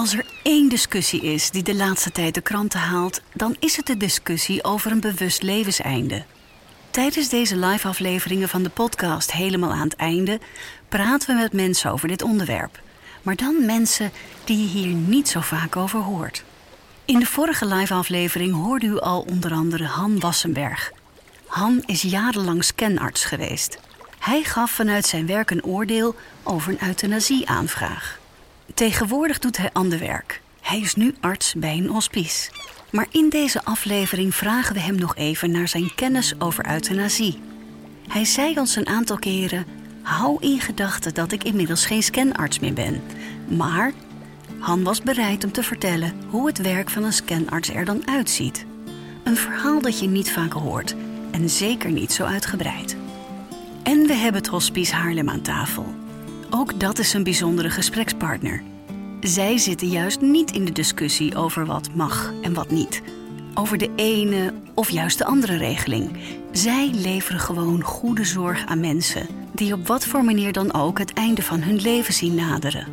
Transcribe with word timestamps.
Als 0.00 0.12
er 0.12 0.24
één 0.42 0.68
discussie 0.68 1.22
is 1.22 1.50
die 1.50 1.62
de 1.62 1.74
laatste 1.74 2.12
tijd 2.12 2.34
de 2.34 2.40
kranten 2.40 2.80
haalt, 2.80 3.20
dan 3.34 3.56
is 3.58 3.76
het 3.76 3.86
de 3.86 3.96
discussie 3.96 4.64
over 4.64 4.90
een 4.90 5.00
bewust 5.00 5.42
levenseinde. 5.42 6.24
Tijdens 6.90 7.28
deze 7.28 7.56
live-afleveringen 7.56 8.48
van 8.48 8.62
de 8.62 8.68
podcast 8.68 9.32
Helemaal 9.32 9.72
aan 9.72 9.88
het 9.88 9.96
einde 9.96 10.40
praten 10.88 11.28
we 11.28 11.42
met 11.42 11.52
mensen 11.52 11.90
over 11.90 12.08
dit 12.08 12.22
onderwerp. 12.22 12.80
Maar 13.22 13.36
dan 13.36 13.64
mensen 13.66 14.12
die 14.44 14.58
je 14.58 14.66
hier 14.66 14.94
niet 14.94 15.28
zo 15.28 15.40
vaak 15.40 15.76
over 15.76 16.00
hoort. 16.00 16.44
In 17.04 17.18
de 17.18 17.26
vorige 17.26 17.66
live-aflevering 17.66 18.54
hoorde 18.54 18.86
u 18.86 18.98
al 18.98 19.20
onder 19.30 19.52
andere 19.52 19.84
Han 19.84 20.20
Wassenberg. 20.20 20.92
Han 21.46 21.82
is 21.86 22.02
jarenlang 22.02 22.64
scanarts 22.64 23.24
geweest. 23.24 23.78
Hij 24.18 24.42
gaf 24.42 24.70
vanuit 24.70 25.06
zijn 25.06 25.26
werk 25.26 25.50
een 25.50 25.64
oordeel 25.64 26.14
over 26.42 26.72
een 26.72 26.88
euthanasieaanvraag. 26.88 28.19
Tegenwoordig 28.80 29.38
doet 29.38 29.56
hij 29.56 29.70
ander 29.72 29.98
werk. 29.98 30.40
Hij 30.60 30.80
is 30.80 30.94
nu 30.94 31.14
arts 31.20 31.54
bij 31.54 31.76
een 31.76 31.88
hospice. 31.88 32.50
Maar 32.90 33.06
in 33.10 33.28
deze 33.28 33.64
aflevering 33.64 34.34
vragen 34.34 34.74
we 34.74 34.80
hem 34.80 34.94
nog 34.94 35.16
even 35.16 35.50
naar 35.50 35.68
zijn 35.68 35.94
kennis 35.94 36.34
over 36.38 36.70
euthanasie. 36.70 37.40
Hij 38.08 38.24
zei 38.24 38.58
ons 38.58 38.76
een 38.76 38.86
aantal 38.86 39.18
keren: 39.18 39.64
Hou 40.02 40.36
in 40.40 40.60
gedachten 40.60 41.14
dat 41.14 41.32
ik 41.32 41.44
inmiddels 41.44 41.86
geen 41.86 42.02
scanarts 42.02 42.58
meer 42.58 42.72
ben. 42.72 43.02
Maar 43.48 43.92
Han 44.58 44.82
was 44.82 45.02
bereid 45.02 45.44
om 45.44 45.52
te 45.52 45.62
vertellen 45.62 46.14
hoe 46.28 46.46
het 46.46 46.58
werk 46.58 46.90
van 46.90 47.04
een 47.04 47.12
scanarts 47.12 47.68
er 47.68 47.84
dan 47.84 48.08
uitziet. 48.08 48.66
Een 49.24 49.36
verhaal 49.36 49.80
dat 49.80 50.00
je 50.00 50.08
niet 50.08 50.32
vaak 50.32 50.52
hoort 50.52 50.94
en 51.30 51.50
zeker 51.50 51.90
niet 51.90 52.12
zo 52.12 52.24
uitgebreid. 52.24 52.96
En 53.82 54.06
we 54.06 54.14
hebben 54.14 54.40
het 54.40 54.50
Hospice 54.50 54.94
Haarlem 54.94 55.30
aan 55.30 55.42
tafel. 55.42 55.99
Ook 56.50 56.80
dat 56.80 56.98
is 56.98 57.12
een 57.12 57.22
bijzondere 57.22 57.70
gesprekspartner. 57.70 58.62
Zij 59.20 59.58
zitten 59.58 59.88
juist 59.88 60.20
niet 60.20 60.50
in 60.50 60.64
de 60.64 60.72
discussie 60.72 61.36
over 61.36 61.66
wat 61.66 61.94
mag 61.94 62.32
en 62.42 62.54
wat 62.54 62.70
niet. 62.70 63.02
Over 63.54 63.78
de 63.78 63.90
ene 63.96 64.52
of 64.74 64.90
juist 64.90 65.18
de 65.18 65.24
andere 65.24 65.56
regeling. 65.56 66.16
Zij 66.52 66.90
leveren 66.94 67.40
gewoon 67.40 67.82
goede 67.82 68.24
zorg 68.24 68.66
aan 68.66 68.80
mensen 68.80 69.26
die 69.54 69.72
op 69.72 69.86
wat 69.86 70.06
voor 70.06 70.24
manier 70.24 70.52
dan 70.52 70.72
ook 70.72 70.98
het 70.98 71.12
einde 71.12 71.42
van 71.42 71.62
hun 71.62 71.80
leven 71.80 72.14
zien 72.14 72.34
naderen. 72.34 72.86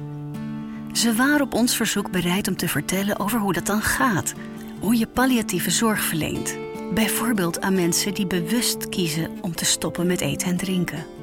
Ze 0.94 1.14
waren 1.14 1.42
op 1.42 1.54
ons 1.54 1.76
verzoek 1.76 2.12
bereid 2.12 2.48
om 2.48 2.56
te 2.56 2.68
vertellen 2.68 3.20
over 3.20 3.40
hoe 3.40 3.54
dat 3.54 3.66
dan 3.66 3.82
gaat. 3.82 4.34
Hoe 4.80 4.98
je 4.98 5.08
palliatieve 5.08 5.72
zorg 5.72 6.02
verleent. 6.02 6.58
Bijvoorbeeld 6.94 7.62
aan 7.62 7.76
mensen 7.76 8.14
die 8.14 8.28
bewust 8.28 8.90
kiezen 8.90 9.30
om 9.42 9.56
te 9.56 9.66
stoppen 9.66 10.08
met 10.08 10.22
eten 10.22 10.48
en 10.48 10.58
drinken. 10.58 11.17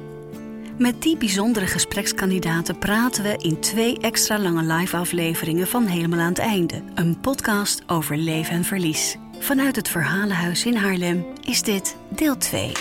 Met 0.77 1.01
die 1.01 1.17
bijzondere 1.17 1.67
gesprekskandidaten 1.67 2.77
praten 2.77 3.23
we 3.23 3.37
in 3.37 3.59
twee 3.59 3.97
extra 3.99 4.39
lange 4.39 4.73
live-afleveringen 4.73 5.67
van 5.67 5.85
Helemaal 5.85 6.19
aan 6.19 6.29
het 6.29 6.39
Einde. 6.39 6.81
Een 6.95 7.19
podcast 7.19 7.83
over 7.87 8.17
leven 8.17 8.53
en 8.53 8.63
verlies. 8.63 9.15
Vanuit 9.39 9.75
het 9.75 9.89
Verhalenhuis 9.89 10.65
in 10.65 10.75
Haarlem 10.75 11.25
is 11.41 11.61
dit 11.61 11.95
deel 12.09 12.37
2. 12.37 12.71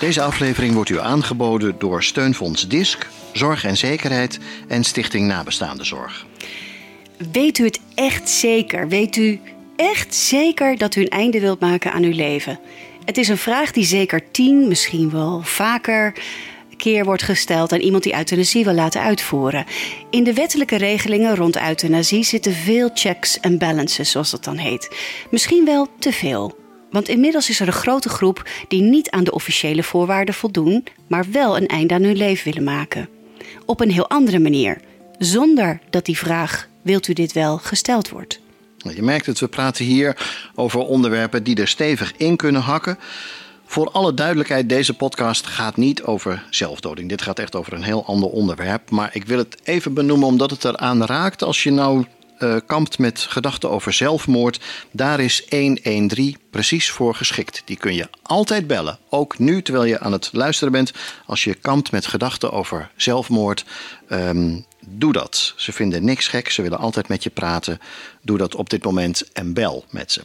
Deze 0.00 0.22
aflevering 0.22 0.74
wordt 0.74 0.90
u 0.90 0.98
aangeboden 0.98 1.74
door 1.78 2.02
Steunfonds 2.02 2.68
DISC, 2.68 3.08
Zorg 3.32 3.64
en 3.64 3.76
Zekerheid 3.76 4.38
en 4.68 4.84
Stichting 4.84 5.26
Nabestaande 5.26 5.84
Zorg. 5.84 6.26
Weet 7.32 7.58
u 7.58 7.64
het 7.64 7.80
echt 7.94 8.28
zeker? 8.28 8.88
Weet 8.88 9.16
u 9.16 9.40
echt 9.76 10.14
zeker 10.14 10.78
dat 10.78 10.94
u 10.94 11.00
een 11.00 11.08
einde 11.08 11.40
wilt 11.40 11.60
maken 11.60 11.92
aan 11.92 12.02
uw 12.02 12.14
leven? 12.14 12.58
Het 13.04 13.18
is 13.18 13.28
een 13.28 13.38
vraag 13.38 13.70
die 13.70 13.84
zeker 13.84 14.30
tien, 14.30 14.68
misschien 14.68 15.10
wel 15.10 15.40
vaker 15.42 16.14
keer 16.82 17.04
wordt 17.04 17.22
gesteld 17.22 17.72
aan 17.72 17.80
iemand 17.80 18.02
die 18.02 18.14
euthanasie 18.14 18.64
wil 18.64 18.72
laten 18.72 19.00
uitvoeren. 19.00 19.64
In 20.10 20.24
de 20.24 20.32
wettelijke 20.32 20.76
regelingen 20.76 21.36
rond 21.36 21.60
euthanasie 21.60 22.24
zitten 22.24 22.52
veel 22.52 22.90
checks 22.94 23.40
en 23.40 23.58
balances, 23.58 24.10
zoals 24.10 24.30
dat 24.30 24.44
dan 24.44 24.56
heet. 24.56 24.96
Misschien 25.30 25.64
wel 25.64 25.88
te 25.98 26.12
veel. 26.12 26.58
Want 26.90 27.08
inmiddels 27.08 27.48
is 27.48 27.60
er 27.60 27.66
een 27.66 27.72
grote 27.72 28.08
groep 28.08 28.48
die 28.68 28.82
niet 28.82 29.10
aan 29.10 29.24
de 29.24 29.32
officiële 29.32 29.82
voorwaarden 29.82 30.34
voldoen, 30.34 30.84
maar 31.08 31.24
wel 31.30 31.56
een 31.56 31.66
einde 31.66 31.94
aan 31.94 32.02
hun 32.02 32.16
leven 32.16 32.44
willen 32.44 32.64
maken. 32.64 33.08
Op 33.66 33.80
een 33.80 33.90
heel 33.90 34.08
andere 34.08 34.38
manier, 34.38 34.80
zonder 35.18 35.80
dat 35.90 36.04
die 36.04 36.18
vraag: 36.18 36.68
wilt 36.82 37.08
u 37.08 37.12
dit 37.12 37.32
wel 37.32 37.58
gesteld 37.58 38.08
wordt? 38.08 38.41
Je 38.94 39.02
merkt 39.02 39.26
het, 39.26 39.40
we 39.40 39.48
praten 39.48 39.84
hier 39.84 40.16
over 40.54 40.80
onderwerpen 40.80 41.42
die 41.42 41.56
er 41.56 41.68
stevig 41.68 42.12
in 42.16 42.36
kunnen 42.36 42.62
hakken. 42.62 42.98
Voor 43.72 43.90
alle 43.90 44.14
duidelijkheid, 44.14 44.68
deze 44.68 44.94
podcast 44.94 45.46
gaat 45.46 45.76
niet 45.76 46.02
over 46.02 46.42
zelfdoding. 46.50 47.08
Dit 47.08 47.22
gaat 47.22 47.38
echt 47.38 47.56
over 47.56 47.72
een 47.72 47.82
heel 47.82 48.06
ander 48.06 48.28
onderwerp. 48.28 48.90
Maar 48.90 49.10
ik 49.12 49.24
wil 49.24 49.38
het 49.38 49.56
even 49.62 49.94
benoemen 49.94 50.26
omdat 50.26 50.50
het 50.50 50.64
eraan 50.64 51.04
raakt. 51.04 51.42
Als 51.42 51.62
je 51.62 51.70
nou 51.70 52.04
uh, 52.38 52.56
kampt 52.66 52.98
met 52.98 53.20
gedachten 53.20 53.70
over 53.70 53.92
zelfmoord, 53.92 54.60
daar 54.90 55.20
is 55.20 55.46
113 55.48 56.36
precies 56.50 56.90
voor 56.90 57.14
geschikt. 57.14 57.62
Die 57.64 57.76
kun 57.76 57.94
je 57.94 58.08
altijd 58.22 58.66
bellen. 58.66 58.98
Ook 59.08 59.38
nu, 59.38 59.62
terwijl 59.62 59.84
je 59.84 60.00
aan 60.00 60.12
het 60.12 60.28
luisteren 60.32 60.72
bent. 60.72 60.92
Als 61.26 61.44
je 61.44 61.54
kampt 61.54 61.92
met 61.92 62.06
gedachten 62.06 62.52
over 62.52 62.90
zelfmoord, 62.96 63.64
um, 64.08 64.64
doe 64.86 65.12
dat. 65.12 65.54
Ze 65.56 65.72
vinden 65.72 66.04
niks 66.04 66.28
gek, 66.28 66.50
ze 66.50 66.62
willen 66.62 66.78
altijd 66.78 67.08
met 67.08 67.22
je 67.22 67.30
praten. 67.30 67.80
Doe 68.22 68.38
dat 68.38 68.54
op 68.54 68.70
dit 68.70 68.84
moment 68.84 69.32
en 69.32 69.52
bel 69.52 69.84
met 69.90 70.12
ze. 70.12 70.22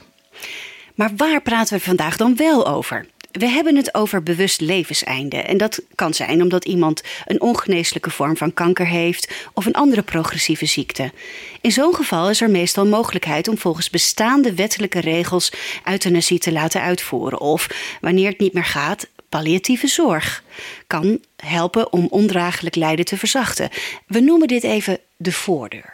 Maar 0.96 1.12
waar 1.16 1.42
praten 1.42 1.78
we 1.78 1.84
vandaag 1.84 2.18
dan 2.18 2.36
wel 2.36 2.68
over? 2.68 3.06
We 3.32 3.48
hebben 3.48 3.76
het 3.76 3.94
over 3.94 4.24
bewust 4.24 4.62
levenseinde. 4.62 5.38
En 5.38 5.58
dat 5.58 5.82
kan 5.96 6.14
zijn 6.14 6.42
omdat 6.42 6.66
iemand 6.66 7.02
een 7.26 7.42
ongeneeslijke 7.42 8.10
vorm 8.10 8.38
van 8.38 8.54
kanker 8.54 8.88
heeft 8.88 9.50
of 9.54 9.66
een 9.66 9.74
andere 9.74 10.02
progressieve 10.02 10.66
ziekte. 10.66 11.12
In 11.62 11.72
zo'n 11.72 11.96
geval 11.96 12.30
is 12.30 12.42
er 12.42 12.50
meestal 12.50 12.86
mogelijkheid 12.86 13.48
om 13.48 13.58
volgens 13.58 13.90
bestaande 13.90 14.54
wettelijke 14.54 15.00
regels 15.00 15.52
euthanasie 15.86 16.40
te 16.40 16.52
laten 16.52 16.82
uitvoeren. 16.82 17.40
Of 17.40 17.68
wanneer 18.02 18.30
het 18.30 18.40
niet 18.40 18.54
meer 18.54 18.66
gaat, 18.66 19.08
palliatieve 19.30 19.88
zorg 19.88 20.44
kan 20.88 21.20
helpen 21.36 21.94
om 21.94 22.08
ondraaglijk 22.10 22.76
lijden 22.76 23.06
te 23.06 23.18
verzachten. 23.18 23.70
We 24.08 24.20
noemen 24.20 24.48
dit 24.48 24.64
even 24.64 25.00
de 25.18 25.32
voordeur. 25.32 25.94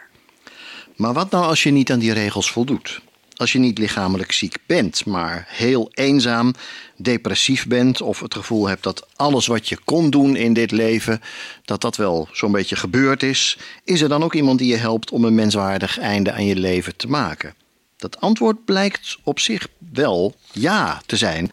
Maar 0.96 1.12
wat 1.12 1.30
nou 1.30 1.44
als 1.44 1.62
je 1.62 1.70
niet 1.70 1.92
aan 1.92 1.98
die 1.98 2.12
regels 2.12 2.50
voldoet? 2.50 3.00
Als 3.36 3.52
je 3.52 3.58
niet 3.58 3.78
lichamelijk 3.78 4.32
ziek 4.32 4.56
bent, 4.66 5.06
maar 5.06 5.46
heel 5.48 5.88
eenzaam, 5.92 6.54
depressief 6.96 7.66
bent 7.66 8.00
of 8.00 8.20
het 8.20 8.34
gevoel 8.34 8.68
hebt 8.68 8.82
dat 8.82 9.06
alles 9.16 9.46
wat 9.46 9.68
je 9.68 9.78
kon 9.84 10.10
doen 10.10 10.36
in 10.36 10.52
dit 10.52 10.70
leven, 10.70 11.20
dat 11.64 11.80
dat 11.80 11.96
wel 11.96 12.28
zo'n 12.32 12.52
beetje 12.52 12.76
gebeurd 12.76 13.22
is, 13.22 13.58
is 13.84 14.00
er 14.00 14.08
dan 14.08 14.22
ook 14.22 14.34
iemand 14.34 14.58
die 14.58 14.68
je 14.68 14.76
helpt 14.76 15.10
om 15.10 15.24
een 15.24 15.34
menswaardig 15.34 15.98
einde 15.98 16.32
aan 16.32 16.46
je 16.46 16.56
leven 16.56 16.96
te 16.96 17.08
maken? 17.08 17.54
Dat 17.96 18.20
antwoord 18.20 18.64
blijkt 18.64 19.18
op 19.22 19.40
zich 19.40 19.68
wel 19.92 20.34
ja 20.52 21.02
te 21.06 21.16
zijn. 21.16 21.52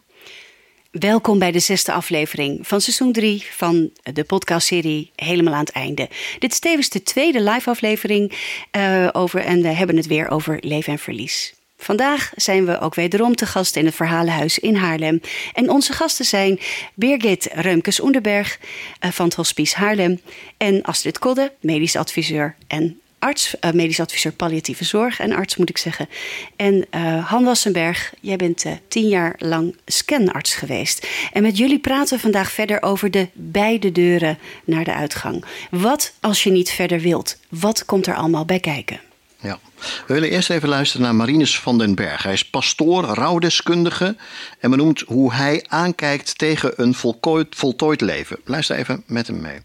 Welkom 1.00 1.38
bij 1.38 1.52
de 1.52 1.58
zesde 1.58 1.92
aflevering 1.92 2.66
van 2.66 2.80
seizoen 2.80 3.12
3 3.12 3.46
van 3.50 3.90
de 4.02 4.24
podcastserie 4.24 5.10
Helemaal 5.16 5.54
aan 5.54 5.60
het 5.60 5.70
einde. 5.70 6.08
Dit 6.38 6.52
is 6.52 6.58
tevens 6.58 6.88
de 6.88 7.02
tweede 7.02 7.42
live 7.42 7.70
aflevering 7.70 8.32
uh, 8.76 9.08
over 9.12 9.40
en 9.40 9.62
we 9.62 9.68
hebben 9.68 9.96
het 9.96 10.06
weer 10.06 10.30
over 10.30 10.58
leven 10.60 10.92
en 10.92 10.98
verlies. 10.98 11.54
Vandaag 11.76 12.32
zijn 12.36 12.64
we 12.64 12.80
ook 12.80 12.94
wederom 12.94 13.34
te 13.34 13.46
gast 13.46 13.76
in 13.76 13.84
het 13.84 13.94
Verhalenhuis 13.94 14.58
in 14.58 14.74
Haarlem. 14.74 15.20
En 15.52 15.70
onze 15.70 15.92
gasten 15.92 16.24
zijn 16.24 16.60
Birgit 16.94 17.48
Reumkes-Onderberg 17.52 18.58
uh, 19.04 19.10
van 19.10 19.24
het 19.24 19.34
Hospice 19.34 19.76
Haarlem 19.76 20.20
en 20.56 20.82
Astrid 20.82 21.18
Kodde, 21.18 21.52
medisch 21.60 21.96
adviseur 21.96 22.56
en 22.66 23.01
arts, 23.22 23.54
uh, 23.60 23.70
medisch 23.70 24.00
adviseur 24.00 24.32
palliatieve 24.32 24.84
zorg 24.84 25.20
en 25.20 25.32
arts 25.32 25.56
moet 25.56 25.68
ik 25.68 25.78
zeggen. 25.78 26.08
En 26.56 26.86
uh, 26.94 27.28
Han 27.28 27.44
Wassenberg, 27.44 28.12
jij 28.20 28.36
bent 28.36 28.64
uh, 28.64 28.72
tien 28.88 29.08
jaar 29.08 29.34
lang 29.38 29.76
scanarts 29.86 30.54
geweest. 30.54 31.06
En 31.32 31.42
met 31.42 31.56
jullie 31.56 31.78
praten 31.78 32.16
we 32.16 32.22
vandaag 32.22 32.50
verder 32.50 32.82
over 32.82 33.10
de 33.10 33.28
beide 33.32 33.92
deuren 33.92 34.38
naar 34.64 34.84
de 34.84 34.94
uitgang. 34.94 35.44
Wat 35.70 36.12
als 36.20 36.42
je 36.42 36.50
niet 36.50 36.70
verder 36.70 37.00
wilt? 37.00 37.36
Wat 37.48 37.84
komt 37.84 38.06
er 38.06 38.14
allemaal 38.14 38.44
bij 38.44 38.60
kijken? 38.60 39.00
Ja, 39.40 39.58
we 40.06 40.14
willen 40.14 40.30
eerst 40.30 40.50
even 40.50 40.68
luisteren 40.68 41.06
naar 41.06 41.14
Marinus 41.14 41.58
van 41.58 41.78
den 41.78 41.94
Berg. 41.94 42.22
Hij 42.22 42.32
is 42.32 42.44
pastoor, 42.44 43.04
rouwdeskundige 43.04 44.16
en 44.58 44.70
benoemt 44.70 45.00
hoe 45.00 45.32
hij 45.32 45.64
aankijkt 45.68 46.38
tegen 46.38 46.72
een 46.76 46.94
voltooid, 46.94 47.46
voltooid 47.50 48.00
leven. 48.00 48.38
Luister 48.44 48.76
even 48.76 49.02
met 49.06 49.26
hem 49.26 49.40
mee. 49.40 49.60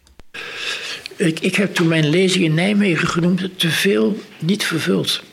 Ik, 1.17 1.39
ik 1.39 1.55
heb 1.55 1.75
toen 1.75 1.87
mijn 1.87 2.09
lezing 2.09 2.43
in 2.43 2.53
Nijmegen 2.53 3.07
genoemd 3.07 3.59
te 3.59 3.69
veel 3.69 4.19
niet 4.39 4.63
vervuld. 4.63 5.23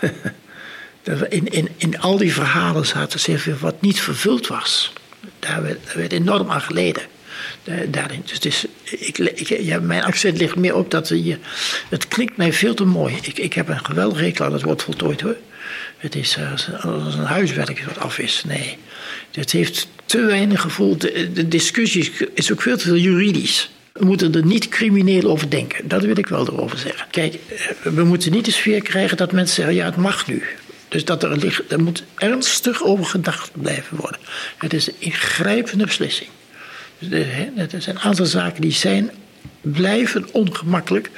in, 1.28 1.46
in, 1.46 1.68
in 1.76 2.00
al 2.00 2.16
die 2.16 2.32
verhalen 2.32 2.86
zaten 2.86 3.20
zeer 3.20 3.56
wat 3.60 3.82
niet 3.82 4.00
vervuld 4.00 4.46
was. 4.46 4.92
Daar 5.38 5.62
werd, 5.62 5.78
daar 5.94 6.06
enorm 6.06 6.50
aan 6.50 6.60
geleden. 6.60 7.02
Daarin. 7.88 8.22
Dus 8.24 8.38
is, 8.38 8.64
ik, 8.82 9.80
mijn 9.80 10.02
accent 10.02 10.38
ligt 10.38 10.56
meer 10.56 10.74
op 10.74 10.90
dat 10.90 11.08
je. 11.08 11.38
Het 11.88 12.08
klinkt 12.08 12.36
mij 12.36 12.52
veel 12.52 12.74
te 12.74 12.84
mooi. 12.84 13.18
Ik, 13.22 13.38
ik 13.38 13.52
heb 13.52 13.68
een 13.68 13.84
geweldig 13.84 14.18
rekel 14.18 14.44
aan 14.44 14.52
het 14.52 14.62
woord 14.62 14.82
voltooid 14.82 15.20
hoor. 15.20 15.36
Het 15.96 16.14
is 16.14 16.36
uh, 16.36 16.52
als 16.84 17.14
een 17.14 17.24
huiswerk 17.24 17.84
wat 17.84 17.98
af 17.98 18.18
is. 18.18 18.42
Nee. 18.46 18.78
Het 19.32 19.52
heeft 19.52 19.88
te 20.04 20.20
weinig 20.20 20.60
gevoel. 20.60 20.98
De, 20.98 21.32
de 21.32 21.48
discussie 21.48 22.12
is 22.34 22.52
ook 22.52 22.62
veel 22.62 22.76
te 22.76 22.84
veel 22.84 22.96
juridisch. 22.96 23.70
We 23.98 24.04
moeten 24.04 24.34
er 24.34 24.44
niet 24.44 24.68
crimineel 24.68 25.30
over 25.30 25.50
denken. 25.50 25.88
Dat 25.88 26.04
wil 26.04 26.18
ik 26.18 26.26
wel 26.26 26.46
erover 26.46 26.78
zeggen. 26.78 27.06
Kijk, 27.10 27.34
eh, 27.34 27.92
we 27.92 28.04
moeten 28.04 28.32
niet 28.32 28.44
de 28.44 28.50
sfeer 28.50 28.82
krijgen 28.82 29.16
dat 29.16 29.32
mensen 29.32 29.54
zeggen: 29.54 29.74
ja, 29.74 29.84
het 29.84 29.96
mag 29.96 30.26
nu. 30.26 30.42
Dus 30.88 31.04
dat 31.04 31.22
er, 31.22 31.36
ligt, 31.36 31.72
er 31.72 31.82
moet 31.82 32.04
ernstig 32.14 32.84
over 32.84 33.04
gedacht 33.04 33.50
blijven 33.52 33.96
worden. 33.96 34.20
Het 34.56 34.72
is 34.72 34.88
een 34.88 34.94
ingrijpende 34.98 35.84
beslissing. 35.84 36.28
Dus 36.98 37.10
er 37.10 37.82
zijn 37.82 37.96
een 37.96 38.02
aantal 38.02 38.26
zaken 38.26 38.60
die 38.60 38.72
zijn, 38.72 39.10
blijven 39.60 40.28
ongemakkelijk. 40.32 41.10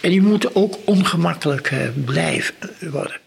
En 0.00 0.10
die 0.10 0.22
moeten 0.22 0.56
ook 0.56 0.78
ongemakkelijk 0.84 1.66
eh, 1.70 1.78
blijven 2.04 2.54
worden. 2.80 3.20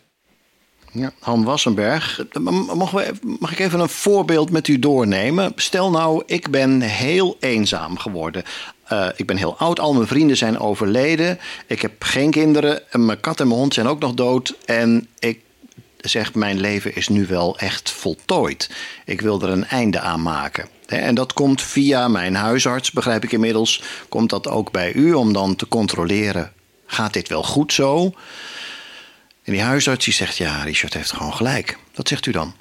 Ja, 0.91 1.11
Han 1.19 1.43
Wassenberg, 1.43 2.25
we, 2.31 3.13
mag 3.39 3.51
ik 3.51 3.59
even 3.59 3.79
een 3.79 3.89
voorbeeld 3.89 4.51
met 4.51 4.67
u 4.67 4.79
doornemen? 4.79 5.51
Stel 5.55 5.89
nou, 5.91 6.23
ik 6.25 6.49
ben 6.49 6.81
heel 6.81 7.37
eenzaam 7.39 7.97
geworden. 7.97 8.43
Uh, 8.91 9.07
ik 9.15 9.25
ben 9.25 9.37
heel 9.37 9.57
oud, 9.57 9.79
al 9.79 9.93
mijn 9.93 10.07
vrienden 10.07 10.37
zijn 10.37 10.59
overleden. 10.59 11.39
Ik 11.67 11.81
heb 11.81 12.03
geen 12.03 12.31
kinderen. 12.31 12.81
Mijn 12.91 13.19
kat 13.19 13.39
en 13.39 13.47
mijn 13.47 13.59
hond 13.59 13.73
zijn 13.73 13.87
ook 13.87 13.99
nog 13.99 14.13
dood. 14.13 14.55
En 14.65 15.07
ik 15.19 15.39
zeg, 15.97 16.33
mijn 16.33 16.59
leven 16.59 16.95
is 16.95 17.07
nu 17.07 17.25
wel 17.25 17.57
echt 17.57 17.91
voltooid. 17.91 18.69
Ik 19.05 19.21
wil 19.21 19.41
er 19.41 19.49
een 19.49 19.65
einde 19.65 19.99
aan 19.99 20.21
maken. 20.21 20.67
En 20.85 21.15
dat 21.15 21.33
komt 21.33 21.61
via 21.61 22.07
mijn 22.07 22.35
huisarts, 22.35 22.91
begrijp 22.91 23.23
ik 23.23 23.31
inmiddels. 23.31 23.83
Komt 24.09 24.29
dat 24.29 24.47
ook 24.47 24.71
bij 24.71 24.93
u 24.93 25.13
om 25.13 25.33
dan 25.33 25.55
te 25.55 25.67
controleren: 25.67 26.53
gaat 26.85 27.13
dit 27.13 27.29
wel 27.29 27.43
goed 27.43 27.73
zo? 27.73 28.13
En 29.43 29.51
die 29.51 29.61
huisarts 29.61 30.05
die 30.05 30.13
zegt: 30.13 30.37
Ja, 30.37 30.63
Richard 30.63 30.93
heeft 30.93 31.11
gewoon 31.11 31.33
gelijk. 31.33 31.77
Wat 31.95 32.07
zegt 32.07 32.25
u 32.25 32.31
dan? 32.31 32.53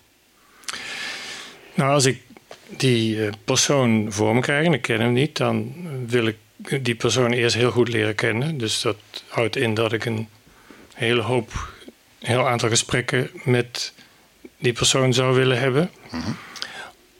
Nou, 1.75 1.93
als 1.93 2.05
ik 2.05 2.23
die 2.69 3.25
eh, 3.25 3.33
persoon 3.45 4.13
voor 4.13 4.35
me 4.35 4.41
krijg 4.41 4.67
en 4.67 4.73
ik 4.73 4.83
ken 4.83 5.01
hem 5.01 5.13
niet, 5.13 5.37
dan 5.37 5.75
wil 6.07 6.27
ik 6.27 6.37
die 6.81 6.95
persoon 6.95 7.33
eerst 7.33 7.57
heel 7.57 7.71
goed 7.71 7.89
leren 7.89 8.15
kennen. 8.15 8.59
Dus 8.59 8.81
dat 8.81 8.97
houdt 9.29 9.57
in 9.57 9.75
dat 9.75 9.93
ik 9.93 10.05
een 10.05 10.29
hele 10.95 11.23
hoop, 11.23 11.69
een 12.21 12.29
heel 12.29 12.49
aantal 12.49 12.69
gesprekken 12.69 13.31
met 13.45 13.93
die 14.59 14.73
persoon 14.73 15.13
zou 15.15 15.35
willen 15.35 15.59
hebben. 15.59 15.91
Mhm. 16.11 16.31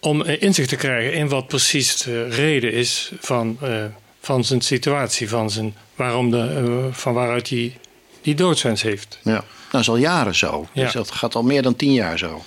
Om 0.01 0.23
inzicht 0.23 0.69
te 0.69 0.77
krijgen 0.77 1.13
in 1.13 1.29
wat 1.29 1.49
precies 1.49 1.97
de 1.97 2.29
reden 2.29 2.73
is 2.73 3.13
van, 3.21 3.59
uh, 3.63 3.85
van 4.21 4.45
zijn 4.45 4.61
situatie, 4.61 5.29
van, 5.29 5.51
zijn, 5.51 5.75
waarom 5.95 6.31
de, 6.31 6.65
uh, 6.69 6.95
van 6.95 7.15
waaruit 7.15 7.49
hij 7.49 7.79
die 8.23 8.35
doodswens 8.35 8.83
heeft. 8.83 9.19
Ja. 9.23 9.45
Dat 9.71 9.81
is 9.81 9.89
al 9.89 9.97
jaren 9.97 10.35
zo. 10.35 10.67
Dus 10.73 10.93
dat 10.93 11.11
gaat 11.11 11.35
al 11.35 11.43
meer 11.43 11.63
dan 11.63 11.77
tien 11.77 11.93
jaar 11.93 12.19
zo. 12.19 12.45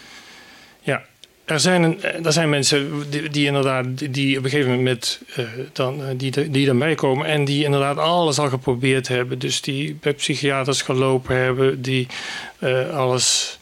Ja, 0.82 1.04
er 1.52 1.60
zijn, 1.60 1.84
een, 1.84 2.04
er 2.26 2.32
zijn 2.32 2.50
mensen 2.50 3.10
die, 3.10 3.30
die 3.30 3.46
inderdaad 3.46 4.14
die 4.14 4.38
op 4.38 4.44
een 4.44 4.50
gegeven 4.50 4.72
moment 4.72 4.90
met, 4.90 5.22
uh, 5.38 5.46
dan, 5.74 6.00
uh, 6.00 6.06
die, 6.16 6.52
die 6.52 6.68
erbij 6.68 6.96
komen 6.96 7.26
en 7.28 7.46
die 7.46 7.64
inderdaad 7.64 7.98
alles 7.98 8.40
al 8.40 8.50
geprobeerd 8.50 9.08
hebben. 9.08 9.40
Dus 9.40 9.62
die 9.62 9.98
bij 10.02 10.14
psychiaters 10.14 10.82
gelopen 10.82 11.36
hebben, 11.36 11.82
die 11.82 12.08
uh, 12.60 12.98
alles, 12.98 13.60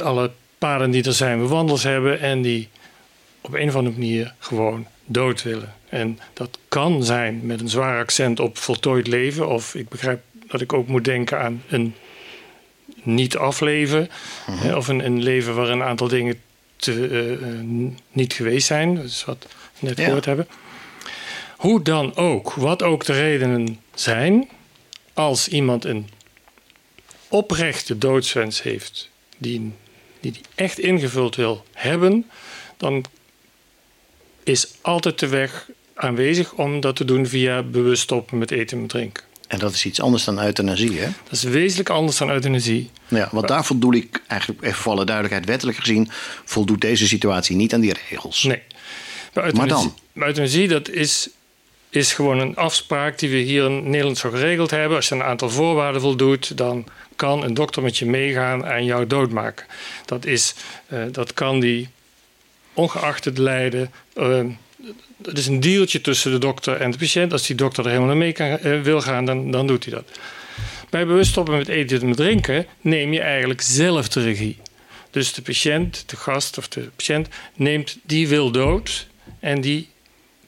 alle 0.00 0.30
paden 0.58 0.90
die 0.90 1.04
er 1.04 1.12
zijn 1.12 1.38
bewandeld 1.38 1.82
hebben 1.82 2.20
en 2.20 2.42
die 2.42 2.68
op 3.40 3.54
een 3.54 3.68
of 3.68 3.74
andere 3.74 3.98
manier 3.98 4.34
gewoon 4.38 4.86
dood 5.04 5.42
willen. 5.42 5.74
En 5.88 6.18
dat 6.32 6.58
kan 6.68 7.04
zijn 7.04 7.40
met 7.42 7.60
een 7.60 7.68
zwaar 7.68 7.98
accent 7.98 8.40
op 8.40 8.58
voltooid 8.58 9.06
leven, 9.06 9.48
of 9.48 9.74
ik 9.74 9.88
begrijp 9.88 10.20
dat 10.46 10.60
ik 10.60 10.72
ook 10.72 10.86
moet 10.86 11.04
denken 11.04 11.40
aan 11.40 11.62
een 11.68 11.94
niet 13.02 13.36
afleven. 13.36 14.10
Mhm. 14.46 14.74
Of 14.74 14.88
een, 14.88 15.04
een, 15.04 15.22
leven 15.22 15.54
waar 15.54 15.68
een 15.68 15.82
aantal 15.82 16.08
dingen 16.08 16.40
te, 16.80 17.08
uh, 17.40 17.90
niet 18.12 18.32
geweest 18.32 18.66
zijn. 18.66 18.94
Dat 18.94 19.04
is 19.04 19.24
wat 19.24 19.46
we 19.78 19.86
net 19.86 20.00
gehoord 20.00 20.24
hebben. 20.24 20.48
Hoe 21.56 21.82
dan 21.82 22.16
ook, 22.16 22.52
wat 22.52 22.82
ook 22.82 23.04
de 23.04 23.12
redenen 23.12 23.80
zijn, 23.94 24.48
als 25.12 25.48
iemand 25.48 25.84
een 25.84 26.08
oprechte 27.28 27.98
doodswens 27.98 28.62
heeft, 28.62 29.10
die, 29.38 29.72
die 30.20 30.32
die 30.32 30.42
echt 30.54 30.78
ingevuld 30.78 31.36
wil 31.36 31.64
hebben, 31.72 32.30
dan 32.76 33.04
is 34.42 34.74
altijd 34.80 35.18
de 35.18 35.28
weg 35.28 35.70
aanwezig 35.94 36.52
om 36.52 36.80
dat 36.80 36.96
te 36.96 37.04
doen 37.04 37.26
via 37.26 37.62
bewust 37.62 38.02
stoppen 38.02 38.38
met 38.38 38.50
eten 38.50 38.78
en 38.78 38.86
drinken. 38.86 39.24
En 39.50 39.58
dat 39.58 39.72
is 39.72 39.84
iets 39.84 40.00
anders 40.00 40.24
dan 40.24 40.42
euthanasie, 40.42 40.98
hè? 40.98 41.08
Dat 41.24 41.32
is 41.32 41.42
wezenlijk 41.42 41.88
anders 41.88 42.16
dan 42.16 42.30
euthanasie. 42.30 42.90
Ja, 43.08 43.28
want 43.32 43.48
daar 43.48 43.64
voldoe 43.64 43.96
ik 43.96 44.22
eigenlijk, 44.26 44.62
even 44.62 44.76
voor 44.76 44.92
alle 44.92 45.04
duidelijkheid, 45.04 45.48
wettelijk 45.48 45.78
gezien, 45.78 46.08
voldoet 46.44 46.80
deze 46.80 47.06
situatie 47.06 47.56
niet 47.56 47.74
aan 47.74 47.80
die 47.80 47.94
regels. 48.08 48.42
Nee. 48.42 48.62
Maar, 49.34 49.54
maar 49.54 49.68
dan? 49.68 49.94
Euthanasie, 50.14 50.68
dat 50.68 50.88
is, 50.88 51.28
is 51.88 52.12
gewoon 52.12 52.38
een 52.38 52.56
afspraak 52.56 53.18
die 53.18 53.30
we 53.30 53.36
hier 53.36 53.64
in 53.64 53.90
Nederland 53.90 54.18
zo 54.18 54.30
geregeld 54.30 54.70
hebben. 54.70 54.96
Als 54.96 55.08
je 55.08 55.14
een 55.14 55.22
aantal 55.22 55.50
voorwaarden 55.50 56.00
voldoet, 56.00 56.56
dan 56.56 56.84
kan 57.16 57.44
een 57.44 57.54
dokter 57.54 57.82
met 57.82 57.98
je 57.98 58.06
meegaan 58.06 58.66
en 58.66 58.84
jou 58.84 59.06
doodmaken. 59.06 59.66
Dat, 60.04 60.26
is, 60.26 60.54
uh, 60.88 61.02
dat 61.12 61.34
kan 61.34 61.60
die, 61.60 61.88
ongeacht 62.72 63.24
het 63.24 63.38
lijden, 63.38 63.92
uh, 64.16 64.44
het 65.22 65.38
is 65.38 65.46
een 65.46 65.60
dealtje 65.60 66.00
tussen 66.00 66.30
de 66.30 66.38
dokter 66.38 66.76
en 66.76 66.90
de 66.90 66.98
patiënt. 66.98 67.32
Als 67.32 67.46
die 67.46 67.56
dokter 67.56 67.84
er 67.84 67.90
helemaal 67.90 68.16
mee 68.16 68.32
kan, 68.32 68.58
uh, 68.62 68.80
wil 68.80 69.00
gaan, 69.00 69.24
dan, 69.24 69.50
dan 69.50 69.66
doet 69.66 69.84
hij 69.84 69.92
dat. 69.94 70.18
Bij 70.90 71.06
bewust 71.06 71.30
stoppen 71.30 71.56
met 71.56 71.68
eten 71.68 72.00
en 72.00 72.08
met 72.08 72.16
drinken 72.16 72.66
neem 72.80 73.12
je 73.12 73.20
eigenlijk 73.20 73.60
zelf 73.60 74.08
de 74.08 74.22
regie. 74.22 74.58
Dus 75.10 75.32
de 75.32 75.42
patiënt, 75.42 76.04
de 76.06 76.16
gast 76.16 76.58
of 76.58 76.68
de 76.68 76.80
patiënt, 76.96 77.28
neemt 77.54 77.98
die 78.02 78.28
wil 78.28 78.50
dood. 78.50 79.08
En 79.40 79.60
die 79.60 79.88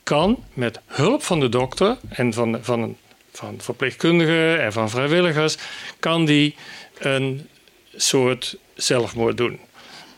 kan 0.03 0.45
met 0.53 0.81
hulp 0.87 1.23
van 1.23 1.41
de 1.41 1.49
dokter 1.49 1.99
en 2.09 2.33
van, 2.33 2.59
van, 2.63 2.97
van 3.33 3.55
verpleegkundigen 3.61 4.63
en 4.63 4.73
van 4.73 4.91
vrijwilligers, 4.91 5.57
kan 5.99 6.25
die 6.25 6.55
een 6.99 7.49
soort 7.97 8.57
zelfmoord 8.75 9.37
doen. 9.37 9.59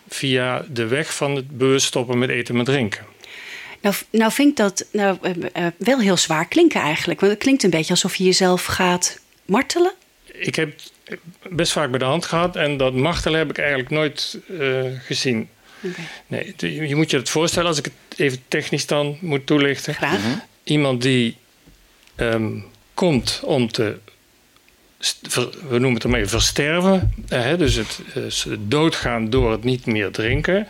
Via 0.09 0.65
de 0.69 0.87
weg 0.87 1.15
van 1.15 1.37
het 1.37 1.59
bewust 1.59 1.87
stoppen 1.87 2.19
met 2.19 2.29
eten 2.29 2.49
en 2.49 2.57
met 2.57 2.67
drinken. 2.67 3.14
Nou, 3.85 3.97
nou 4.11 4.33
vind 4.33 4.51
ik 4.51 4.57
dat 4.57 4.87
nou, 4.93 5.19
uh, 5.23 5.67
wel 5.77 6.01
heel 6.01 6.17
zwaar 6.17 6.49
klinken 6.49 6.81
eigenlijk. 6.81 7.21
Want 7.21 7.33
het 7.33 7.43
klinkt 7.43 7.63
een 7.63 7.71
beetje 7.71 7.91
alsof 7.91 8.17
je 8.17 8.25
jezelf 8.25 8.65
gaat 8.65 9.21
martelen. 9.45 9.93
Ik 10.25 10.55
heb 10.55 10.73
best 11.49 11.73
vaak 11.73 11.91
bij 11.91 11.99
de 11.99 12.05
hand 12.05 12.25
gehad 12.25 12.57
en 12.57 12.77
dat 12.77 12.95
martelen 12.95 13.39
heb 13.39 13.51
ik 13.51 13.59
eigenlijk 13.59 13.91
nooit 13.91 14.39
uh, 14.49 14.85
gezien. 15.01 15.49
Okay. 15.83 16.09
Nee, 16.27 16.55
je 16.87 16.97
moet 16.97 17.11
je 17.11 17.17
het 17.17 17.29
voorstellen, 17.29 17.69
als 17.69 17.79
ik 17.79 17.85
het 17.85 18.19
even 18.19 18.43
technisch 18.49 18.87
dan 18.87 19.19
moet 19.21 19.47
toelichten. 19.47 19.95
Graag. 19.95 20.19
Mm 20.19 20.25
-hmm. 20.25 20.43
Iemand 20.65 21.03
die 21.03 21.37
um, 22.17 22.65
komt 22.95 23.41
om 23.45 23.73
te, 23.73 23.99
we 25.69 25.79
noemen 25.79 25.95
het 25.95 26.05
ermee 26.05 26.27
versterven, 26.27 27.15
uh, 27.33 27.57
dus 27.59 27.75
het 27.75 28.01
uh, 28.47 28.57
doodgaan 28.59 29.31
door 29.31 29.51
het 29.51 29.65
niet 29.65 29.87
meer 29.87 30.11
drinken. 30.11 30.69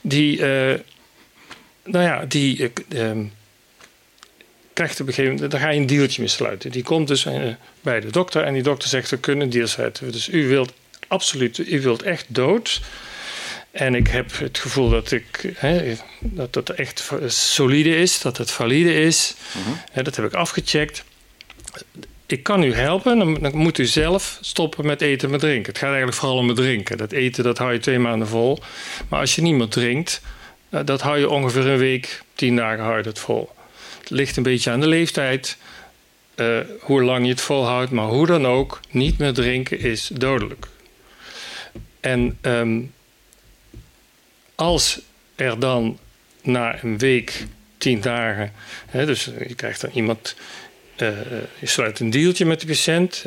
Die 0.00 0.40
nou 1.84 2.04
ja, 2.04 2.24
die 2.24 2.72
uh, 2.88 3.10
krijgt 4.72 5.00
op 5.00 5.06
een 5.06 5.12
gegeven 5.12 5.34
moment, 5.34 5.50
daar 5.50 5.60
ga 5.60 5.68
je 5.68 5.80
een 5.80 5.86
dealtje 5.86 6.20
mee 6.20 6.30
sluiten. 6.30 6.70
Die 6.70 6.82
komt 6.82 7.08
dus 7.08 7.24
uh, 7.24 7.42
bij 7.80 8.00
de 8.00 8.10
dokter 8.10 8.42
en 8.42 8.54
die 8.54 8.62
dokter 8.62 8.88
zegt, 8.88 9.10
we 9.10 9.18
kunnen 9.18 9.44
een 9.44 9.50
deal 9.50 9.66
sluiten. 9.66 10.12
Dus 10.12 10.28
u 10.28 10.48
wilt 10.48 10.72
absoluut, 11.08 11.58
u 11.58 11.80
wilt 11.80 12.02
echt 12.02 12.24
dood. 12.28 12.80
En 13.70 13.94
ik 13.94 14.08
heb 14.08 14.38
het 14.38 14.58
gevoel 14.58 14.88
dat, 14.88 15.12
ik, 15.12 15.52
hè, 15.56 15.94
dat 16.20 16.54
het 16.54 16.70
echt 16.70 17.10
solide 17.26 17.96
is, 17.96 18.20
dat 18.20 18.36
het 18.36 18.50
valide 18.50 18.94
is. 18.94 19.34
Mm 19.52 19.62
-hmm. 19.62 20.02
dat 20.04 20.16
heb 20.16 20.24
ik 20.24 20.34
afgecheckt. 20.34 21.04
Ik 22.26 22.42
kan 22.42 22.62
u 22.62 22.74
helpen, 22.74 23.40
dan 23.40 23.56
moet 23.56 23.78
u 23.78 23.86
zelf 23.86 24.38
stoppen 24.40 24.86
met 24.86 25.00
eten 25.00 25.24
en 25.24 25.30
met 25.30 25.40
drinken. 25.40 25.72
Het 25.72 25.78
gaat 25.78 25.88
eigenlijk 25.88 26.18
vooral 26.18 26.38
om 26.38 26.48
het 26.48 26.56
drinken. 26.56 26.98
Dat 26.98 27.12
eten, 27.12 27.44
dat 27.44 27.58
hou 27.58 27.72
je 27.72 27.78
twee 27.78 27.98
maanden 27.98 28.28
vol. 28.28 28.58
Maar 29.08 29.20
als 29.20 29.34
je 29.34 29.42
niet 29.42 29.54
meer 29.54 29.68
drinkt, 29.68 30.20
dat 30.84 31.00
hou 31.00 31.18
je 31.18 31.30
ongeveer 31.30 31.66
een 31.66 31.78
week, 31.78 32.22
tien 32.34 32.56
dagen 32.56 32.84
hou 32.84 33.02
je 33.02 33.10
vol. 33.14 33.50
Het 34.00 34.10
ligt 34.10 34.36
een 34.36 34.42
beetje 34.42 34.70
aan 34.70 34.80
de 34.80 34.86
leeftijd, 34.86 35.56
uh, 36.36 36.58
hoe 36.80 37.02
lang 37.02 37.24
je 37.24 37.30
het 37.30 37.40
volhoudt, 37.40 37.90
maar 37.90 38.06
hoe 38.06 38.26
dan 38.26 38.46
ook, 38.46 38.80
niet 38.90 39.18
meer 39.18 39.32
drinken 39.32 39.80
is 39.80 40.10
dodelijk. 40.12 40.66
En 42.00 42.38
um, 42.42 42.92
als 44.54 45.00
er 45.34 45.58
dan 45.58 45.98
na 46.42 46.82
een 46.82 46.98
week, 46.98 47.46
tien 47.78 48.00
dagen, 48.00 48.52
hè, 48.86 49.06
dus 49.06 49.24
je 49.48 49.54
krijgt 49.54 49.80
dan 49.80 49.90
iemand 49.94 50.34
uh, 51.02 51.08
je 51.58 51.66
sluit 51.66 52.00
een 52.00 52.10
dealtje 52.10 52.44
met 52.44 52.60
de 52.60 52.66
patiënt. 52.66 53.24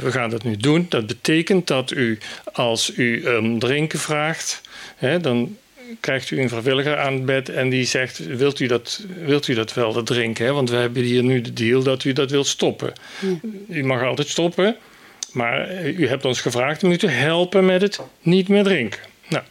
We 0.00 0.10
gaan 0.10 0.30
dat 0.30 0.44
nu 0.44 0.56
doen. 0.56 0.86
Dat 0.88 1.06
betekent 1.06 1.66
dat 1.66 1.90
u, 1.90 2.18
als 2.52 2.92
u 2.96 3.26
um, 3.26 3.58
drinken 3.58 3.98
vraagt, 3.98 4.60
hè, 4.96 5.20
dan 5.20 5.56
krijgt 6.00 6.30
u 6.30 6.40
een 6.40 6.48
vrijwilliger 6.48 6.98
aan 6.98 7.12
het 7.12 7.24
bed 7.24 7.48
en 7.48 7.68
die 7.68 7.84
zegt: 7.84 8.26
Wilt 8.26 8.60
u 8.60 8.66
dat, 8.66 9.04
wilt 9.24 9.48
u 9.48 9.54
dat 9.54 9.74
wel, 9.74 9.92
dat 9.92 10.06
drinken? 10.06 10.44
Hè? 10.44 10.52
Want 10.52 10.70
we 10.70 10.76
hebben 10.76 11.02
hier 11.02 11.22
nu 11.22 11.40
de 11.40 11.52
deal 11.52 11.82
dat 11.82 12.04
u 12.04 12.12
dat 12.12 12.30
wilt 12.30 12.46
stoppen. 12.46 12.92
U 13.68 13.84
mag 13.84 14.02
altijd 14.02 14.28
stoppen, 14.28 14.76
maar 15.32 15.84
u 15.84 16.08
hebt 16.08 16.24
ons 16.24 16.40
gevraagd 16.40 16.82
om 16.82 16.90
u 16.90 16.96
te 16.96 17.08
helpen 17.08 17.64
met 17.64 17.82
het 17.82 18.00
niet 18.20 18.48
meer 18.48 18.64
drinken. 18.64 19.00
Nou, 19.28 19.44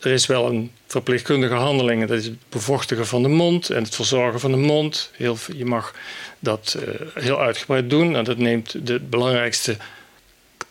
er 0.00 0.10
is 0.10 0.26
wel 0.26 0.46
een 0.46 0.70
verpleegkundige 0.86 1.54
handeling. 1.54 2.06
Dat 2.06 2.18
is 2.18 2.24
het 2.24 2.48
bevochtigen 2.48 3.06
van 3.06 3.22
de 3.22 3.28
mond 3.28 3.70
en 3.70 3.82
het 3.82 3.94
verzorgen 3.94 4.40
van 4.40 4.50
de 4.50 4.56
mond. 4.56 5.10
Heel, 5.16 5.36
je 5.56 5.64
mag 5.64 5.94
dat 6.38 6.76
uh, 6.78 6.94
heel 7.14 7.40
uitgebreid 7.40 7.90
doen. 7.90 8.16
En 8.16 8.24
dat 8.24 8.38
neemt 8.38 8.86
de 8.86 9.00
belangrijkste, 9.00 9.76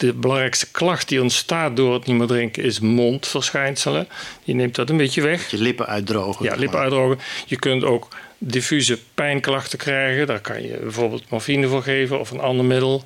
de 0.01 0.13
belangrijkste 0.13 0.71
klacht 0.71 1.07
die 1.07 1.21
ontstaat 1.21 1.75
door 1.75 1.93
het 1.93 2.05
niet 2.05 2.17
meer 2.17 2.27
drinken... 2.27 2.63
is 2.63 2.79
mondverschijnselen. 2.79 4.07
Je 4.43 4.53
neemt 4.53 4.75
dat 4.75 4.89
een 4.89 4.97
beetje 4.97 5.21
weg. 5.21 5.51
Je 5.51 5.57
lippen 5.57 5.85
uitdrogen. 5.85 6.45
Ja, 6.45 6.55
lippen 6.55 6.79
uitdrogen. 6.79 7.19
Je 7.45 7.55
kunt 7.55 7.83
ook 7.83 8.07
diffuse 8.37 8.99
pijnklachten 9.13 9.77
krijgen. 9.77 10.27
Daar 10.27 10.39
kan 10.39 10.61
je 10.61 10.77
bijvoorbeeld 10.81 11.29
morfine 11.29 11.67
voor 11.67 11.83
geven 11.83 12.19
of 12.19 12.31
een 12.31 12.39
ander 12.39 12.65
middel. 12.65 13.03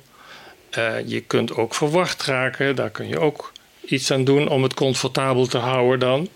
Uh, 0.78 0.94
je 1.06 1.20
kunt 1.20 1.54
ook 1.54 1.74
verward 1.74 2.22
raken. 2.22 2.76
Daar 2.76 2.90
kun 2.90 3.08
je 3.08 3.18
ook 3.18 3.52
iets 3.86 4.10
aan 4.10 4.24
doen 4.24 4.48
om 4.48 4.62
het 4.62 4.74
comfortabel 4.74 5.46
te 5.46 5.58
houden 5.58 5.98
dan. 5.98 6.28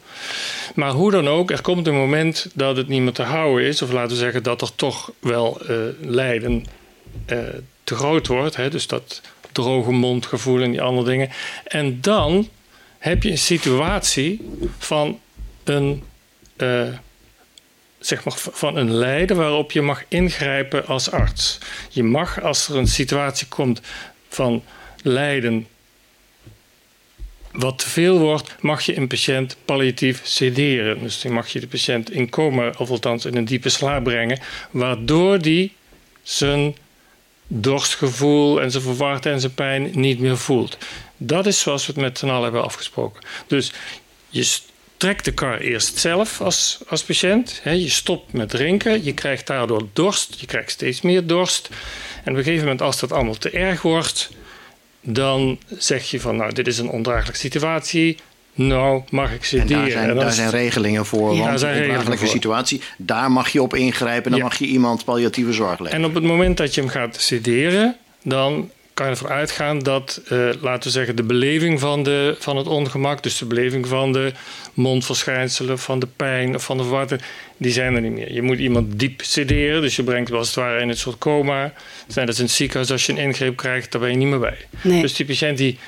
Maar 0.75 0.90
hoe 0.90 1.11
dan 1.11 1.29
ook, 1.29 1.50
er 1.50 1.62
komt 1.62 1.87
een 1.87 1.95
moment 1.95 2.47
dat 2.55 2.76
het 2.76 2.88
niet 2.88 3.02
meer 3.02 3.12
te 3.12 3.23
houden 3.23 3.67
is. 3.67 3.83
Of 3.83 3.93
laten 3.93 4.11
we 4.11 4.17
zeggen 4.23 4.43
dat 4.43 4.62
er 4.62 4.75
toch 4.75 5.12
wel 5.19 5.61
uh, 5.71 5.76
lijden 6.00 6.67
uh, 7.26 7.38
te 7.85 7.95
groot 7.95 8.26
wordt. 8.26 8.57
Hè? 8.57 8.71
Dus 8.71 8.87
dat 8.87 9.21
droge 9.52 9.92
mondgevoel 9.92 10.62
en 10.62 10.71
die 10.71 10.83
andere 10.83 11.09
dingen. 11.09 11.30
En 11.64 12.00
dan 12.00 12.49
heb 12.99 13.23
je 13.23 13.30
een 13.30 13.38
situatie 13.38 14.50
van 14.78 15.21
een, 15.64 16.02
uh, 16.57 16.88
zeg 17.99 18.25
maar, 18.25 18.35
van 18.37 18.76
een 18.76 18.92
lijden 18.92 19.37
waarop 19.37 19.73
je 19.73 19.83
mag 19.83 20.04
ingrijpen 20.09 20.87
als 20.87 21.11
arts. 21.11 21.59
Je 21.90 22.02
mag, 22.02 22.42
als 22.42 22.69
er 22.69 22.76
een 22.76 22.88
situatie 22.88 23.47
komt 23.49 23.80
van 24.28 24.62
lijden 25.02 25.66
wat 27.52 27.78
te 27.78 27.88
veel 27.88 28.19
wordt, 28.19 28.57
mag 28.61 28.83
je 28.83 28.97
een 28.97 29.09
patiënt 29.09 29.57
palliatief 29.64 30.21
sederen. 30.25 31.00
Dus 31.00 31.21
dan 31.21 31.33
mag 31.33 31.49
je 31.49 31.61
de 31.61 31.66
patiënt 31.66 32.11
in 32.11 32.30
coma, 32.30 32.73
of 32.78 32.90
althans 32.90 33.25
in 33.25 33.37
een 33.37 33.45
diepe 33.45 33.69
slaap 33.69 34.04
brengen, 34.04 34.40
waardoor 34.71 35.38
die 35.38 35.73
zijn 36.23 36.76
dorstgevoel 37.52 38.61
en 38.61 38.71
zijn 38.71 38.83
verwardheid 38.83 39.35
en 39.35 39.40
zijn 39.40 39.54
pijn 39.54 39.90
niet 39.92 40.19
meer 40.19 40.38
voelt. 40.38 40.78
Dat 41.16 41.47
is 41.47 41.61
zoals 41.61 41.87
we 41.87 41.92
het 41.92 42.00
met 42.00 42.19
z'n 42.19 42.28
allen 42.28 42.42
hebben 42.42 42.64
afgesproken. 42.64 43.23
Dus 43.47 43.73
je 44.28 44.59
trekt 44.97 45.25
de 45.25 45.33
kar 45.33 45.59
eerst 45.59 45.99
zelf 45.99 46.40
als, 46.40 46.78
als 46.88 47.02
patiënt. 47.02 47.61
je 47.64 47.88
stopt 47.88 48.33
met 48.33 48.49
drinken, 48.49 49.04
je 49.04 49.14
krijgt 49.14 49.47
daardoor 49.47 49.88
dorst, 49.92 50.40
je 50.40 50.47
krijgt 50.47 50.71
steeds 50.71 51.00
meer 51.00 51.26
dorst. 51.26 51.69
En 52.25 52.33
op 52.33 52.38
een 52.38 52.45
gegeven 52.45 52.64
moment, 52.64 52.83
als 52.83 53.00
dat 53.00 53.12
allemaal 53.12 53.35
te 53.35 53.50
erg 53.50 53.83
wordt, 53.83 54.30
dan 55.00 55.59
zeg 55.78 56.11
je 56.11 56.21
van, 56.21 56.37
nou, 56.37 56.52
dit 56.52 56.66
is 56.66 56.78
een 56.78 56.88
ondraaglijke 56.88 57.38
situatie. 57.38 58.16
Nou, 58.54 59.02
mag 59.11 59.33
ik 59.33 59.45
sederen. 59.45 59.76
En 59.76 59.83
daar 59.83 59.90
zijn, 59.90 60.09
en 60.09 60.16
daar 60.16 60.33
zijn 60.33 60.50
regelingen 60.50 61.07
voor. 61.07 61.35
Ja, 61.35 61.45
want 61.45 61.62
een 61.62 61.83
ondraaglijke 61.83 62.26
situatie, 62.26 62.80
daar 62.97 63.30
mag 63.30 63.49
je 63.49 63.62
op 63.62 63.75
ingrijpen. 63.75 64.25
En 64.25 64.30
dan 64.30 64.38
ja. 64.38 64.45
mag 64.45 64.59
je 64.59 64.66
iemand 64.66 65.04
palliatieve 65.04 65.52
zorg 65.52 65.78
leggen. 65.80 65.99
En 65.99 66.04
op 66.04 66.14
het 66.14 66.25
moment 66.25 66.57
dat 66.57 66.75
je 66.75 66.80
hem 66.80 66.90
gaat 66.90 67.16
sederen, 67.21 67.97
dan 68.23 68.71
kan 68.95 69.09
je 69.09 69.14
ervan 69.14 69.30
uitgaan 69.30 69.78
dat, 69.78 70.21
uh, 70.33 70.49
laten 70.61 70.83
we 70.83 70.90
zeggen, 70.90 71.16
de 71.16 71.23
beleving 71.23 71.80
van, 71.80 72.02
de, 72.02 72.37
van 72.38 72.57
het 72.57 72.66
ongemak, 72.66 73.23
dus 73.23 73.38
de 73.38 73.45
beleving 73.45 73.87
van 73.87 74.12
de 74.12 74.33
mondverschijnselen, 74.75 75.78
van 75.78 75.99
de 75.99 76.07
pijn 76.16 76.54
of 76.54 76.64
van 76.64 76.76
de 76.76 76.83
verwarring, 76.83 77.21
die 77.57 77.73
zijn 77.73 77.95
er 77.95 78.00
niet 78.00 78.12
meer. 78.12 78.33
Je 78.33 78.42
moet 78.42 78.59
iemand 78.59 78.99
diep 78.99 79.23
sederen, 79.23 79.80
dus 79.80 79.97
je 79.97 80.02
brengt 80.02 80.28
hem 80.28 80.38
als 80.38 80.47
het 80.47 80.57
ware 80.57 80.80
in 80.80 80.88
een 80.88 80.97
soort 80.97 81.19
coma. 81.19 81.73
Dat 82.07 82.28
is 82.28 82.38
in 82.38 82.45
het 82.45 82.52
ziekenhuis, 82.52 82.90
als 82.90 83.07
je 83.07 83.12
een 83.12 83.19
ingreep 83.19 83.57
krijgt, 83.57 83.92
daar 83.92 84.00
ben 84.00 84.11
je 84.11 84.16
niet 84.16 84.28
meer 84.28 84.38
bij. 84.38 84.57
Nee. 84.80 85.00
Dus 85.00 85.14
die 85.14 85.26
patiënt 85.26 85.59
die, 85.59 85.78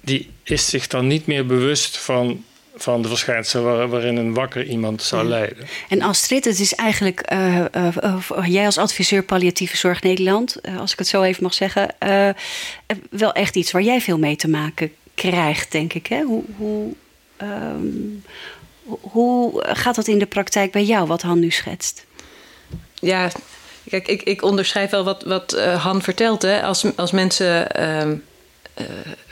die 0.00 0.30
is 0.42 0.68
zich 0.68 0.86
dan 0.86 1.06
niet 1.06 1.26
meer 1.26 1.46
bewust 1.46 1.98
van 1.98 2.44
van 2.82 3.02
de 3.02 3.08
verschijnselen 3.08 3.64
waar, 3.64 3.88
waarin 3.88 4.16
een 4.16 4.34
wakker 4.34 4.64
iemand 4.64 5.02
zou 5.02 5.28
lijden. 5.28 5.66
En 5.88 6.02
Astrid, 6.02 6.44
het 6.44 6.60
is 6.60 6.74
eigenlijk 6.74 7.32
uh, 7.32 7.64
uh, 7.76 7.96
uh, 8.04 8.46
jij 8.46 8.66
als 8.66 8.78
adviseur 8.78 9.22
palliatieve 9.22 9.76
zorg 9.76 10.02
Nederland, 10.02 10.56
als 10.78 10.92
ik 10.92 10.98
het 10.98 11.08
zo 11.08 11.22
even 11.22 11.42
mag 11.42 11.54
zeggen, 11.54 11.94
wel 13.10 13.32
echt 13.32 13.56
iets 13.56 13.70
waar 13.70 13.82
jij 13.82 14.00
veel 14.00 14.18
mee 14.18 14.36
te 14.36 14.48
maken 14.48 14.92
krijgt, 15.14 15.72
denk 15.72 15.92
ik. 15.92 16.06
Hè? 16.06 16.22
Hoe, 16.22 16.44
hoe, 16.56 16.94
um, 17.42 18.24
hoe 18.84 19.64
gaat 19.66 19.94
dat 19.94 20.08
in 20.08 20.18
de 20.18 20.26
praktijk 20.26 20.72
bij 20.72 20.84
jou, 20.84 21.06
wat 21.06 21.22
Han 21.22 21.38
nu 21.38 21.50
schetst? 21.50 22.06
Ja, 22.94 23.30
kijk, 23.88 24.08
ik, 24.08 24.22
ik 24.22 24.42
onderschrijf 24.42 24.90
wel 24.90 25.04
wat, 25.04 25.22
wat 25.22 25.60
Han 25.60 26.02
vertelt. 26.02 26.42
Hè. 26.42 26.62
Als, 26.62 26.84
als 26.96 27.10
mensen 27.10 27.70
ehm, 27.70 28.16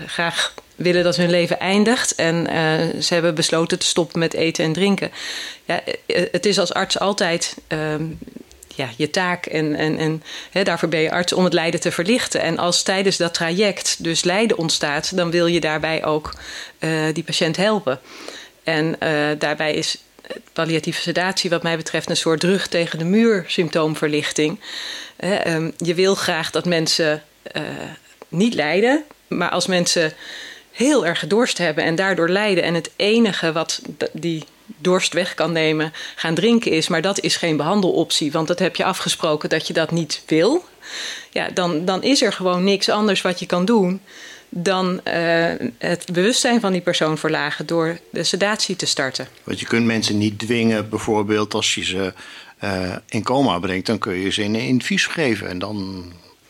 graag 0.06 0.54
willen 0.78 1.04
dat 1.04 1.16
hun 1.16 1.30
leven 1.30 1.60
eindigt 1.60 2.14
en 2.14 2.34
uh, 2.34 3.00
ze 3.02 3.14
hebben 3.14 3.34
besloten 3.34 3.78
te 3.78 3.86
stoppen 3.86 4.18
met 4.18 4.34
eten 4.34 4.64
en 4.64 4.72
drinken. 4.72 5.10
Ja, 5.64 5.80
eh, 6.06 6.22
het 6.32 6.46
is 6.46 6.58
als 6.58 6.74
arts 6.74 6.98
altijd 6.98 7.56
um, 7.68 8.18
ja, 8.74 8.88
je 8.96 9.10
taak 9.10 9.46
en, 9.46 9.74
en, 9.74 9.98
en 9.98 10.22
daarvoor 10.64 10.88
ben 10.88 11.00
je 11.00 11.10
arts 11.10 11.32
om 11.32 11.44
het 11.44 11.52
lijden 11.52 11.80
te 11.80 11.92
verlichten. 11.92 12.40
En 12.40 12.58
als 12.58 12.82
tijdens 12.82 13.16
dat 13.16 13.34
traject 13.34 14.04
dus 14.04 14.24
lijden 14.24 14.58
ontstaat, 14.58 15.16
dan 15.16 15.30
wil 15.30 15.46
je 15.46 15.60
daarbij 15.60 16.04
ook 16.04 16.34
die 17.12 17.24
patiënt 17.24 17.56
helpen. 17.56 18.00
En 18.64 18.96
daarbij 19.38 19.74
is 19.74 19.98
palliatieve 20.52 21.00
sedatie 21.00 21.50
wat 21.50 21.62
mij 21.62 21.76
betreft 21.76 22.10
een 22.10 22.16
soort 22.16 22.42
rug 22.42 22.66
tegen 22.66 22.98
de 22.98 23.04
muur 23.04 23.44
symptoomverlichting. 23.46 24.60
Um, 25.46 25.72
je 25.76 25.94
wil 25.94 26.14
graag 26.14 26.50
dat 26.50 26.64
mensen 26.64 27.22
niet 28.28 28.54
lijden, 28.54 29.04
maar 29.28 29.50
als 29.50 29.66
mensen 29.66 30.12
heel 30.72 31.06
erg 31.06 31.18
gedorst 31.18 31.58
hebben 31.58 31.84
en 31.84 31.94
daardoor 31.94 32.28
lijden. 32.28 32.64
En 32.64 32.74
het 32.74 32.90
enige 32.96 33.52
wat 33.52 33.82
die 34.12 34.44
dorst 34.76 35.12
weg 35.12 35.34
kan 35.34 35.52
nemen, 35.52 35.92
gaan 36.16 36.34
drinken 36.34 36.70
is. 36.70 36.88
Maar 36.88 37.02
dat 37.02 37.20
is 37.20 37.36
geen 37.36 37.56
behandeloptie, 37.56 38.32
want 38.32 38.48
dat 38.48 38.58
heb 38.58 38.76
je 38.76 38.84
afgesproken 38.84 39.48
dat 39.48 39.66
je 39.66 39.72
dat 39.72 39.90
niet 39.90 40.22
wil. 40.26 40.64
Ja, 41.30 41.48
dan, 41.54 41.84
dan 41.84 42.02
is 42.02 42.22
er 42.22 42.32
gewoon 42.32 42.64
niks 42.64 42.88
anders 42.88 43.22
wat 43.22 43.38
je 43.38 43.46
kan 43.46 43.64
doen 43.64 44.00
dan 44.48 45.00
uh, 45.04 45.52
het 45.78 46.04
bewustzijn 46.12 46.60
van 46.60 46.72
die 46.72 46.80
persoon 46.80 47.18
verlagen 47.18 47.66
door 47.66 47.98
de 48.10 48.24
sedatie 48.24 48.76
te 48.76 48.86
starten. 48.86 49.28
Want 49.44 49.60
je 49.60 49.66
kunt 49.66 49.86
mensen 49.86 50.18
niet 50.18 50.38
dwingen, 50.38 50.88
bijvoorbeeld 50.88 51.54
als 51.54 51.74
je 51.74 51.84
ze 51.84 52.12
uh, 52.64 52.96
in 53.08 53.22
coma 53.22 53.58
brengt, 53.58 53.86
dan 53.86 53.98
kun 53.98 54.14
je 54.14 54.30
ze 54.30 54.42
een 54.42 54.54
infuus 54.54 55.06
geven 55.06 55.48
en 55.48 55.58
dan 55.58 56.04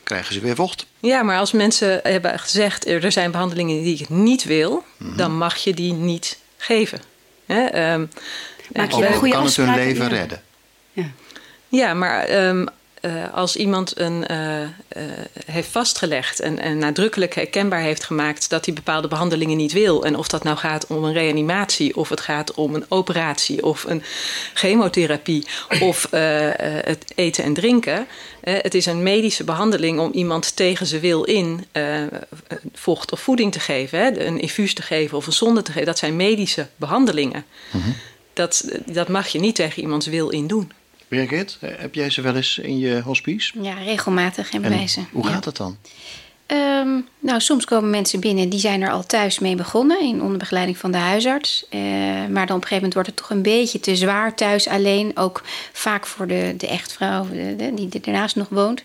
krijgen 0.09 0.35
ze 0.35 0.41
weer 0.41 0.55
vocht. 0.55 0.87
Ja, 1.01 1.23
maar 1.23 1.39
als 1.39 1.53
mensen 1.53 2.01
hebben 2.03 2.39
gezegd 2.39 2.87
er 2.87 3.13
zijn 3.13 3.31
behandelingen 3.31 3.83
die 3.83 4.01
ik 4.01 4.09
niet 4.09 4.45
wil, 4.45 4.85
mm 4.97 5.09
-hmm. 5.09 5.17
dan 5.17 5.37
mag 5.37 5.57
je 5.57 5.75
die 5.75 5.93
niet 5.93 6.39
geven. 6.57 7.01
Hè? 7.47 7.93
Um, 7.93 8.11
Maak 8.73 8.91
je 8.91 9.07
een 9.07 9.13
goede 9.13 9.35
kan 9.35 9.45
het 9.45 9.57
hun 9.57 9.75
leven 9.75 10.05
ja. 10.05 10.17
redden? 10.17 10.43
Ja, 10.93 11.11
ja 11.69 11.95
maar 11.95 12.47
um, 12.49 12.67
uh, 13.03 13.35
als 13.35 13.57
iemand 13.57 13.99
een, 13.99 14.25
uh, 14.31 14.61
uh, 14.61 14.69
heeft 15.47 15.69
vastgelegd 15.69 16.41
en, 16.41 16.59
en, 16.59 16.79
nadrukkelijk 16.79 17.35
herkenbaar 17.35 17.81
heeft 17.81 18.05
gemaakt 18.05 18.51
dat 18.51 18.65
hij 18.65 18.75
bepaalde 18.75 19.09
behandelingen 19.09 19.57
niet 19.57 19.73
wil, 19.73 20.05
en 20.05 20.17
of 20.17 20.29
dat 20.29 20.43
nou 20.43 20.57
gaat 20.57 20.87
om 20.87 21.05
een 21.05 21.13
reanimatie, 21.13 21.97
of 21.97 22.09
het 22.09 22.21
gaat 22.21 22.55
om 22.55 22.75
een 22.75 22.85
operatie, 22.89 23.65
of 23.65 23.85
een 23.85 24.03
chemotherapie, 24.55 25.47
of 25.81 26.07
het 26.11 27.13
eten 27.15 27.45
en 27.45 27.55
drinken. 27.55 28.07
het 28.41 28.75
is 28.75 28.87
een 28.87 29.03
medische 29.03 29.45
behandeling 29.45 29.99
om 29.99 30.13
iemand 30.13 30.57
tegen 30.57 30.87
zijn 30.87 31.01
wil 31.01 31.25
in 31.25 31.67
vocht 32.73 33.13
of 33.13 33.21
voeding 33.21 33.53
te 33.53 33.61
geven, 33.61 33.99
hè, 33.99 34.21
een 34.27 34.41
infuus 34.41 34.75
te 34.75 34.83
geven 34.83 35.17
of 35.17 35.27
een 35.27 35.33
zonde 35.33 35.63
te 35.63 35.73
geven. 35.73 35.87
Dat 35.87 35.99
zijn 35.99 36.17
medische 36.17 36.67
behandelingen. 36.77 37.45
Mm 37.71 37.83
-hmm. 37.83 37.95
dat, 38.33 38.65
dat 38.87 39.09
mag 39.09 39.29
je 39.29 39.41
niet 39.41 39.55
tegen 39.55 39.83
iemands 39.83 40.07
wil 40.07 40.29
in 40.29 40.47
doen. 40.47 40.73
Birgit, 41.09 41.59
heb 41.61 41.95
jij 41.95 42.11
ze 42.11 42.21
wel 42.21 42.37
eens 42.37 42.59
in 42.59 42.79
je 42.79 43.01
hospice? 43.01 43.63
Ja, 43.63 43.75
regelmatig 43.75 44.51
en 44.51 44.63
bewijzen. 44.63 45.09
Hoe 45.13 45.27
gaat 45.27 45.45
het 45.45 45.57
dan? 45.57 45.77
Um, 46.53 47.09
nou, 47.19 47.41
soms 47.41 47.65
komen 47.65 47.91
mensen 47.91 48.21
binnen 48.21 48.49
die 48.49 48.59
zijn 48.59 48.83
er 48.83 48.91
al 48.91 49.07
thuis 49.07 49.39
mee 49.39 49.55
begonnen 49.55 50.01
in 50.01 50.23
onderbegeleiding 50.23 50.79
van 50.79 50.91
de 50.91 50.99
huisarts. 50.99 51.67
Uh, 51.71 51.81
maar 52.31 52.47
dan 52.47 52.57
op 52.57 52.63
een 52.63 52.69
gegeven 52.69 52.75
moment 52.75 52.95
wordt 52.95 53.09
het 53.09 53.17
toch 53.17 53.31
een 53.31 53.43
beetje 53.43 53.81
te 53.81 53.97
zwaar 53.97 54.35
thuis 54.35 54.69
alleen. 54.69 55.17
Ook 55.17 55.43
vaak 55.73 56.07
voor 56.07 56.27
de, 56.27 56.55
de 56.57 56.67
echtvrouw 56.67 57.27
de, 57.29 57.57
de, 57.57 57.89
die 57.89 58.01
ernaast 58.01 58.37
nog 58.37 58.49
woont. 58.49 58.83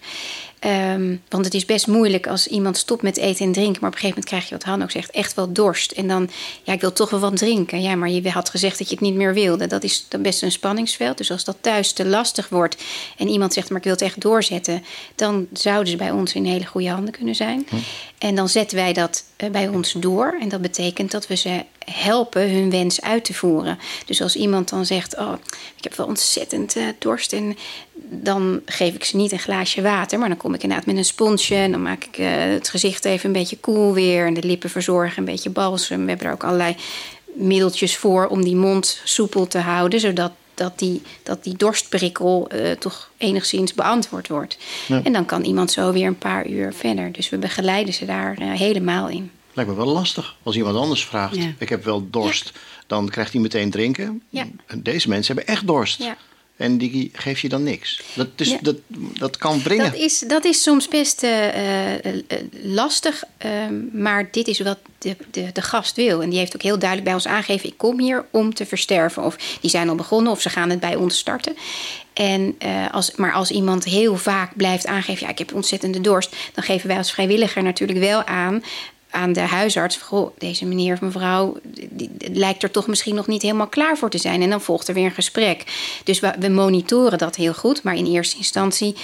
Um, 0.66 1.22
want 1.30 1.46
het 1.46 1.54
is 1.54 1.66
best 1.66 1.88
moeilijk 1.88 2.28
als 2.28 2.48
iemand 2.48 2.78
stopt 2.78 3.02
met 3.02 3.18
eten 3.18 3.46
en 3.46 3.52
drinken. 3.52 3.82
Maar 3.82 3.90
op 3.90 3.96
een 3.96 4.02
gegeven 4.02 4.08
moment 4.08 4.26
krijg 4.26 4.44
je, 4.44 4.56
wat 4.56 4.64
Han 4.64 4.84
ook 4.84 4.92
zegt, 4.92 5.12
echt 5.12 5.34
wel 5.34 5.54
dorst. 5.54 5.92
En 5.92 6.08
dan, 6.08 6.30
ja, 6.64 6.74
ik 6.74 6.82
wil 6.82 6.94
toch 6.94 7.10
wel 7.10 7.20
wat 7.20 7.38
drinken. 7.38 7.82
Ja, 7.82 7.96
maar 7.96 8.10
je 8.10 8.30
had 8.30 8.50
gezegd 8.50 8.78
dat 8.78 8.88
je 8.88 8.94
het 8.94 9.04
niet 9.04 9.16
meer 9.16 9.34
wilde. 9.34 9.68
Dat 9.68 9.84
is 9.84 10.06
dan 10.10 10.22
best 10.22 10.42
een 10.42 10.52
spanningsveld. 10.52 11.18
Dus 11.18 11.32
als 11.32 11.44
dat 11.44 11.58
thuis 11.62 11.92
te 11.92 12.06
lastig 12.06 12.50
wordt 12.50 12.84
en 13.18 13.28
iemand 13.28 13.54
zegt, 13.54 13.70
maar 13.70 13.78
ik 13.78 13.84
wil 13.84 13.94
het 13.94 14.02
echt 14.02 14.22
doorzetten. 14.22 14.84
Dan 15.16 15.48
zouden 15.54 15.92
ze 15.92 15.98
bij 15.98 16.12
ons 16.12 16.34
in 16.34 16.46
hele 16.46 16.66
goede 16.66 16.90
handen 16.90 17.14
kunnen 17.14 17.36
zijn. 17.36 17.68
Hm. 17.70 17.76
En 18.18 18.36
dan 18.36 18.50
zetten 18.50 18.78
wij 18.78 18.94
dat 18.94 19.24
bij 19.52 19.68
ons 19.68 19.92
door. 19.92 20.38
En 20.40 20.50
dat 20.50 20.62
betekent 20.62 21.12
dat 21.12 21.28
we 21.28 21.36
ze 21.36 21.64
helpen 21.86 22.52
hun 22.52 22.70
wens 22.70 23.02
uit 23.02 23.26
te 23.26 23.34
voeren. 23.34 23.80
Dus 24.06 24.22
als 24.22 24.36
iemand 24.36 24.70
dan 24.70 24.86
zegt: 24.86 25.18
Oh, 25.18 25.34
ik 25.78 25.84
heb 25.84 25.96
wel 25.96 26.06
ontzettend 26.06 26.76
uh, 26.76 26.88
dorst. 27.00 27.34
En 27.34 27.58
dan 28.10 28.62
geef 28.66 28.94
ik 28.94 29.04
ze 29.04 29.16
niet 29.16 29.32
een 29.32 29.40
glaasje 29.40 29.82
water. 29.82 30.20
Maar 30.20 30.28
dan 30.28 30.38
kom 30.38 30.54
ik 30.54 30.64
inderdaad 30.64 30.88
met 30.88 30.98
een 30.98 31.06
sponsje. 31.06 31.56
En 31.56 31.72
dan 31.72 31.82
maak 31.82 32.04
ik 32.04 32.18
uh, 32.18 32.28
het 32.30 32.70
gezicht 32.70 33.06
even 33.06 33.26
een 33.26 33.40
beetje 33.40 33.58
koel 33.58 33.94
weer. 33.94 34.26
En 34.26 34.34
de 34.34 34.44
lippen 34.44 34.70
verzorgen, 34.70 35.18
een 35.18 35.26
beetje 35.26 35.50
balsem. 35.50 36.04
We 36.04 36.10
hebben 36.10 36.28
er 36.28 36.34
ook 36.34 36.44
allerlei 36.44 36.76
middeltjes 37.34 37.98
voor 37.98 38.28
om 38.28 38.44
die 38.44 38.56
mond 38.56 39.02
soepel 39.04 39.48
te 39.48 39.60
houden, 39.60 40.00
zodat 40.00 40.32
dat 40.54 40.80
die, 40.80 41.02
dat 41.24 41.44
die 41.44 41.58
dorstprikkel 41.58 42.48
uh, 42.54 42.72
toch 42.72 43.12
enigszins 43.18 43.74
beantwoord 43.74 44.28
wordt. 44.28 44.58
En 45.04 45.14
dan 45.14 45.26
kan 45.26 45.44
iemand 45.44 45.72
zo 45.72 45.92
weer 45.92 46.08
een 46.08 46.18
paar 46.18 46.48
uur 46.48 46.74
verder. 46.74 47.12
Dus 47.12 47.30
we 47.30 47.38
begeleiden 47.38 47.94
ze 47.94 48.06
daar 48.06 48.42
uh, 48.42 48.52
helemaal 48.52 49.08
in. 49.08 49.32
Lijkt 49.54 49.70
me 49.70 49.78
wel 49.78 49.94
lastig 49.94 50.36
als 50.44 50.56
iemand 50.56 50.76
anders 50.76 51.06
vraagt: 51.06 51.38
Ik 51.58 51.70
heb 51.70 51.84
wel 51.84 52.10
dorst, 52.10 52.52
dan 52.88 53.10
krijgt 53.10 53.32
hij 53.32 53.42
meteen 53.42 53.72
drinken. 53.72 54.24
Deze 54.78 55.10
mensen 55.10 55.36
hebben 55.36 55.54
echt 55.54 55.68
dorst. 55.68 56.04
Ja. 56.04 56.18
En 56.58 56.78
die 56.78 57.10
geef 57.14 57.40
je 57.40 57.50
dan 57.50 57.64
niks. 57.64 58.02
Dat, 58.16 58.28
is, 58.36 58.58
dat, 58.62 58.76
dat 59.20 59.38
kan 59.38 59.62
brengen. 59.62 59.92
Dat 59.92 60.02
is, 60.02 60.20
dat 60.20 60.46
is 60.46 60.62
soms 60.62 60.88
best 60.88 61.24
uh, 61.24 61.94
uh, 61.94 62.00
lastig. 62.52 63.24
Uh, 63.46 63.52
maar 63.92 64.28
dit 64.32 64.48
is 64.48 64.60
wat 64.60 64.78
de, 64.98 65.16
de, 65.32 65.52
de 65.54 65.62
gast 65.62 65.96
wil. 65.96 66.22
En 66.22 66.30
die 66.30 66.40
heeft 66.40 66.56
ook 66.56 66.62
heel 66.62 66.80
duidelijk 66.80 67.04
bij 67.04 67.14
ons 67.18 67.28
aangegeven: 67.28 67.70
ik 67.70 67.78
kom 67.78 68.00
hier 68.00 68.26
om 68.32 68.54
te 68.54 68.66
versterven. 68.66 69.24
Of 69.24 69.36
die 69.62 69.70
zijn 69.70 69.90
al 69.90 69.96
begonnen 69.96 70.32
of 70.32 70.42
ze 70.42 70.50
gaan 70.50 70.70
het 70.70 70.80
bij 70.80 70.96
ons 70.96 71.18
starten. 71.18 71.56
En, 72.14 72.58
als, 72.92 73.16
maar 73.16 73.34
als 73.34 73.52
iemand 73.52 73.84
heel 73.84 74.18
vaak 74.18 74.56
blijft 74.56 74.86
aangeven: 74.86 75.26
ja, 75.26 75.32
ik 75.32 75.38
heb 75.38 75.54
ontzettende 75.54 76.02
dorst. 76.02 76.36
dan 76.54 76.64
geven 76.64 76.88
wij 76.88 76.98
als 76.98 77.12
vrijwilliger 77.12 77.64
natuurlijk 77.64 78.00
wel 78.00 78.24
aan 78.24 78.64
aan 79.14 79.34
de 79.34 79.40
huisarts: 79.40 79.98
goh, 79.98 80.38
deze 80.38 80.66
meneer 80.66 80.94
of 80.94 81.02
mevrouw 81.02 81.58
die, 81.90 82.10
lijkt 82.32 82.64
er 82.64 82.72
toch 82.72 82.88
misschien 82.88 83.16
nog 83.16 83.28
niet 83.28 83.42
helemaal 83.42 83.68
klaar 83.68 83.98
voor 83.98 84.10
te 84.10 84.18
zijn. 84.18 84.42
En 84.42 84.50
dan 84.50 84.62
volgt 84.62 84.88
er 84.88 84.94
weer 84.94 85.06
een 85.06 85.12
gesprek. 85.12 85.64
Dus 86.04 86.20
we, 86.20 86.34
we 86.40 86.50
monitoren 86.50 87.18
dat 87.18 87.36
heel 87.36 87.54
goed, 87.54 87.84
maar 87.84 87.96
in 87.96 88.06
eerste 88.06 88.38
instantie 88.38 88.96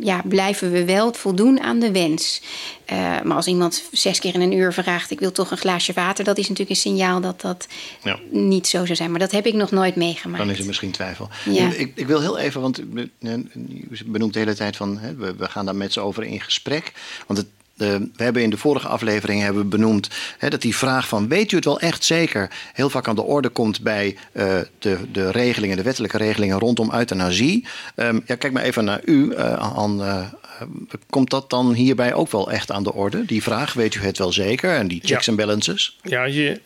ja, 0.00 0.22
blijven 0.24 0.70
we 0.70 0.84
wel 0.84 1.12
voldoen 1.12 1.60
aan 1.60 1.78
de 1.78 1.92
wens. 1.92 2.42
Uh, 2.92 2.96
maar 3.22 3.36
als 3.36 3.46
iemand 3.46 3.82
zes 3.92 4.18
keer 4.18 4.34
in 4.34 4.40
een 4.40 4.52
uur 4.52 4.72
vraagt: 4.72 5.10
Ik 5.10 5.20
wil 5.20 5.32
toch 5.32 5.50
een 5.50 5.56
glaasje 5.56 5.92
water, 5.92 6.24
dat 6.24 6.38
is 6.38 6.48
natuurlijk 6.48 6.70
een 6.70 6.90
signaal 6.90 7.20
dat 7.20 7.40
dat 7.40 7.66
ja. 8.02 8.18
niet 8.30 8.66
zo 8.66 8.84
zou 8.84 8.96
zijn. 8.96 9.10
Maar 9.10 9.20
dat 9.20 9.30
heb 9.30 9.46
ik 9.46 9.54
nog 9.54 9.70
nooit 9.70 9.96
meegemaakt. 9.96 10.38
Dan 10.38 10.50
is 10.50 10.58
er 10.58 10.66
misschien 10.66 10.90
twijfel. 10.90 11.28
Ja. 11.44 11.72
Ik, 11.72 11.92
ik, 11.94 12.06
wil 12.06 12.20
heel 12.20 12.38
even, 12.38 12.60
want 12.60 12.80
u 12.80 13.10
benoemt 14.06 14.32
de 14.32 14.38
hele 14.38 14.54
tijd 14.54 14.76
van: 14.76 14.98
hè, 14.98 15.14
we, 15.14 15.34
we 15.34 15.48
gaan 15.48 15.64
daar 15.64 15.76
met 15.76 15.92
ze 15.92 16.00
over 16.00 16.24
in 16.24 16.40
gesprek. 16.40 16.92
Want 17.26 17.38
het, 17.38 17.48
we 17.76 18.08
hebben 18.16 18.42
in 18.42 18.50
de 18.50 18.56
vorige 18.56 18.88
aflevering 18.88 19.42
hebben 19.42 19.62
we 19.62 19.68
benoemd 19.68 20.08
hè, 20.38 20.48
dat 20.48 20.62
die 20.62 20.76
vraag 20.76 21.08
van 21.08 21.28
weet 21.28 21.52
u 21.52 21.56
het 21.56 21.64
wel 21.64 21.80
echt 21.80 22.04
zeker 22.04 22.50
heel 22.72 22.90
vaak 22.90 23.08
aan 23.08 23.14
de 23.14 23.22
orde 23.22 23.48
komt 23.48 23.82
bij 23.82 24.16
uh, 24.32 24.58
de, 24.78 24.98
de 25.12 25.30
regelingen, 25.30 25.76
de 25.76 25.82
wettelijke 25.82 26.16
regelingen 26.16 26.58
rondom 26.58 26.92
euthanasie. 26.92 27.66
Um, 27.96 28.22
ja, 28.26 28.34
kijk 28.34 28.52
maar 28.52 28.62
even 28.62 28.84
naar 28.84 29.00
u, 29.04 29.32
uh, 29.32 29.76
An, 29.76 30.00
uh, 30.00 30.26
komt 31.10 31.30
dat 31.30 31.50
dan 31.50 31.72
hierbij 31.72 32.14
ook 32.14 32.30
wel 32.30 32.50
echt 32.50 32.70
aan 32.70 32.82
de 32.82 32.92
orde? 32.92 33.24
Die 33.24 33.42
vraag, 33.42 33.72
weet 33.72 33.94
u 33.94 34.00
het 34.00 34.18
wel 34.18 34.32
zeker? 34.32 34.74
En 34.74 34.88
die 34.88 35.00
checks 35.04 35.28
en 35.28 35.36
balances? 35.36 35.98
Ja, 36.02 36.24
je, 36.24 36.60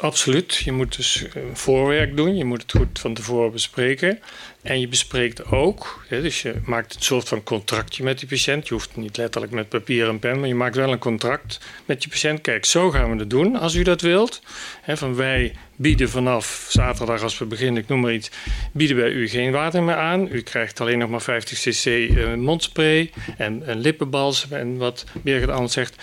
absoluut. 0.00 0.54
Je 0.54 0.72
moet 0.72 0.96
dus 0.96 1.24
voorwerk 1.52 2.16
doen. 2.16 2.36
Je 2.36 2.44
moet 2.44 2.62
het 2.62 2.72
goed 2.72 2.98
van 2.98 3.14
tevoren 3.14 3.52
bespreken. 3.52 4.18
En 4.62 4.80
je 4.80 4.88
bespreekt 4.88 5.44
ook, 5.44 6.04
dus 6.08 6.42
je 6.42 6.54
maakt 6.64 6.94
een 6.94 7.02
soort 7.02 7.28
van 7.28 7.42
contractje 7.42 8.02
met 8.02 8.18
die 8.18 8.28
patiënt. 8.28 8.68
Je 8.68 8.74
hoeft 8.74 8.96
niet 8.96 9.16
letterlijk 9.16 9.52
met 9.52 9.68
papier 9.68 10.08
en 10.08 10.18
pen, 10.18 10.38
maar 10.38 10.48
je 10.48 10.54
maakt 10.54 10.76
wel 10.76 10.92
een 10.92 10.98
contract 10.98 11.60
met 11.84 12.02
je 12.02 12.08
patiënt. 12.08 12.40
Kijk, 12.40 12.64
zo 12.64 12.90
gaan 12.90 13.10
we 13.12 13.18
het 13.18 13.30
doen 13.30 13.56
als 13.56 13.74
u 13.74 13.82
dat 13.82 14.00
wilt. 14.00 14.42
van 14.86 15.14
wij 15.14 15.54
bieden 15.76 16.08
vanaf 16.10 16.66
zaterdag 16.68 17.22
als 17.22 17.38
we 17.38 17.44
beginnen, 17.44 17.82
ik 17.82 17.88
noem 17.88 18.00
maar 18.00 18.12
iets, 18.12 18.30
bieden 18.72 18.96
wij 18.96 19.10
u 19.10 19.28
geen 19.28 19.52
water 19.52 19.82
meer 19.82 19.94
aan. 19.94 20.28
U 20.32 20.40
krijgt 20.40 20.80
alleen 20.80 20.98
nog 20.98 21.10
maar 21.10 21.22
50 21.22 21.58
cc 21.58 21.84
uh, 21.86 22.34
mondspray 22.34 23.10
en 23.36 23.62
een 23.70 23.78
lippenbalsem 23.78 24.52
en 24.52 24.76
wat 24.76 25.04
Birgit 25.22 25.48
anders 25.48 25.72
zegt. 25.72 25.94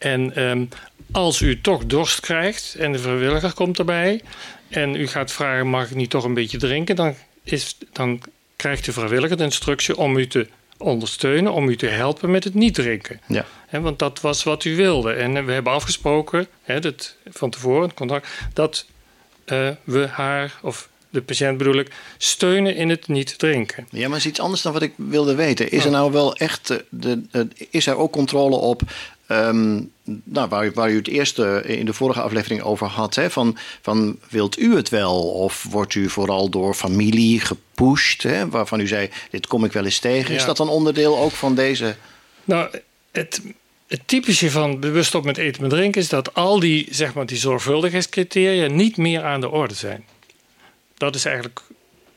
En 0.00 0.42
um, 0.42 0.68
als 1.12 1.40
u 1.40 1.60
toch 1.60 1.86
dorst 1.86 2.20
krijgt 2.20 2.74
en 2.74 2.92
de 2.92 2.98
vrijwilliger 2.98 3.52
komt 3.52 3.78
erbij 3.78 4.20
en 4.68 4.94
u 4.94 5.06
gaat 5.06 5.32
vragen, 5.32 5.66
mag 5.66 5.90
ik 5.90 5.94
niet 5.94 6.10
toch 6.10 6.24
een 6.24 6.34
beetje 6.34 6.58
drinken, 6.58 6.96
dan 6.96 7.14
is, 7.42 7.76
dan 7.92 8.22
krijgt 8.56 8.84
de 8.84 8.92
vrijwilliger 8.92 9.36
de 9.36 9.44
instructie 9.44 9.96
om 9.96 10.16
u 10.16 10.26
te 10.26 10.48
ondersteunen, 10.78 11.52
om 11.52 11.68
u 11.68 11.76
te 11.76 11.86
helpen 11.86 12.30
met 12.30 12.44
het 12.44 12.54
niet 12.54 12.74
drinken. 12.74 13.20
Ja. 13.26 13.44
want 13.70 13.98
dat 13.98 14.20
was 14.20 14.42
wat 14.42 14.64
u 14.64 14.76
wilde. 14.76 15.12
En 15.12 15.46
we 15.46 15.52
hebben 15.52 15.72
afgesproken, 15.72 16.46
dat, 16.80 17.16
van 17.30 17.50
tevoren, 17.50 17.82
het 17.82 17.94
contract, 17.94 18.28
dat 18.52 18.86
uh, 19.46 19.68
we 19.84 20.06
haar, 20.06 20.58
of 20.62 20.88
de 21.10 21.22
patiënt 21.22 21.58
bedoel 21.58 21.78
ik, 21.78 21.92
steunen 22.18 22.76
in 22.76 22.88
het 22.88 23.08
niet 23.08 23.38
drinken. 23.38 23.86
Ja, 23.90 24.08
maar 24.08 24.18
is 24.18 24.26
iets 24.26 24.40
anders 24.40 24.62
dan 24.62 24.72
wat 24.72 24.82
ik 24.82 24.92
wilde 24.96 25.34
weten. 25.34 25.70
Is 25.70 25.84
er 25.84 25.90
nou 25.90 26.12
wel 26.12 26.36
echt, 26.36 26.66
de, 26.88 27.22
de, 27.30 27.48
is 27.70 27.86
er 27.86 27.96
ook 27.96 28.12
controle 28.12 28.56
op 28.56 28.82
Um, 29.32 29.92
nou, 30.24 30.48
waar, 30.48 30.72
waar, 30.72 30.90
u 30.90 30.96
het 30.96 31.08
eerste 31.08 31.62
in 31.66 31.86
de 31.86 31.92
vorige 31.92 32.20
aflevering 32.20 32.62
over 32.62 32.86
had. 32.86 33.14
Hè, 33.14 33.30
van, 33.30 33.56
van 33.80 34.18
wilt 34.28 34.58
u 34.58 34.76
het 34.76 34.88
wel? 34.88 35.22
Of 35.22 35.66
wordt 35.70 35.94
u 35.94 36.08
vooral 36.08 36.48
door 36.48 36.74
familie 36.74 37.40
gepusht? 37.40 38.22
Hè, 38.22 38.48
waarvan 38.48 38.80
u 38.80 38.86
zei, 38.86 39.10
dit 39.30 39.46
kom 39.46 39.64
ik 39.64 39.72
wel 39.72 39.84
eens 39.84 39.98
tegen. 39.98 40.34
Is 40.34 40.44
dat 40.44 40.56
dan 40.56 40.68
onderdeel 40.68 41.18
ook 41.18 41.30
van 41.30 41.54
deze... 41.54 41.96
Nou, 42.44 42.70
het, 43.10 43.42
het 43.86 44.00
typische 44.06 44.50
van 44.50 44.80
bewust 44.80 45.14
op 45.14 45.24
met 45.24 45.36
eten 45.36 45.62
en 45.62 45.68
drinken... 45.68 46.00
is 46.00 46.08
dat 46.08 46.34
al 46.34 46.60
die, 46.60 46.86
zeg 46.90 47.14
maar, 47.14 47.26
die 47.26 47.38
zorgvuldigheidscriteria 47.38 48.66
niet 48.66 48.96
meer 48.96 49.22
aan 49.22 49.40
de 49.40 49.48
orde 49.48 49.74
zijn. 49.74 50.04
Dat 50.94 51.14
is 51.14 51.24
eigenlijk 51.24 51.60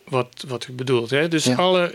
wat, 0.08 0.44
wat 0.48 0.68
u 0.68 0.74
bedoelt. 0.74 1.10
Hè? 1.10 1.28
Dus 1.28 1.50
alle 1.50 1.94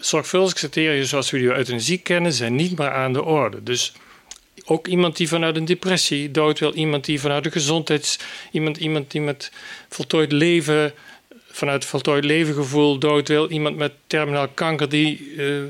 zorgvuldigheidscriteria 0.00 1.04
zoals 1.04 1.30
we 1.30 1.38
die 1.38 1.50
uit 1.50 1.68
een 1.68 1.80
ziek 1.80 2.04
kennen... 2.04 2.32
zijn 2.32 2.54
niet 2.54 2.78
meer 2.78 2.90
aan 2.90 3.12
de 3.12 3.22
orde. 3.22 3.62
Dus 3.62 3.92
ook 4.64 4.86
iemand 4.86 5.16
die 5.16 5.28
vanuit 5.28 5.56
een 5.56 5.64
depressie 5.64 6.30
dood 6.30 6.58
wil, 6.58 6.74
iemand 6.74 7.04
die 7.04 7.20
vanuit 7.20 7.44
een 7.44 7.52
gezondheids, 7.52 8.18
iemand, 8.50 8.76
iemand 8.76 9.10
die 9.10 9.20
met 9.20 9.52
voltooid 9.88 10.32
leven, 10.32 10.92
vanuit 11.50 11.84
voltooid 11.84 12.24
levengevoel 12.24 12.98
dood 12.98 13.28
wil, 13.28 13.50
iemand 13.50 13.76
met 13.76 13.92
terminaal 14.06 14.48
kanker 14.48 14.88
die, 14.88 15.34
uh, 15.34 15.62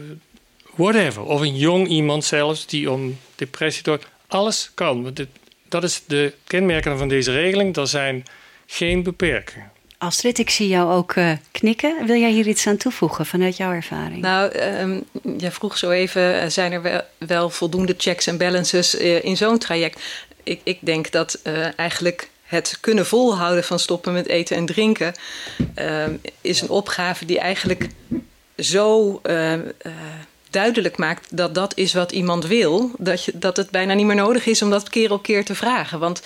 whatever, 0.74 1.22
of 1.22 1.40
een 1.40 1.56
jong 1.56 1.88
iemand 1.88 2.24
zelfs 2.24 2.66
die 2.66 2.90
om 2.90 3.18
depressie 3.34 3.82
dood, 3.82 4.06
alles 4.26 4.70
kan. 4.74 5.14
Dat 5.68 5.82
is 5.82 6.02
de 6.06 6.32
kenmerken 6.46 6.98
van 6.98 7.08
deze 7.08 7.32
regeling. 7.32 7.76
Er 7.76 7.86
zijn 7.86 8.24
geen 8.66 9.02
beperkingen. 9.02 9.70
Astrid, 10.02 10.38
ik 10.38 10.50
zie 10.50 10.68
jou 10.68 10.92
ook 10.92 11.14
uh, 11.14 11.32
knikken. 11.50 12.06
Wil 12.06 12.16
jij 12.16 12.30
hier 12.30 12.46
iets 12.46 12.66
aan 12.66 12.76
toevoegen 12.76 13.26
vanuit 13.26 13.56
jouw 13.56 13.72
ervaring? 13.72 14.20
Nou, 14.20 14.58
um, 14.58 15.04
jij 15.38 15.52
vroeg 15.52 15.78
zo 15.78 15.90
even: 15.90 16.40
eh, 16.40 16.48
zijn 16.48 16.72
er 16.72 17.04
wel, 17.18 17.50
voldoende 17.50 17.94
checks 17.96 18.26
en 18.26 18.36
balances 18.36 19.00
uh, 19.00 19.24
in 19.24 19.36
zo'n 19.36 19.58
traject? 19.58 20.00
Ik, 20.42 20.60
ik, 20.62 20.78
denk 20.80 21.10
dat 21.10 21.42
eigenlijk 21.76 22.28
het 22.42 22.78
kunnen 22.80 23.06
volhouden 23.06 23.64
van 23.64 23.78
stoppen 23.78 24.12
met 24.12 24.26
eten 24.26 24.56
en 24.56 24.66
drinken 24.66 25.14
ehm, 25.74 26.16
is 26.40 26.60
een 26.60 26.70
opgave 26.70 27.24
die 27.24 27.38
eigenlijk 27.38 27.88
zo 28.58 29.20
duidelijk 30.50 30.96
maakt 30.96 31.36
dat 31.36 31.54
dat 31.54 31.76
is 31.76 31.94
wat 31.94 32.12
iemand 32.12 32.46
wil, 32.46 32.90
dat, 32.98 33.24
je, 33.24 33.32
dat 33.38 33.56
het 33.56 33.70
bijna 33.70 33.94
niet 33.94 34.06
meer 34.06 34.16
nodig 34.16 34.46
is 34.46 34.62
om 34.62 34.70
dat 34.70 34.88
keer 34.88 35.12
op 35.12 35.22
keer 35.22 35.44
te 35.44 35.54
vragen. 35.54 35.98
Want 35.98 36.22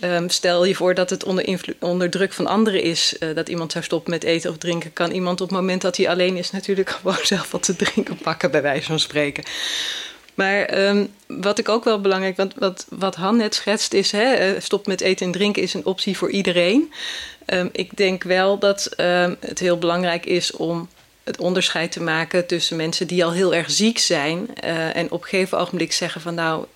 Um, 0.00 0.28
stel 0.28 0.64
je 0.64 0.74
voor 0.74 0.94
dat 0.94 1.10
het 1.10 1.24
onder, 1.24 1.74
onder 1.80 2.10
druk 2.10 2.32
van 2.32 2.46
anderen 2.46 2.82
is 2.82 3.16
uh, 3.20 3.34
dat 3.34 3.48
iemand 3.48 3.72
zou 3.72 3.84
stoppen 3.84 4.10
met 4.10 4.24
eten 4.24 4.50
of 4.50 4.58
drinken, 4.58 4.92
kan 4.92 5.10
iemand 5.10 5.40
op 5.40 5.48
het 5.48 5.56
moment 5.56 5.82
dat 5.82 5.96
hij 5.96 6.08
alleen 6.08 6.36
is 6.36 6.50
natuurlijk 6.50 6.90
gewoon 7.00 7.16
zelf 7.22 7.50
wat 7.50 7.62
te 7.62 7.76
drinken 7.76 8.16
pakken, 8.16 8.50
bij 8.50 8.62
wijze 8.62 8.86
van 8.86 9.00
spreken. 9.00 9.44
Maar 10.34 10.86
um, 10.86 11.08
wat 11.26 11.58
ik 11.58 11.68
ook 11.68 11.84
wel 11.84 12.00
belangrijk, 12.00 12.36
want 12.36 12.54
wat, 12.54 12.86
wat 12.88 13.14
Han 13.14 13.36
net 13.36 13.54
schetst 13.54 13.92
is, 13.92 14.12
hè, 14.12 14.32
eh, 14.32 14.60
stop 14.60 14.86
met 14.86 15.00
eten 15.00 15.26
en 15.26 15.32
drinken 15.32 15.62
is 15.62 15.74
een 15.74 15.86
optie 15.86 16.16
voor 16.16 16.30
iedereen. 16.30 16.92
Um, 17.46 17.68
ik 17.72 17.96
denk 17.96 18.22
wel 18.22 18.58
dat 18.58 18.90
het 19.40 19.58
heel 19.58 19.78
belangrijk 19.78 20.26
is 20.26 20.52
om 20.52 20.88
het 21.24 21.38
onderscheid 21.38 21.92
te 21.92 22.02
maken 22.02 22.46
tussen 22.46 22.76
mensen 22.76 23.06
die 23.06 23.24
al 23.24 23.32
heel 23.32 23.54
erg 23.54 23.70
ziek 23.70 23.98
zijn 23.98 24.48
uh, 24.64 24.96
en 24.96 25.10
op 25.10 25.22
een 25.22 25.28
gegeven 25.28 25.58
ogenblik 25.58 25.92
zeggen 25.92 26.20
van 26.20 26.34
nou 26.34 26.66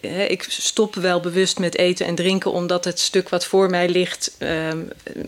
uh, 0.00 0.30
ik 0.30 0.46
stop 0.48 0.94
wel 0.94 1.20
bewust 1.20 1.58
met 1.58 1.76
eten 1.76 2.06
en 2.06 2.14
drinken, 2.14 2.52
omdat 2.52 2.84
het 2.84 3.00
stuk 3.00 3.28
wat 3.28 3.44
voor 3.44 3.70
mij 3.70 3.88
ligt 3.88 4.36
uh, 4.38 4.68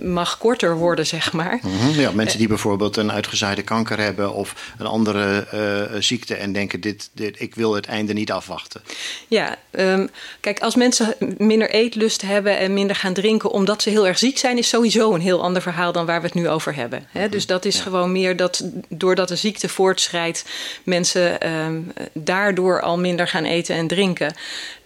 mag 0.02 0.38
korter 0.38 0.76
worden, 0.76 1.06
zeg 1.06 1.32
maar. 1.32 1.60
Mhm, 1.62 2.00
ja, 2.00 2.10
mensen 2.10 2.38
die 2.38 2.48
bijvoorbeeld 2.48 2.96
een 2.96 3.12
uitgezaaide 3.12 3.62
kanker 3.62 3.98
hebben 3.98 4.34
of 4.34 4.72
een 4.78 4.86
andere 4.86 5.46
uh, 5.54 6.00
ziekte 6.00 6.34
en 6.34 6.52
denken: 6.52 6.80
dit, 6.80 7.10
dit, 7.12 7.40
ik 7.40 7.54
wil 7.54 7.74
het 7.74 7.86
einde 7.86 8.12
niet 8.12 8.32
afwachten. 8.32 8.82
Ja, 9.28 9.56
um, 9.70 10.10
kijk, 10.40 10.60
als 10.60 10.74
mensen 10.74 11.14
minder 11.38 11.70
eetlust 11.70 12.22
hebben 12.22 12.58
en 12.58 12.72
minder 12.72 12.96
gaan 12.96 13.12
drinken 13.12 13.50
omdat 13.50 13.82
ze 13.82 13.90
heel 13.90 14.06
erg 14.06 14.18
ziek 14.18 14.38
zijn, 14.38 14.58
is 14.58 14.68
sowieso 14.68 15.14
een 15.14 15.20
heel 15.20 15.42
ander 15.42 15.62
verhaal 15.62 15.92
dan 15.92 16.06
waar 16.06 16.20
we 16.20 16.26
het 16.26 16.34
nu 16.34 16.48
over 16.48 16.74
hebben. 16.74 17.06
Hè? 17.10 17.28
Dus 17.28 17.46
dat 17.46 17.64
is 17.64 17.76
ja. 17.76 17.82
gewoon 17.82 18.12
meer 18.12 18.36
dat 18.36 18.64
doordat 18.88 19.28
de 19.28 19.36
ziekte 19.36 19.68
voortschrijdt, 19.68 20.44
mensen 20.82 21.50
um, 21.52 21.92
daardoor 22.12 22.80
al 22.80 22.98
minder 22.98 23.28
gaan 23.28 23.44
eten 23.44 23.76
en 23.76 23.86
drinken. 23.86 24.25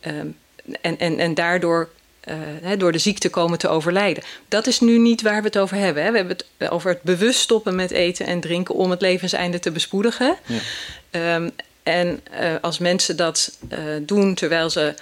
Ehm, 0.00 0.26
en, 0.81 0.98
en, 0.98 1.18
en 1.18 1.35
daardoor 1.35 1.88
uh, 2.29 2.79
door 2.79 2.92
de 2.92 2.98
ziekte 2.98 3.31
komen 3.31 3.59
te 3.59 3.68
overlijden. 3.68 4.22
Dat 4.48 4.66
is 4.66 4.81
nu 4.81 4.98
niet 4.98 5.22
waar 5.22 5.40
we 5.40 5.46
het 5.46 5.59
over 5.59 5.76
hebben. 5.76 6.03
Hè. 6.03 6.11
We 6.11 6.16
hebben 6.16 6.37
het 6.59 6.70
over 6.70 6.90
het 6.90 7.03
bewust 7.03 7.40
stoppen 7.40 7.74
met 7.74 7.90
eten 7.90 8.26
en 8.26 8.40
drinken 8.40 8.74
om 8.74 8.90
het 8.90 9.00
levenseinde 9.00 9.59
te 9.59 9.70
bespoedigen. 9.70 10.37
Ja. 11.11 11.35
Um, 11.35 11.50
En 11.83 12.20
uh, 12.40 12.55
als 12.61 12.79
mensen 12.79 13.16
dat 13.16 13.59
uh, 13.72 13.79
doen 14.03 14.35
terwijl 14.35 14.70
ze 14.70 14.94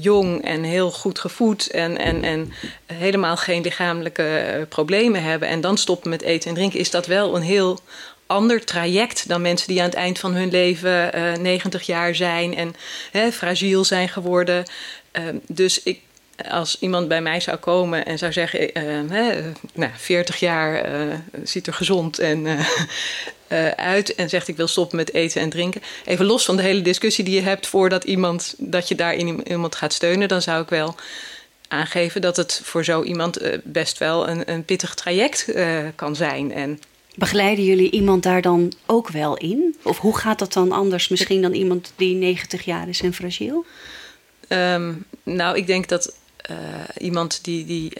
jong 0.00 0.44
en 0.44 0.62
heel 0.62 0.90
goed 0.90 1.18
gevoed 1.18 1.70
en, 1.70 1.98
en, 1.98 2.22
en 2.22 2.52
helemaal 2.86 3.36
geen 3.36 3.62
lichamelijke 3.62 4.66
problemen 4.68 5.22
hebben 5.22 5.48
en 5.48 5.60
dan 5.60 5.78
stoppen 5.78 6.10
met 6.10 6.22
eten 6.22 6.48
en 6.48 6.54
drinken, 6.54 6.78
is 6.78 6.90
dat 6.90 7.06
wel 7.06 7.36
een 7.36 7.42
heel 7.42 7.80
ander 8.26 8.64
traject 8.64 9.28
dan 9.28 9.42
mensen 9.42 9.68
die 9.68 9.80
aan 9.80 9.88
het 9.88 9.94
eind 9.94 10.18
van 10.18 10.34
hun 10.34 10.50
leven 10.50 11.10
90 11.42 11.82
jaar 11.82 12.14
zijn 12.14 12.56
en 12.56 12.74
hè, 13.10 13.32
fragiel 13.32 13.84
zijn 13.84 14.08
geworden. 14.08 14.64
Ehm, 15.10 15.36
dus 15.46 15.82
ik, 15.82 16.00
als 16.48 16.76
iemand 16.80 17.08
bij 17.08 17.22
mij 17.22 17.40
zou 17.40 17.56
komen 17.56 18.06
en 18.06 18.18
zou 18.18 18.32
zeggen: 18.32 18.70
hè, 19.08 19.52
nou, 19.72 19.90
40 19.96 20.36
jaar 20.36 20.88
ziet 21.42 21.66
er 21.66 21.74
gezond 21.74 22.18
en 22.18 22.46
uit 23.76 24.14
en 24.14 24.28
zegt 24.28 24.48
ik 24.48 24.56
wil 24.56 24.68
stoppen 24.68 24.96
met 24.96 25.12
eten 25.12 25.40
en 25.40 25.50
drinken. 25.50 25.82
Even 26.04 26.24
los 26.24 26.44
van 26.44 26.56
de 26.56 26.62
hele 26.62 26.82
discussie 26.82 27.24
die 27.24 27.34
je 27.34 27.40
hebt 27.40 27.66
voordat 27.66 28.04
iemand 28.04 28.54
dat 28.58 28.88
je 28.88 28.94
daarin 28.94 29.48
iemand 29.48 29.74
gaat 29.74 29.92
steunen, 29.92 30.28
dan 30.28 30.42
zou 30.42 30.62
ik 30.62 30.68
wel 30.68 30.94
aangeven 31.68 32.20
dat 32.20 32.36
het 32.36 32.60
voor 32.64 32.84
zo 32.84 33.02
iemand 33.02 33.38
best 33.64 33.98
wel 33.98 34.28
een, 34.28 34.50
een 34.50 34.64
pittig 34.64 34.94
traject 34.94 35.52
kan 35.94 36.16
zijn. 36.16 36.52
En 36.52 36.80
Begeleiden 37.14 37.64
jullie 37.64 37.90
iemand 37.90 38.22
daar 38.22 38.42
dan 38.42 38.72
ook 38.86 39.08
wel 39.08 39.36
in? 39.36 39.76
Of 39.82 39.98
hoe 39.98 40.18
gaat 40.18 40.38
dat 40.38 40.52
dan 40.52 40.72
anders 40.72 41.08
misschien 41.08 41.42
dan 41.42 41.52
iemand 41.52 41.92
die 41.96 42.14
90 42.14 42.64
jaar 42.64 42.88
is 42.88 43.00
en 43.00 43.14
fragiel? 43.14 43.64
Um, 44.48 45.04
nou, 45.22 45.56
ik 45.56 45.66
denk 45.66 45.88
dat 45.88 46.18
iemand 46.98 47.44
die. 47.44 47.64
die 47.64 47.92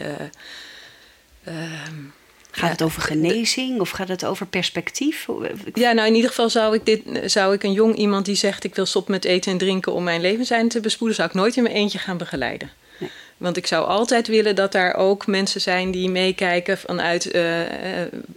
Gaat 2.57 2.71
het 2.71 2.81
over 2.81 3.01
genezing 3.01 3.79
of 3.79 3.89
gaat 3.89 4.07
het 4.07 4.25
over 4.25 4.45
perspectief? 4.45 5.27
Ja, 5.73 5.91
nou 5.91 6.07
in 6.07 6.15
ieder 6.15 6.29
geval 6.29 6.49
zou 6.49 6.75
ik, 6.75 6.85
dit, 6.85 7.01
zou 7.31 7.53
ik 7.53 7.63
een 7.63 7.73
jong 7.73 7.95
iemand 7.95 8.25
die 8.25 8.35
zegt... 8.35 8.63
ik 8.63 8.75
wil 8.75 8.85
stoppen 8.85 9.11
met 9.11 9.25
eten 9.25 9.51
en 9.51 9.57
drinken 9.57 9.93
om 9.93 10.03
mijn 10.03 10.21
leven 10.21 10.45
zijn 10.45 10.67
te 10.69 10.79
bespoeden... 10.79 11.15
zou 11.15 11.29
ik 11.29 11.33
nooit 11.33 11.55
in 11.55 11.63
mijn 11.63 11.75
eentje 11.75 11.97
gaan 11.97 12.17
begeleiden. 12.17 12.69
Want 13.37 13.57
ik 13.57 13.67
zou 13.67 13.85
altijd 13.87 14.27
willen 14.27 14.55
dat 14.55 14.71
daar 14.71 14.95
ook 14.95 15.27
mensen 15.27 15.61
zijn 15.61 15.91
die 15.91 16.09
meekijken 16.09 16.77
vanuit 16.77 17.35
uh, 17.35 17.61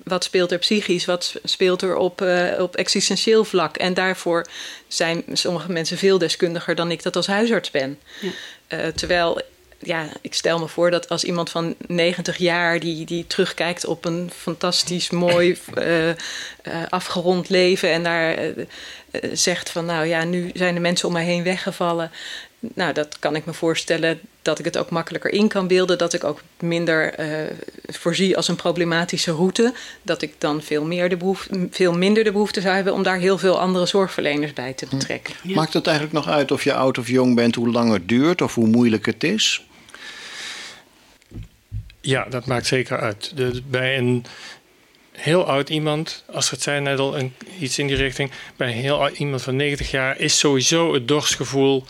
wat 0.05 0.25
speelt 0.25 0.53
er 0.53 0.59
psychisch, 0.59 1.05
wat 1.05 1.35
speelt 1.45 1.83
er 1.83 1.97
op, 1.97 2.23
uh, 2.23 2.53
op 2.59 2.77
existentieel 2.77 3.45
vlak. 3.45 3.77
En 3.77 3.95
daarvoor 3.95 4.47
zijn 4.89 5.25
sommige 5.33 5.73
mensen 5.73 5.99
veel 5.99 6.19
deskundiger 6.19 6.75
dan 6.75 6.91
ik 6.91 7.03
dat 7.03 7.17
als 7.17 7.27
huisarts 7.27 7.71
ben. 7.71 7.99
Ja. 8.21 8.93
terwijl 8.93 9.41
ja, 9.79 10.09
ik 10.21 10.35
stel 10.35 10.59
me 10.59 10.69
voor 10.69 10.91
dat 10.91 11.09
als 11.09 11.25
iemand 11.25 11.51
van 11.51 11.75
90 11.87 12.37
jaar 12.37 12.81
die, 12.81 13.05
die 13.05 13.27
terugkijkt 13.27 13.85
op 13.85 14.05
een 14.05 14.31
fantastisch 14.37 15.11
mooi 15.11 15.59
afgerond 16.89 17.49
leven 17.49 17.91
en 17.91 18.03
daar 18.03 18.37
zegt 19.33 19.71
van 19.71 19.85
nou 19.85 20.07
ja, 20.07 20.25
nu 20.25 20.51
zijn 20.55 20.75
de 20.75 20.81
mensen 20.81 21.09
om 21.09 21.15
mij 21.15 21.25
heen 21.25 21.43
weggevallen. 21.43 22.11
Nou, 22.59 22.92
dat 22.92 23.18
kan 23.18 23.37
ik 23.37 23.44
me 23.47 23.53
voorstellen 23.53 24.21
dat 24.42 24.59
ik 24.59 24.64
het 24.64 24.79
ook 24.79 24.90
makkelijker 24.90 25.33
in 25.33 25.49
kan 25.49 25.66
beelden. 25.66 25.99
Dat 25.99 26.12
ik 26.12 26.25
ook 26.25 26.42
minder 26.61 27.14
voorzie 27.87 28.37
als 28.37 28.49
een 28.49 28.57
problematische 28.57 29.33
route. 29.33 29.75
Dat 30.03 30.23
ik 30.23 30.35
dan 30.38 30.62
veel, 30.62 30.85
meer 30.85 31.09
de 31.09 31.16
behoefte, 31.16 31.68
veel 31.71 31.92
minder 31.92 32.25
de 32.25 32.33
behoefte 32.33 32.61
zou 32.61 32.75
hebben 32.75 32.94
om 32.94 33.03
daar 33.03 33.18
heel 33.18 33.38
veel 33.38 33.61
andere 33.61 33.87
zorgverleners 33.87 34.53
bij 34.53 34.73
te 34.73 34.87
betrekken. 34.90 35.35
Ja. 35.42 35.55
Maakt 35.55 35.73
het 35.73 35.87
eigenlijk 35.87 36.16
nog 36.16 36.35
uit 36.35 36.51
of 36.51 36.64
je 36.64 36.75
oud 36.75 36.99
of 36.99 37.09
jong 37.09 37.35
bent, 37.35 37.55
hoe 37.55 37.71
lang 37.71 37.92
het 37.92 38.09
duurt 38.09 38.42
of 38.42 38.55
hoe 38.55 38.66
moeilijk 38.66 39.07
het 39.07 39.25
is? 39.25 39.62
Ja, 42.01 42.27
dat 42.31 42.47
maakt 42.47 42.66
zeker 42.66 42.99
uit. 43.01 43.37
De, 43.37 43.62
bij 43.66 43.99
een 43.99 44.25
heel 45.19 45.45
oud 45.45 45.69
iemand, 45.69 46.25
als 46.33 46.51
het 46.51 46.63
zijn 46.63 46.83
net 46.83 46.99
al 46.99 47.19
een, 47.19 47.35
iets 47.61 47.79
in 47.79 47.87
die 47.87 47.97
richting, 47.97 48.31
bij 48.57 48.71
heel 48.71 49.09
iemand 49.11 49.43
van 49.43 49.57
90 49.57 49.91
jaar 49.91 50.19
is 50.19 50.39
sowieso 50.39 50.95
het 50.95 51.09
dorstgevoel 51.09 51.85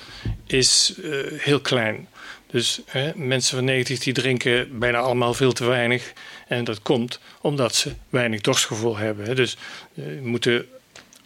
is, 0.46 0.94
uh, 0.98 1.16
heel 1.32 1.60
klein. 1.60 2.08
Dus 2.50 2.80
hè, 2.86 3.10
mensen 3.14 3.56
van 3.56 3.64
90 3.64 3.98
die 3.98 4.12
drinken 4.12 4.78
bijna 4.78 4.98
allemaal 4.98 5.34
veel 5.34 5.52
te 5.52 5.64
weinig. 5.64 6.12
En 6.46 6.64
dat 6.64 6.82
komt 6.82 7.20
omdat 7.40 7.74
ze 7.74 7.92
weinig 8.08 8.40
dorstgevoel 8.40 8.96
hebben. 8.96 9.26
Hè. 9.26 9.34
Dus 9.34 9.56
uh, 9.94 10.20
moeten 10.22 10.66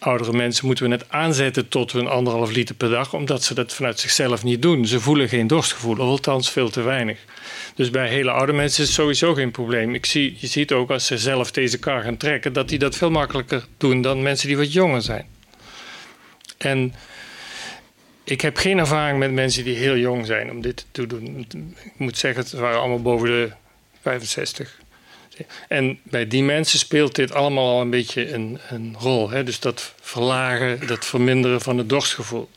oudere 0.02 0.32
mensen 0.32 0.66
moeten 0.66 0.84
we 0.84 0.90
net 0.90 1.04
aanzetten 1.08 1.68
tot 1.68 1.92
hun 1.92 2.06
anderhalf 2.06 2.50
liter 2.50 2.74
per 2.74 2.90
dag, 2.90 3.14
omdat 3.14 3.42
ze 3.42 3.54
dat 3.54 3.74
vanuit 3.74 4.00
zichzelf 4.00 4.42
niet 4.42 4.62
doen. 4.62 4.86
Ze 4.86 5.00
voelen 5.00 5.28
geen 5.28 5.46
dorstgevoel, 5.46 5.98
althans 5.98 6.50
veel 6.50 6.70
te 6.70 6.82
weinig. 6.82 7.18
Dus 7.74 7.90
bij 7.90 8.08
hele 8.08 8.30
oude 8.30 8.52
mensen 8.52 8.82
is 8.82 8.88
het 8.88 8.98
sowieso 8.98 9.34
geen 9.34 9.50
probleem. 9.50 9.94
Ik 9.94 10.06
zie, 10.06 10.36
je 10.38 10.46
ziet 10.46 10.72
ook 10.72 10.90
als 10.90 11.06
ze 11.06 11.18
zelf 11.18 11.50
deze 11.50 11.78
kar 11.78 12.02
gaan 12.02 12.16
trekken, 12.16 12.52
dat 12.52 12.68
die 12.68 12.78
dat 12.78 12.96
veel 12.96 13.10
makkelijker 13.10 13.64
doen 13.76 14.02
dan 14.02 14.22
mensen 14.22 14.48
die 14.48 14.56
wat 14.56 14.72
jonger 14.72 15.02
zijn. 15.02 15.26
En 16.58 16.94
ik 18.24 18.40
heb 18.40 18.56
geen 18.56 18.78
ervaring 18.78 19.18
met 19.18 19.32
mensen 19.32 19.64
die 19.64 19.76
heel 19.76 19.96
jong 19.96 20.26
zijn 20.26 20.50
om 20.50 20.60
dit 20.60 20.86
te 20.90 21.06
doen. 21.06 21.46
Ik 21.84 21.92
moet 21.96 22.18
zeggen, 22.18 22.42
het 22.42 22.52
waren 22.52 22.78
allemaal 22.78 23.02
boven 23.02 23.28
de 23.28 23.50
65. 24.00 24.81
En 25.68 25.98
bij 26.02 26.26
die 26.26 26.42
mensen 26.42 26.78
speelt 26.78 27.14
dit 27.14 27.32
allemaal 27.32 27.68
al 27.68 27.80
een 27.80 27.90
beetje 27.90 28.32
een, 28.32 28.58
een 28.68 28.96
rol. 28.98 29.30
Hè? 29.30 29.44
Dus 29.44 29.60
dat 29.60 29.94
verlagen, 30.00 30.86
dat 30.86 31.04
verminderen 31.04 31.60
van 31.60 31.78
het 31.78 31.88
dorstgevoel. 31.88 32.48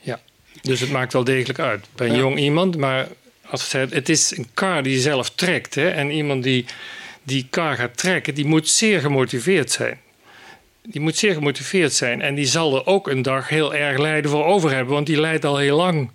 Ja, 0.00 0.20
dus 0.62 0.80
het 0.80 0.90
maakt 0.90 1.12
wel 1.12 1.24
degelijk 1.24 1.58
uit. 1.58 1.86
Bij 1.96 2.08
een 2.08 2.16
jong 2.16 2.38
iemand, 2.38 2.76
maar 2.76 3.08
als 3.46 3.72
het, 3.72 3.92
het 3.92 4.08
is 4.08 4.36
een 4.36 4.46
kar 4.54 4.82
die 4.82 5.00
zelf 5.00 5.30
trekt. 5.30 5.74
Hè? 5.74 5.88
En 5.88 6.10
iemand 6.10 6.42
die 6.42 6.64
die 7.28 7.46
kar 7.50 7.76
gaat 7.76 7.96
trekken, 7.96 8.34
die 8.34 8.44
moet 8.44 8.68
zeer 8.68 9.00
gemotiveerd 9.00 9.70
zijn. 9.70 10.00
Die 10.82 11.00
moet 11.00 11.16
zeer 11.16 11.34
gemotiveerd 11.34 11.92
zijn. 11.92 12.22
En 12.22 12.34
die 12.34 12.46
zal 12.46 12.76
er 12.76 12.86
ook 12.86 13.08
een 13.08 13.22
dag 13.22 13.48
heel 13.48 13.74
erg 13.74 13.98
lijden 13.98 14.30
voor 14.30 14.44
over 14.44 14.70
hebben. 14.70 14.94
Want 14.94 15.06
die 15.06 15.20
lijdt 15.20 15.44
al 15.44 15.56
heel 15.56 15.76
lang 15.76 16.10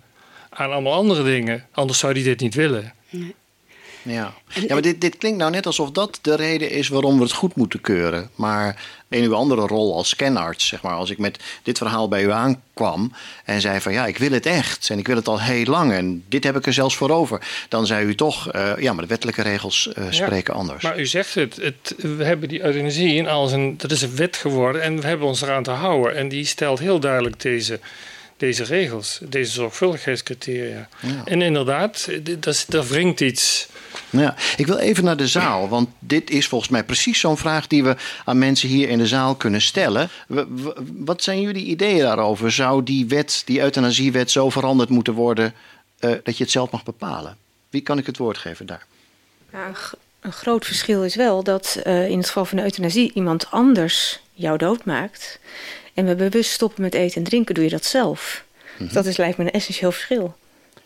aan 0.48 0.72
allemaal 0.72 0.92
andere 0.92 1.24
dingen. 1.24 1.66
Anders 1.72 1.98
zou 1.98 2.14
die 2.14 2.24
dit 2.24 2.40
niet 2.40 2.54
willen. 2.54 2.94
Nee. 3.10 3.34
Ja, 4.04 4.34
ja 4.48 4.72
maar 4.72 4.82
dit, 4.82 5.00
dit 5.00 5.18
klinkt 5.18 5.38
nou 5.38 5.50
net 5.50 5.66
alsof 5.66 5.90
dat 5.90 6.18
de 6.22 6.34
reden 6.34 6.70
is 6.70 6.88
waarom 6.88 7.16
we 7.16 7.22
het 7.22 7.32
goed 7.32 7.54
moeten 7.54 7.80
keuren. 7.80 8.30
Maar 8.34 8.82
in 9.08 9.22
uw 9.22 9.34
andere 9.34 9.66
rol 9.66 9.96
als 9.96 10.08
scanarts, 10.08 10.66
zeg 10.66 10.82
maar, 10.82 10.94
als 10.94 11.10
ik 11.10 11.18
met 11.18 11.38
dit 11.62 11.78
verhaal 11.78 12.08
bij 12.08 12.22
u 12.22 12.30
aankwam 12.30 13.12
en 13.44 13.60
zei 13.60 13.80
van 13.80 13.92
ja, 13.92 14.06
ik 14.06 14.18
wil 14.18 14.30
het 14.30 14.46
echt 14.46 14.90
en 14.90 14.98
ik 14.98 15.06
wil 15.06 15.16
het 15.16 15.28
al 15.28 15.40
heel 15.40 15.64
lang 15.64 15.92
en 15.92 16.24
dit 16.28 16.44
heb 16.44 16.56
ik 16.56 16.66
er 16.66 16.72
zelfs 16.72 16.96
voor 16.96 17.10
over, 17.10 17.40
dan 17.68 17.86
zei 17.86 18.06
u 18.06 18.14
toch, 18.14 18.54
uh, 18.54 18.72
ja, 18.78 18.92
maar 18.92 19.02
de 19.02 19.08
wettelijke 19.08 19.42
regels 19.42 19.90
uh, 19.98 20.04
spreken 20.10 20.54
ja, 20.54 20.60
anders. 20.60 20.82
Maar 20.82 21.00
u 21.00 21.06
zegt 21.06 21.34
het, 21.34 21.56
het, 21.56 21.94
we 21.96 22.24
hebben 22.24 22.48
die 22.48 22.62
euthanasie 22.62 23.14
in 23.14 23.28
als 23.28 23.52
een, 23.52 23.74
dat 23.76 23.90
is 23.90 24.02
een 24.02 24.16
wet 24.16 24.36
geworden 24.36 24.82
en 24.82 25.00
we 25.00 25.06
hebben 25.06 25.26
ons 25.26 25.42
eraan 25.42 25.62
te 25.62 25.70
houden 25.70 26.16
en 26.16 26.28
die 26.28 26.44
stelt 26.44 26.78
heel 26.78 27.00
duidelijk 27.00 27.40
deze 27.40 27.80
deze 28.36 28.64
regels, 28.64 29.20
deze 29.22 29.52
zorgvuldigheidscriteria. 29.52 30.88
Ja. 31.00 31.22
En 31.24 31.42
inderdaad, 31.42 32.08
dat, 32.40 32.64
dat 32.68 32.88
wringt 32.88 33.20
iets. 33.20 33.68
Ja, 34.10 34.34
ik 34.56 34.66
wil 34.66 34.76
even 34.76 35.04
naar 35.04 35.16
de 35.16 35.28
zaal, 35.28 35.68
want 35.68 35.88
dit 35.98 36.30
is 36.30 36.48
volgens 36.48 36.70
mij 36.70 36.84
precies 36.84 37.20
zo'n 37.20 37.36
vraag 37.36 37.66
die 37.66 37.84
we 37.84 37.96
aan 38.24 38.38
mensen 38.38 38.68
hier 38.68 38.88
in 38.88 38.98
de 38.98 39.06
zaal 39.06 39.34
kunnen 39.34 39.60
stellen. 39.60 40.08
Wat 40.94 41.22
zijn 41.22 41.40
jullie 41.40 41.64
ideeën 41.64 41.98
daarover? 41.98 42.52
Zou 42.52 42.82
die 42.82 43.06
wet, 43.06 43.42
die 43.44 43.60
euthanasiewet, 43.60 44.30
zo 44.30 44.50
veranderd 44.50 44.88
moeten 44.88 45.14
worden 45.14 45.54
uh, 46.00 46.10
dat 46.22 46.36
je 46.36 46.42
het 46.42 46.52
zelf 46.52 46.70
mag 46.70 46.84
bepalen? 46.84 47.36
Wie 47.70 47.80
kan 47.80 47.98
ik 47.98 48.06
het 48.06 48.16
woord 48.16 48.38
geven 48.38 48.66
daar? 48.66 48.86
Ja, 49.52 49.70
een 50.20 50.32
groot 50.32 50.66
verschil 50.66 51.04
is 51.04 51.14
wel 51.14 51.42
dat 51.42 51.80
uh, 51.86 52.08
in 52.08 52.16
het 52.16 52.26
geval 52.26 52.44
van 52.44 52.56
de 52.56 52.62
euthanasie 52.62 53.12
iemand 53.14 53.50
anders 53.50 54.20
jou 54.32 54.58
doodmaakt. 54.58 55.38
En 55.94 56.06
we 56.06 56.14
bewust 56.14 56.50
stoppen 56.50 56.82
met 56.82 56.94
eten 56.94 57.16
en 57.16 57.22
drinken, 57.22 57.54
doe 57.54 57.64
je 57.64 57.70
dat 57.70 57.84
zelf. 57.84 58.44
Mm 58.78 58.86
-hmm. 58.86 58.94
Dat 58.94 59.06
is, 59.06 59.16
lijkt 59.16 59.38
me 59.38 59.44
een 59.44 59.50
essentieel 59.50 59.92
verschil. 59.92 60.36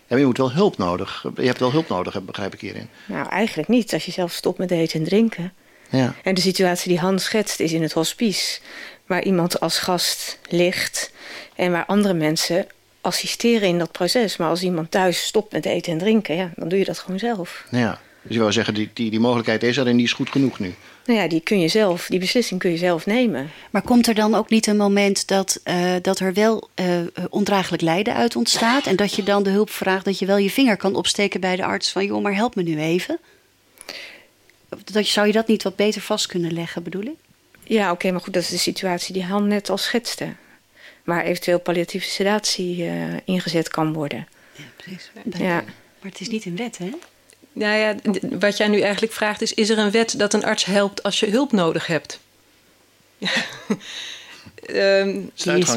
Ja, 0.09 0.17
je 0.17 0.25
moet 0.25 0.39
wel 0.39 0.53
hulp 0.53 0.79
nodig. 0.79 1.27
Je 1.37 1.47
hebt 1.47 1.59
wel 1.59 1.73
hulp 1.73 1.89
nodig, 1.89 2.25
begrijp 2.25 2.55
ik 2.55 2.61
hierin. 2.61 2.89
Nou, 3.07 3.29
eigenlijk 3.29 3.69
niet. 3.69 3.93
Als 3.93 4.05
je 4.05 4.13
zelf 4.13 4.33
stopt 4.33 4.59
met 4.59 4.71
eten 4.71 4.99
en 4.99 5.07
drinken. 5.07 5.53
Ja. 5.91 6.15
En 6.23 6.35
de 6.35 6.41
situatie 6.41 6.89
die 6.89 6.99
Hans 6.99 7.25
schetst 7.25 7.61
is 7.61 7.73
in 7.73 7.83
het 7.83 7.93
hospice. 7.93 8.61
Waar 9.07 9.23
iemand 9.23 9.61
als 9.61 9.79
gast 9.79 10.39
ligt. 10.49 11.13
En 11.55 11.73
waar 11.73 11.87
andere 11.87 12.15
mensen 12.15 12.67
assisteren 13.01 13.69
in 13.69 13.79
dat 13.79 13.93
proces. 13.93 14.37
Maar 14.37 14.49
als 14.49 14.63
iemand 14.63 14.91
thuis 14.91 15.27
stopt 15.27 15.53
met 15.53 15.65
eten 15.65 15.93
en 15.93 15.99
drinken, 15.99 16.37
ja, 16.37 16.51
dan 16.57 16.69
doe 16.69 16.79
je 16.79 16.85
dat 16.85 16.99
gewoon 16.99 17.19
zelf. 17.19 17.65
Ja, 17.71 18.01
dus 18.29 18.37
je 18.37 18.43
wou 18.43 18.53
zeggen, 18.53 18.75
die, 18.75 18.91
die, 18.93 19.11
die 19.11 19.21
mogelijkheid 19.21 19.63
is 19.63 19.77
er 19.77 19.87
en 19.87 19.97
die 19.97 20.05
is 20.05 20.13
goed 20.13 20.31
genoeg 20.31 20.59
nu. 20.59 20.75
Nou 21.05 21.21
ja, 21.21 21.29
die 21.29 21.41
kun 21.41 21.61
je 21.61 21.69
zelf, 21.69 22.07
die 22.07 22.19
beslissing 22.19 22.61
kun 22.61 22.71
je 22.71 22.77
zelf 22.77 23.07
nemen. 23.07 23.51
Maar 23.71 23.83
komt 23.83 24.07
er 24.07 24.15
dan 24.15 24.35
ook 24.35 24.51
niet 24.51 24.67
een 24.67 24.77
moment 24.77 25.29
dat, 25.29 25.61
uh, 25.65 25.95
dat 26.03 26.19
er 26.19 26.33
wel 26.33 26.69
uh, 26.75 26.87
ondraaglijk 27.31 27.83
lijden 27.83 28.15
uit 28.15 28.37
ontstaat 28.37 28.87
en 28.87 28.97
dat 28.97 29.15
je 29.15 29.23
dan 29.23 29.43
de 29.43 29.51
hulp 29.51 29.71
vraagt, 29.71 30.05
dat 30.05 30.19
je 30.19 30.27
wel 30.27 30.37
je 30.37 30.51
vinger 30.51 30.77
kan 30.77 30.95
opsteken 30.95 31.41
bij 31.41 31.57
de 31.57 31.65
arts 31.65 31.93
van 31.93 32.07
joh, 32.07 32.23
maar 32.23 32.35
help 32.35 32.55
me 32.55 32.63
nu 32.63 32.79
even? 32.79 33.19
Dat, 34.69 35.07
zou 35.07 35.27
je 35.27 35.33
dat 35.33 35.47
niet 35.47 35.63
wat 35.63 35.77
beter 35.77 36.01
vast 36.01 36.27
kunnen 36.27 36.53
leggen, 36.53 36.83
bedoel 36.83 37.03
ik? 37.03 37.17
Ja, 37.65 37.85
oké, 37.85 37.93
okay, 37.93 38.11
maar 38.11 38.21
goed, 38.21 38.33
dat 38.33 38.43
is 38.43 38.49
de 38.49 38.59
situatie 38.59 39.13
die 39.13 39.25
Han 39.25 39.49
net 39.49 39.71
al 39.71 39.79
schetste. 39.79 40.35
Waar 41.05 41.25
eventueel 41.25 41.61
palliatieve 41.61 42.09
sedatie 42.09 42.77
uh, 42.77 42.93
ingezet 43.25 43.69
kan 43.69 43.93
worden. 43.93 44.29
Ja, 44.57 44.65
precies. 44.77 45.11
Ja. 45.39 45.65
Maar 46.01 46.11
het 46.11 46.21
is 46.21 46.29
niet 46.29 46.45
een 46.45 46.57
wet, 46.57 46.79
hè? 46.79 46.91
Nou 47.59 47.77
ja, 47.77 47.95
wat 48.39 48.57
jij 48.57 48.69
nu 48.69 48.81
eigenlijk 48.81 49.13
vraagt 49.13 49.43
is: 49.43 49.55
is 49.55 49.69
er 49.69 49.79
een 49.79 49.91
wet 49.91 50.19
dat 50.19 50.35
een 50.35 50.45
arts 50.45 50.65
helpt 50.65 51.03
als 51.03 51.21
je 51.21 51.31
hulp 51.31 51.53
nodig 51.53 51.87
hebt? 51.87 52.19
Um, 54.75 55.31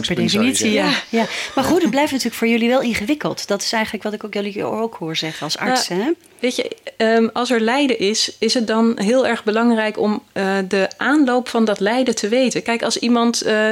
per 0.07 0.15
definitie, 0.15 0.71
ja. 0.71 0.89
ja. 1.09 1.25
Maar 1.55 1.63
goed, 1.63 1.81
het 1.81 1.89
blijft 1.89 2.11
natuurlijk 2.11 2.37
voor 2.37 2.47
jullie 2.47 2.69
wel 2.69 2.81
ingewikkeld. 2.81 3.47
Dat 3.47 3.61
is 3.61 3.71
eigenlijk 3.71 4.03
wat 4.03 4.13
ik 4.13 4.23
ook 4.23 4.33
jullie 4.33 4.63
ook 4.63 4.95
hoor 4.95 5.15
zeggen 5.15 5.43
als 5.43 5.57
arts. 5.57 5.87
hè? 5.87 6.11
Weet 6.39 6.55
je, 6.55 6.71
um, 6.97 7.29
als 7.33 7.51
er 7.51 7.61
lijden 7.61 7.99
is, 7.99 8.35
is 8.39 8.53
het 8.53 8.67
dan 8.67 8.99
heel 8.99 9.27
erg 9.27 9.43
belangrijk 9.43 9.97
om 9.97 10.23
uh, 10.33 10.57
de 10.67 10.89
aanloop 10.97 11.47
van 11.47 11.65
dat 11.65 11.79
lijden 11.79 12.15
te 12.15 12.27
weten. 12.27 12.63
Kijk, 12.63 12.83
als 12.83 12.97
iemand 12.97 13.45
uh, 13.45 13.69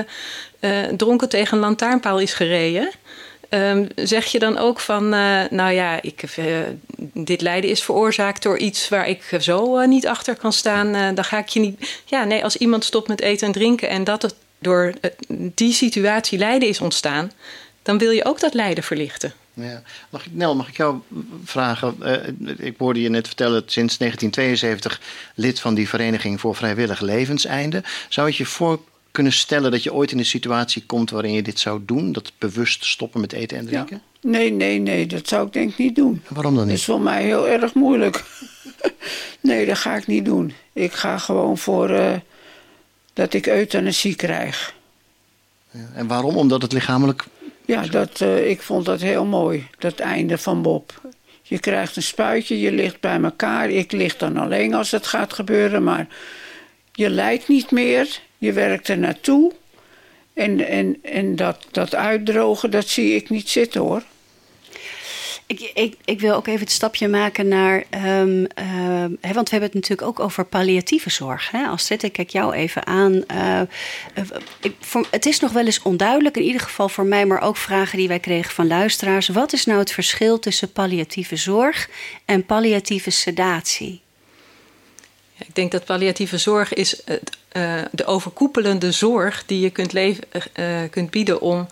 uh, 0.60 0.84
dronken 0.98 1.30
tegen 1.30 1.54
een 1.54 1.63
lantaarnpaal 1.63 2.19
is 2.19 2.34
gereden. 2.34 2.91
Um, 3.50 3.88
zeg 3.96 4.26
je 4.26 4.40
dan 4.40 4.58
ook 4.58 4.80
van, 4.80 5.10
nou 5.50 5.72
ja, 5.72 6.02
ik, 6.02 6.24
dit 7.14 7.42
lijden 7.42 7.70
is 7.70 7.84
veroorzaakt 7.84 8.44
door 8.44 8.58
iets 8.58 8.90
waar 8.90 9.08
ik 9.08 9.36
zo 9.40 9.86
niet 9.86 10.08
achter 10.08 10.36
kan 10.36 10.54
staan. 10.54 11.16
dan 11.16 11.24
ga 11.24 11.38
ik 11.38 11.48
je 11.48 11.60
niet. 11.60 12.02
Ja, 12.06 12.24
nee, 12.24 12.44
als 12.44 12.58
iemand 12.58 12.84
stopt 12.84 13.08
met 13.08 13.22
eten 13.22 13.48
en 13.48 13.54
drinken 13.54 13.90
en 13.90 14.04
dat 14.04 14.22
het 14.22 14.36
door 14.60 14.94
die 15.30 15.74
situatie 15.74 16.38
lijden 16.38 16.70
is 16.70 16.82
ontstaan, 16.82 17.32
dan 17.82 17.98
wil 17.98 18.12
je 18.12 18.26
ook 18.26 18.40
dat 18.40 18.54
lijden 18.54 18.84
verlichten. 18.84 19.34
Ja. 19.54 19.82
Mag 20.10 20.26
ik, 20.26 20.34
Nel, 20.34 20.56
mag 20.56 20.68
ik 20.68 20.78
jou 20.78 20.98
vragen? 21.44 21.96
Ik 22.58 22.76
hoorde 22.78 23.02
je 23.02 23.10
net 23.10 23.28
vertellen, 23.28 23.64
sinds 23.66 23.98
1972 23.98 25.02
lid 25.36 25.60
van 25.60 25.74
die 25.74 25.90
Vereniging 25.90 26.40
voor 26.40 26.56
Vrijwillig 26.56 27.00
Levenseinde. 27.00 27.84
Zou 28.10 28.28
het 28.28 28.36
je 28.36 28.46
voor 28.46 28.80
kunnen 29.12 29.34
stellen 29.34 29.72
dat 29.72 29.84
je 29.84 29.93
ooit 29.93 30.12
in 30.12 30.17
een 30.17 30.26
situatie 30.26 30.84
komt 30.86 31.10
waarin 31.10 31.34
je 31.34 31.41
dit 31.41 31.60
zou 31.60 31.82
doen? 31.86 32.12
Dat 32.12 32.32
bewust 32.38 32.86
stoppen 32.86 33.22
met 33.22 33.34
eten 33.34 33.58
en 33.58 33.65
drinken? 33.65 34.02
Nee, 34.22 34.52
nee, 34.52 34.80
nee, 34.80 35.06
dat 35.06 35.28
zou 35.28 35.48
ik 35.48 35.54
denk 35.54 35.78
niet 35.78 35.95
doen. 35.95 36.22
waarom 36.28 36.56
dan 36.56 36.63
niet? 36.63 36.72
Dat 36.72 36.80
is 36.80 36.86
voor 36.86 37.02
mij 37.02 37.24
heel 37.24 37.48
erg 37.48 37.74
moeilijk. 37.74 38.24
nee, 39.41 39.65
dat 39.65 39.78
ga 39.78 39.95
ik 39.95 40.08
niet 40.08 40.26
doen. 40.26 40.54
Ik 40.74 40.93
ga 40.93 41.17
gewoon 41.17 41.58
voor 41.58 41.89
uh, 41.89 42.15
dat 43.13 43.34
ik 43.34 43.48
euthanasie 43.48 44.15
krijg. 44.15 44.74
Ja, 45.72 45.89
en 45.93 46.08
waarom? 46.08 46.38
Omdat 46.38 46.62
het 46.62 46.74
lichamelijk 46.74 47.26
ja, 47.69 47.82
dat, 47.82 48.19
uh, 48.19 48.50
ik 48.50 48.62
vond 48.62 48.86
dat 48.86 49.02
heel 49.02 49.26
mooi, 49.26 49.67
dat 49.78 50.00
einde 50.00 50.38
van 50.38 50.62
Bob. 50.62 51.02
Je 51.41 51.60
krijgt 51.60 51.95
een 51.95 52.04
spuitje, 52.04 52.60
je 52.60 52.72
ligt 52.72 53.00
bij 53.00 53.22
elkaar. 53.22 53.69
Ik 53.69 53.91
lig 53.91 54.17
dan 54.17 54.38
alleen 54.38 54.74
als 54.74 54.91
het 54.91 55.08
gaat 55.08 55.34
gebeuren, 55.34 55.84
maar 55.84 56.08
je 57.00 57.10
lijdt 57.10 57.48
niet 57.48 57.72
meer. 57.72 58.20
Je 58.38 58.54
werkt 58.54 58.88
er 58.88 58.98
naartoe. 58.98 59.52
En, 60.34 60.68
en, 60.68 61.00
en 61.02 61.36
dat, 61.36 61.66
dat 61.72 61.96
uitdrogen, 61.96 62.72
dat 62.72 62.88
zie 62.88 63.16
ik 63.16 63.30
niet 63.30 63.50
zitten 63.50 63.82
hoor. 63.82 64.04
Ik, 65.46 65.72
ik, 65.74 65.96
ik, 66.06 66.20
wil 66.20 66.36
ook 66.36 66.48
even 66.48 66.60
het 66.60 66.72
stapje 66.72 67.08
maken 67.08 67.48
naar. 67.48 67.84
Um, 68.20 68.48
hè, 69.22 69.34
want 69.34 69.50
we 69.50 69.56
hebben 69.56 69.62
het 69.62 69.74
natuurlijk 69.74 70.08
ook 70.08 70.20
over 70.20 70.46
palliatieve 70.46 71.10
zorg. 71.10 71.52
Hè? 71.52 71.66
Als 71.66 71.86
zet 71.86 72.04
ik 72.04 72.14
kijk 72.14 72.30
jou 72.30 72.54
even 72.54 72.86
aan. 72.88 73.24
Ik, 74.62 74.74
voor, 74.80 75.08
het 75.12 75.26
is 75.26 75.40
nog 75.40 75.52
wel 75.52 75.66
eens 75.66 75.82
onduidelijk, 75.82 76.38
in 76.38 76.44
ieder 76.44 76.62
geval 76.62 76.90
voor 76.90 77.06
mij, 77.06 77.26
maar 77.26 77.42
ook 77.42 77.58
vragen 77.58 77.98
die 77.98 78.08
wij 78.08 78.20
kregen 78.20 78.52
van 78.54 78.68
luisteraars. 78.68 79.28
Wat 79.28 79.54
is 79.54 79.66
nou 79.66 79.80
het 79.80 79.92
verschil 79.92 80.40
tussen 80.40 80.72
palliatieve 80.72 81.36
zorg 81.36 81.90
en 82.26 82.46
palliatieve 82.46 83.10
sedatie? 83.10 84.02
Ik 85.39 85.56
denk 85.56 85.71
dat 85.71 85.86
palliatieve 85.86 86.38
zorg 86.38 86.73
is 86.73 87.02
uh, 87.06 87.82
de 87.91 88.06
overkoepelende 88.06 88.91
zorg 88.91 89.43
die 89.45 89.60
je 89.60 89.69
kunt, 89.69 89.93
leven, 89.93 90.23
kunt 90.89 91.12
bieden 91.12 91.41
om 91.41 91.67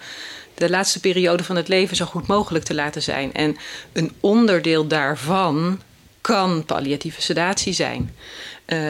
de 0.54 0.70
laatste 0.70 1.00
periode 1.00 1.44
van 1.44 1.56
het 1.56 1.68
leven 1.68 1.96
zo 1.96 2.06
goed 2.06 2.28
mogelijk 2.28 2.66
te 2.66 2.74
laten 2.74 3.02
zijn. 3.02 3.34
En 3.34 3.58
een 3.94 4.12
onderdeel 4.20 4.88
daarvan 4.88 5.82
kan 6.22 6.66
palliatieve 6.66 7.22
sedatie 7.22 7.74
zijn. 7.74 8.16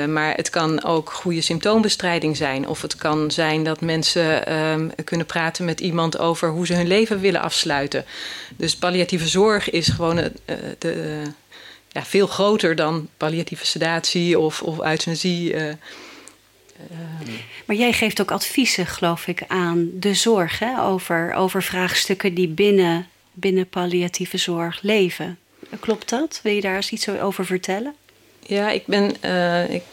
Maar 0.07 0.35
het 0.35 0.49
kan 0.49 0.83
ook 0.83 1.11
goede 1.11 1.41
symptoombestrijding 1.41 2.37
zijn. 2.37 2.67
Of 2.67 2.81
het 2.81 2.95
kan 2.95 3.31
zijn 3.31 3.63
dat 3.63 3.81
mensen 3.81 4.53
um, 4.53 4.91
kunnen 5.03 5.25
praten 5.25 5.65
met 5.65 5.79
iemand 5.79 6.17
over 6.17 6.49
hoe 6.49 6.65
ze 6.65 6.73
hun 6.73 6.87
leven 6.87 7.19
willen 7.19 7.41
afsluiten. 7.41 8.05
Dus 8.55 8.75
palliatieve 8.75 9.27
zorg 9.27 9.69
is 9.69 9.87
gewoon 9.87 10.17
uh, 10.17 10.25
de, 10.77 11.21
ja, 11.97 12.05
veel 12.05 12.27
groter 12.27 12.75
dan 12.75 13.09
palliatieve 13.17 13.65
sedatie 13.65 14.39
of, 14.39 14.61
of 14.61 14.79
euthanasie. 14.79 15.53
Uh, 15.53 15.73
maar 17.65 17.75
jij 17.75 17.93
geeft 17.93 18.21
ook 18.21 18.31
adviezen, 18.31 18.85
geloof 18.85 19.27
ik, 19.27 19.43
aan 19.47 19.89
de 19.93 20.13
zorg 20.13 20.59
hè? 20.59 20.81
Over, 20.81 21.33
over 21.33 21.63
vraagstukken 21.63 22.33
die 22.33 22.47
binnen, 22.47 23.07
binnen 23.33 23.67
palliatieve 23.67 24.37
zorg 24.37 24.81
leven. 24.81 25.37
Klopt 25.79 26.09
dat? 26.09 26.39
Wil 26.43 26.53
je 26.53 26.61
daar 26.61 26.75
eens 26.75 26.91
iets 26.91 27.09
over 27.09 27.45
vertellen? 27.45 27.95
Ja, 28.39 28.69
ik 28.69 28.85
ben. 28.85 29.15
Uh, 29.25 29.69
ik 29.69 29.83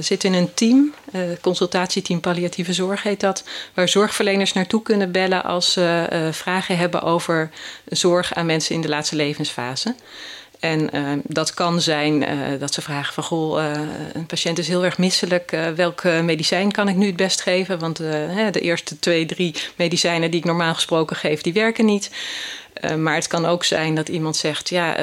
zit 0.00 0.24
in 0.24 0.32
een 0.32 0.54
team, 0.54 0.94
uh, 1.12 1.20
consultatieteam 1.40 2.20
palliatieve 2.20 2.72
zorg 2.72 3.02
heet 3.02 3.20
dat, 3.20 3.44
waar 3.74 3.88
zorgverleners 3.88 4.52
naartoe 4.52 4.82
kunnen 4.82 5.12
bellen 5.12 5.44
als 5.44 5.72
ze 5.72 6.08
uh, 6.12 6.32
vragen 6.32 6.78
hebben 6.78 7.02
over 7.02 7.50
zorg 7.86 8.34
aan 8.34 8.46
mensen 8.46 8.74
in 8.74 8.80
de 8.80 8.88
laatste 8.88 9.16
levensfase. 9.16 9.94
En 10.60 10.96
uh, 10.96 11.12
dat 11.24 11.54
kan 11.54 11.80
zijn 11.80 12.22
uh, 12.22 12.60
dat 12.60 12.74
ze 12.74 12.82
vragen 12.82 13.14
van... 13.14 13.24
goh, 13.24 13.62
uh, 13.62 13.80
een 14.12 14.26
patiënt 14.26 14.58
is 14.58 14.68
heel 14.68 14.84
erg 14.84 14.98
misselijk. 14.98 15.56
welke 15.76 16.20
medicijn 16.24 16.72
kan 16.72 16.88
ik 16.88 16.96
nu 16.96 17.06
het 17.06 17.16
best 17.16 17.40
geven? 17.40 17.78
Want 17.78 17.96
de 17.96 18.60
eerste 18.60 18.98
twee, 18.98 19.26
drie 19.26 19.54
medicijnen 19.76 20.30
die 20.30 20.40
ik 20.40 20.46
normaal 20.46 20.74
gesproken 20.74 21.16
geef... 21.16 21.40
die 21.40 21.52
werken 21.52 21.84
niet. 21.84 22.10
maar 22.96 23.14
het 23.14 23.26
kan 23.26 23.46
ook 23.46 23.64
zijn 23.64 23.94
dat 23.94 24.08
iemand 24.08 24.36
zegt... 24.36 24.68
ja, 24.68 24.96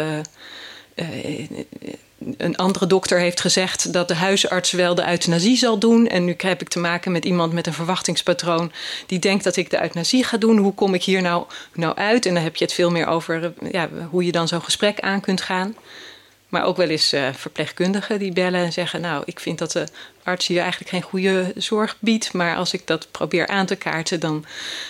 een 2.38 2.56
andere 2.56 2.88
dokter 2.88 3.20
heeft 3.20 3.42
gezegd 3.42 3.94
dat 3.94 4.08
de 4.08 4.16
huisarts 4.16 4.72
wel 4.72 4.96
de 4.96 5.10
euthanasie 5.10 5.58
zal 5.58 5.80
doen. 5.80 6.08
En 6.08 6.26
nu 6.26 6.34
heb 6.38 6.62
ik 6.62 6.70
te 6.70 6.80
maken 6.80 7.12
met 7.12 7.26
iemand 7.26 7.54
met 7.54 7.68
een 7.68 7.74
verwachtingspatroon 7.74 8.72
die 9.06 9.20
denkt 9.20 9.44
dat 9.44 9.56
ik 9.56 9.70
de 9.70 9.82
euthanasie 9.82 10.24
ga 10.24 10.38
doen. 10.38 10.58
Hoe 10.58 10.74
kom 10.74 10.94
ik 10.94 11.04
hier 11.04 11.22
nou, 11.22 11.46
nou 11.74 11.96
uit? 11.96 12.26
En 12.26 12.34
dan 12.34 12.44
heb 12.44 12.56
je 12.56 12.64
het 12.64 12.74
veel 12.74 12.92
meer 12.92 13.08
over 13.08 13.54
ja, 13.72 13.90
hoe 14.10 14.26
je 14.26 14.32
dan 14.32 14.48
zo'n 14.48 14.62
gesprek 14.62 15.00
aan 15.00 15.22
kunt 15.22 15.42
gaan. 15.42 15.76
Maar 16.50 16.66
ook 16.66 16.78
wel 16.78 16.90
eens 16.90 17.14
uh, 17.14 17.28
verpleegkundigen 17.34 18.20
die 18.20 18.34
bellen 18.34 18.60
en 18.60 18.74
zeggen: 18.74 19.02
Nou, 19.02 19.24
ik 19.26 19.40
vind 19.40 19.58
dat 19.58 19.72
de 19.72 19.88
arts 20.24 20.48
hier 20.48 20.62
eigenlijk 20.62 20.90
geen 20.90 21.02
goede 21.02 21.54
zorg 21.56 21.98
biedt. 22.00 22.34
Maar 22.34 22.56
als 22.56 22.74
ik 22.74 22.88
dat 22.88 23.08
probeer 23.12 23.48
aan 23.48 23.66
te 23.66 23.76
kaarten, 23.76 24.20
dan 24.20 24.46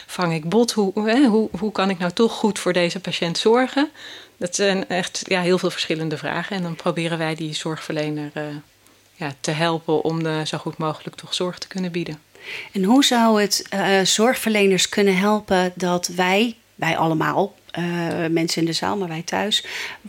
vang 0.08 0.34
ik 0.34 0.50
bot. 0.50 0.72
Hoe, 0.72 1.10
hè, 1.10 1.26
hoe, 1.26 1.50
hoe 1.60 1.72
kan 1.72 1.90
ik 1.90 1.98
nou 1.98 2.12
toch 2.12 2.32
goed 2.34 2.60
voor 2.60 2.74
deze 2.74 3.00
patiënt 3.00 3.38
zorgen? 3.38 3.90
Dat 4.38 4.56
zijn 4.56 4.90
echt 4.90 5.22
ja, 5.28 5.42
heel 5.42 5.58
veel 5.58 5.70
verschillende 5.70 6.18
vragen. 6.18 6.56
En 6.56 6.64
dan 6.64 6.76
proberen 6.76 7.18
wij 7.18 7.36
die 7.36 7.54
zorgverlener 7.54 8.32
uh, 8.34 8.44
ja, 9.14 9.34
te 9.40 9.52
helpen 9.52 10.04
om 10.04 10.24
de, 10.24 10.42
zo 10.46 10.58
goed 10.58 10.78
mogelijk 10.78 11.16
toch 11.16 11.34
zorg 11.34 11.58
te 11.58 11.68
kunnen 11.68 11.92
bieden. 11.92 12.20
En 12.72 12.84
hoe 12.84 13.06
zou 13.06 13.42
het 13.42 13.68
uh, 13.74 14.02
zorgverleners 14.02 14.90
kunnen 14.90 15.18
helpen 15.18 15.72
dat 15.76 16.08
wij, 16.08 16.56
wij 16.76 16.98
allemaal, 16.98 17.56
uh, 17.80 17.84
mensen 18.30 18.62
in 18.62 18.68
de 18.68 18.74
zaal, 18.74 18.98
maar 18.98 19.08
wij 19.08 19.22
thuis, 19.22 19.66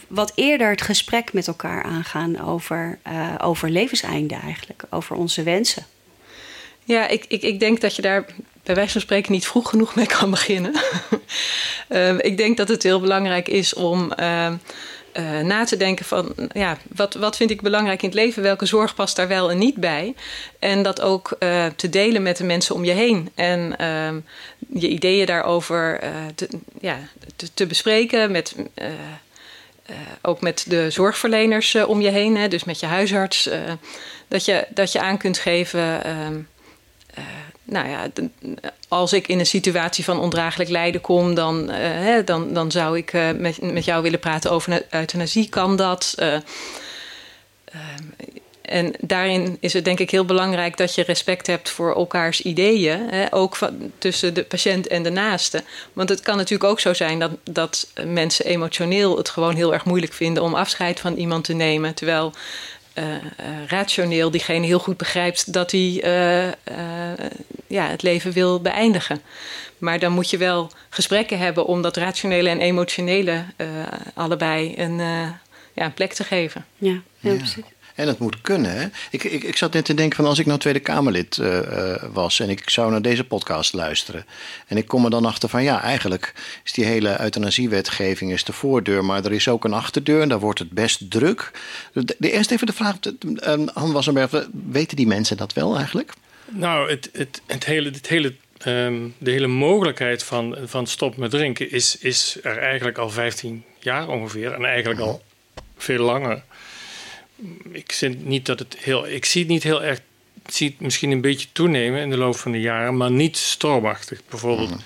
wat 0.08 0.32
eerder 0.34 0.70
het 0.70 0.82
gesprek 0.82 1.32
met 1.32 1.46
elkaar 1.46 1.82
aangaan 1.82 2.40
over, 2.40 2.98
over 3.38 3.70
levenseinde 3.70 4.34
eigenlijk, 4.34 4.84
over 4.90 5.16
onze 5.16 5.42
wensen? 5.42 5.86
Ja, 6.84 7.08
ik, 7.08 7.24
ik, 7.28 7.42
ik 7.42 7.60
denk 7.60 7.80
dat 7.80 7.96
je 7.96 8.02
daar 8.02 8.24
bij 8.66 8.74
wijze 8.74 8.92
van 8.92 9.00
spreken 9.00 9.32
niet 9.32 9.46
vroeg 9.46 9.68
genoeg 9.68 9.94
mee 9.94 10.06
kan 10.06 10.30
beginnen. 10.30 10.74
uh, 11.88 12.18
ik 12.30 12.36
denk 12.36 12.56
dat 12.56 12.68
het 12.68 12.82
heel 12.82 13.00
belangrijk 13.00 13.48
is 13.48 13.74
om 13.74 14.12
uh, 14.20 14.52
uh, 15.18 15.40
na 15.40 15.64
te 15.64 15.76
denken 15.76 16.04
van... 16.04 16.34
ja, 16.52 16.76
wat, 16.94 17.14
wat 17.14 17.36
vind 17.36 17.50
ik 17.50 17.62
belangrijk 17.62 18.02
in 18.02 18.08
het 18.08 18.18
leven? 18.18 18.42
Welke 18.42 18.66
zorg 18.66 18.94
past 18.94 19.16
daar 19.16 19.28
wel 19.28 19.50
en 19.50 19.58
niet 19.58 19.74
bij? 19.74 20.14
En 20.58 20.82
dat 20.82 21.00
ook 21.00 21.36
eh, 21.38 21.66
te 21.76 21.88
delen 21.88 22.22
met 22.22 22.36
de 22.36 22.44
mensen 22.44 22.74
om 22.74 22.84
je 22.84 22.92
heen. 22.92 23.30
En 23.34 23.76
ehm, 23.78 24.18
je 24.80 24.88
ideeën 24.88 25.26
daarover 25.26 25.98
eh, 26.00 26.10
te, 26.34 26.48
ja, 26.80 26.98
te, 27.36 27.54
te 27.54 27.66
bespreken 27.66 28.30
met... 28.30 28.54
ook 30.22 30.40
met 30.40 30.64
de 30.68 30.90
zorgverleners 30.90 31.74
om 31.74 32.00
je 32.00 32.10
heen, 32.10 32.36
hè, 32.36 32.48
dus 32.48 32.64
met 32.64 32.80
je 32.80 32.86
huisarts. 32.86 33.48
dat, 34.28 34.44
je, 34.44 34.66
dat 34.68 34.92
je 34.92 35.00
aan 35.00 35.18
kunt 35.18 35.38
geven 35.38 36.04
ehm, 36.04 36.34
nou 37.66 37.88
ja, 37.88 38.06
als 38.88 39.12
ik 39.12 39.28
in 39.28 39.38
een 39.38 39.46
situatie 39.46 40.04
van 40.04 40.20
ondraaglijk 40.20 40.70
lijden 40.70 41.00
kom, 41.00 41.34
dan, 41.34 41.70
uh, 41.70 41.76
hè, 41.78 42.24
dan, 42.24 42.52
dan 42.52 42.70
zou 42.70 42.96
ik 42.96 43.12
uh, 43.12 43.30
met, 43.32 43.62
met 43.62 43.84
jou 43.84 44.02
willen 44.02 44.20
praten 44.20 44.50
over 44.50 44.82
euthanasie. 44.90 45.48
Kan 45.48 45.76
dat? 45.76 46.14
Uh, 46.18 46.36
en 48.62 48.92
daarin 49.00 49.56
is 49.60 49.72
het 49.72 49.84
denk 49.84 49.98
ik 49.98 50.10
heel 50.10 50.24
belangrijk 50.24 50.76
dat 50.76 50.94
je 50.94 51.02
respect 51.02 51.46
hebt 51.46 51.70
voor 51.70 51.94
elkaars 51.94 52.42
ideeën. 52.42 53.08
Hè, 53.10 53.34
ook 53.34 53.58
tussen 53.98 54.34
de 54.34 54.44
patiënt 54.44 54.86
en 54.86 55.02
de 55.02 55.10
naaste. 55.10 55.62
Want 55.92 56.08
het 56.08 56.20
kan 56.20 56.36
natuurlijk 56.36 56.70
ook 56.70 56.80
zo 56.80 56.94
zijn 56.94 57.18
dat, 57.18 57.30
dat 57.42 57.88
mensen 58.04 58.44
emotioneel 58.44 59.16
het 59.16 59.28
gewoon 59.28 59.54
heel 59.54 59.72
erg 59.72 59.84
moeilijk 59.84 60.12
vinden 60.12 60.42
om 60.42 60.54
afscheid 60.54 61.00
van 61.00 61.14
iemand 61.14 61.44
te 61.44 61.52
nemen. 61.52 61.94
Terwijl 61.94 62.32
rationeel 63.66 64.30
diegene 64.30 64.66
heel 64.66 64.78
goed 64.78 64.96
begrijpt 64.96 65.52
dat 65.52 65.70
hij 65.70 66.02
uh, 66.04 66.52
ja, 67.66 67.88
het 67.88 68.02
leven 68.02 68.32
wil 68.32 68.60
beëindigen. 68.60 69.20
Maar 69.78 69.98
dan 69.98 70.12
moet 70.12 70.30
je 70.30 70.36
wel 70.36 70.70
gesprekken 70.90 71.38
hebben 71.38 71.66
om 71.66 71.82
dat 71.82 71.96
rationele 71.96 72.48
en 72.48 72.60
emotionele 72.60 73.44
allebei 74.14 74.74
een, 74.76 74.96
ja, 75.72 75.84
een 75.84 75.94
plek 75.94 76.12
te 76.12 76.24
geven. 76.24 76.64
Ja. 76.78 77.00
Ja, 77.18 77.34
precies. 77.34 77.64
En 77.96 78.08
het 78.08 78.18
moet 78.18 78.40
kunnen. 78.40 78.70
Hè? 78.70 78.86
Ik, 79.10 79.24
ik, 79.24 79.42
ik 79.42 79.56
zat 79.56 79.72
net 79.72 79.84
te 79.84 79.94
denken 79.94 80.16
van 80.16 80.26
als 80.26 80.38
ik 80.38 80.46
nou 80.46 80.58
Tweede 80.58 80.80
Kamerlid 80.80 81.36
uh, 81.36 81.94
was 82.12 82.40
en 82.40 82.50
ik 82.50 82.70
zou 82.70 82.90
naar 82.90 83.02
deze 83.02 83.24
podcast 83.24 83.72
luisteren. 83.72 84.26
En 84.66 84.76
ik 84.76 84.86
kom 84.86 85.04
er 85.04 85.10
dan 85.10 85.24
achter 85.24 85.48
van 85.48 85.62
ja, 85.62 85.82
eigenlijk 85.82 86.32
is 86.64 86.72
die 86.72 86.84
hele 86.84 87.20
euthanasiewetgeving 87.20 88.32
is 88.32 88.44
de 88.44 88.52
voordeur, 88.52 89.04
maar 89.04 89.24
er 89.24 89.32
is 89.32 89.48
ook 89.48 89.64
een 89.64 89.72
achterdeur 89.72 90.22
en 90.22 90.28
daar 90.28 90.40
wordt 90.40 90.58
het 90.58 90.70
best 90.70 91.10
druk. 91.10 91.50
De, 91.92 92.16
de 92.18 92.30
eerst 92.30 92.50
even 92.50 92.66
de 92.66 92.72
vraag, 92.72 92.96
uh, 93.26 93.66
Han 93.74 93.92
Wassenberg, 93.92 94.48
weten 94.70 94.96
die 94.96 95.06
mensen 95.06 95.36
dat 95.36 95.52
wel 95.52 95.76
eigenlijk? 95.76 96.12
Nou, 96.48 96.90
het, 96.90 97.10
het, 97.12 97.40
het 97.46 97.64
hele, 97.64 97.90
het 97.90 98.08
hele 98.08 98.34
Um, 98.66 99.14
de 99.18 99.30
hele 99.30 99.46
mogelijkheid 99.46 100.22
van, 100.22 100.56
van 100.64 100.86
stop 100.86 101.16
met 101.16 101.30
drinken 101.30 101.70
is, 101.70 101.98
is 101.98 102.38
er 102.42 102.58
eigenlijk 102.58 102.98
al 102.98 103.10
15 103.10 103.64
jaar 103.78 104.08
ongeveer. 104.08 104.52
En 104.52 104.64
eigenlijk 104.64 105.00
al 105.00 105.22
veel 105.76 106.04
langer 106.04 106.42
ik, 107.72 107.92
zie 107.92 108.08
niet 108.08 108.46
dat 108.46 108.58
het 108.58 108.76
heel, 108.78 109.08
ik 109.08 109.24
zie 109.24 109.40
het 109.40 109.50
niet 109.50 109.62
heel 109.62 109.82
erg. 109.82 109.98
Ik 110.44 110.52
zie 110.52 110.68
het 110.68 110.80
misschien 110.80 111.10
een 111.10 111.20
beetje 111.20 111.48
toenemen 111.52 112.00
in 112.00 112.10
de 112.10 112.16
loop 112.16 112.36
van 112.36 112.52
de 112.52 112.60
jaren, 112.60 112.96
maar 112.96 113.10
niet 113.10 113.36
stroomachtig 113.36 114.20
bijvoorbeeld. 114.28 114.70
Mhm. 114.70 114.80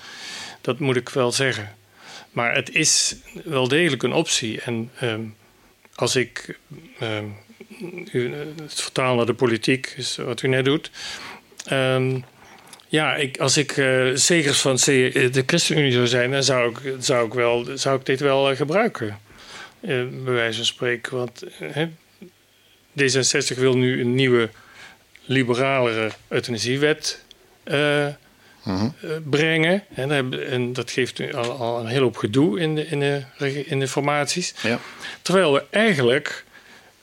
Dat 0.61 0.79
moet 0.79 0.97
ik 0.97 1.09
wel 1.09 1.33
zeggen. 1.33 1.75
Maar 2.31 2.55
het 2.55 2.75
is 2.75 3.17
wel 3.45 3.69
degelijk 3.69 4.03
een 4.03 4.13
optie. 4.13 4.61
En 4.61 4.91
ehm, 4.99 5.23
als 5.95 6.17
ik 6.17 6.59
ehm, 6.99 7.25
u, 8.13 8.35
het 8.63 8.81
vertaal 8.81 9.17
naar 9.17 9.27
de 9.27 9.35
politiek, 9.35 9.95
is 9.97 10.17
wat 10.17 10.43
u 10.43 10.49
net 10.49 10.65
doet. 10.65 10.91
Ehm, 11.65 12.21
ja, 12.89 13.15
ik, 13.15 13.39
als 13.39 13.57
ik 13.57 13.77
uh, 13.77 14.11
zegers 14.15 14.61
van 14.61 14.77
de 14.77 15.43
ChristenUnie 15.47 15.93
zou 15.93 16.07
zijn, 16.07 16.31
dan 16.31 16.45
zou 16.45 16.71
ik, 16.71 16.95
zou 16.99 17.27
ik, 17.27 17.35
wel, 17.35 17.67
zou 17.75 17.99
ik 17.99 18.07
dit 18.07 18.21
wel 18.21 18.51
uh, 18.51 18.57
gebruiken. 18.57 19.19
Uh, 19.81 19.89
bij 20.25 20.33
wijze 20.33 20.57
van 20.57 20.67
spreken. 20.67 21.17
Want 21.17 21.43
D66 22.98 23.59
wil 23.59 23.76
nu 23.76 24.00
een 24.00 24.14
nieuwe, 24.14 24.50
liberalere 25.24 26.11
euthanasiewet 26.29 27.24
uh, 27.64 28.07
brengen. 29.31 29.85
En, 29.94 30.11
en, 30.50 30.72
dat 30.72 30.90
geeft 30.90 31.18
nu 31.18 31.35
al, 31.35 31.50
al, 31.50 31.81
een 31.81 31.87
hele 31.87 32.03
hoop 32.03 32.16
gedoe 32.16 32.61
in 32.61 32.74
de, 32.74 32.87
in 32.87 33.00
de, 33.00 33.24
in 33.66 33.81
de 33.81 33.88
formaties. 33.88 34.55
Ja. 34.62 34.81
Terwijl 35.22 35.53
we 35.53 35.64
eigenlijk 35.70 36.44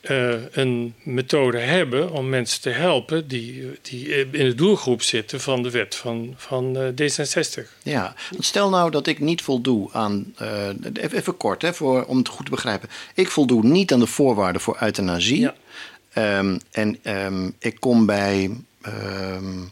uh, 0.10 0.34
een 0.52 0.94
methode 1.04 1.58
hebben 1.58 2.12
om 2.12 2.30
mensen 2.30 2.62
te 2.62 2.70
helpen 2.70 3.28
die, 3.28 3.80
die 3.82 4.08
in 4.32 4.46
de 4.46 4.56
doelgroep 4.56 5.02
zitten 5.02 5.42
van 5.42 5.64
de 5.64 5.70
wet 5.70 5.96
van, 5.96 6.34
van 6.38 6.78
uh, 6.78 6.88
D66. 6.88 7.68
Ja, 7.84 8.16
stel 8.40 8.70
nou 8.70 8.92
dat 8.92 9.08
ik 9.08 9.20
niet 9.20 9.42
voldoe 9.42 9.90
aan, 9.92 10.34
uh, 10.42 10.70
even 11.12 11.38
kort 11.38 11.62
hè, 11.62 11.74
voor, 11.74 12.06
om 12.06 12.18
het 12.18 12.28
goed 12.28 12.46
te 12.46 12.52
begrijpen. 12.52 12.90
Ik 13.14 13.30
voldoe 13.30 13.64
niet 13.64 13.94
aan 13.94 14.00
de 14.00 14.08
voorwaarden 14.08 14.62
voor 14.62 14.78
euthanasie. 14.80 15.40
Ja. 15.40 15.56
Um, 16.40 16.60
en 16.72 17.00
um, 17.04 17.54
ik 17.60 17.80
kom 17.80 18.06
bij, 18.06 18.52
um, 18.88 19.72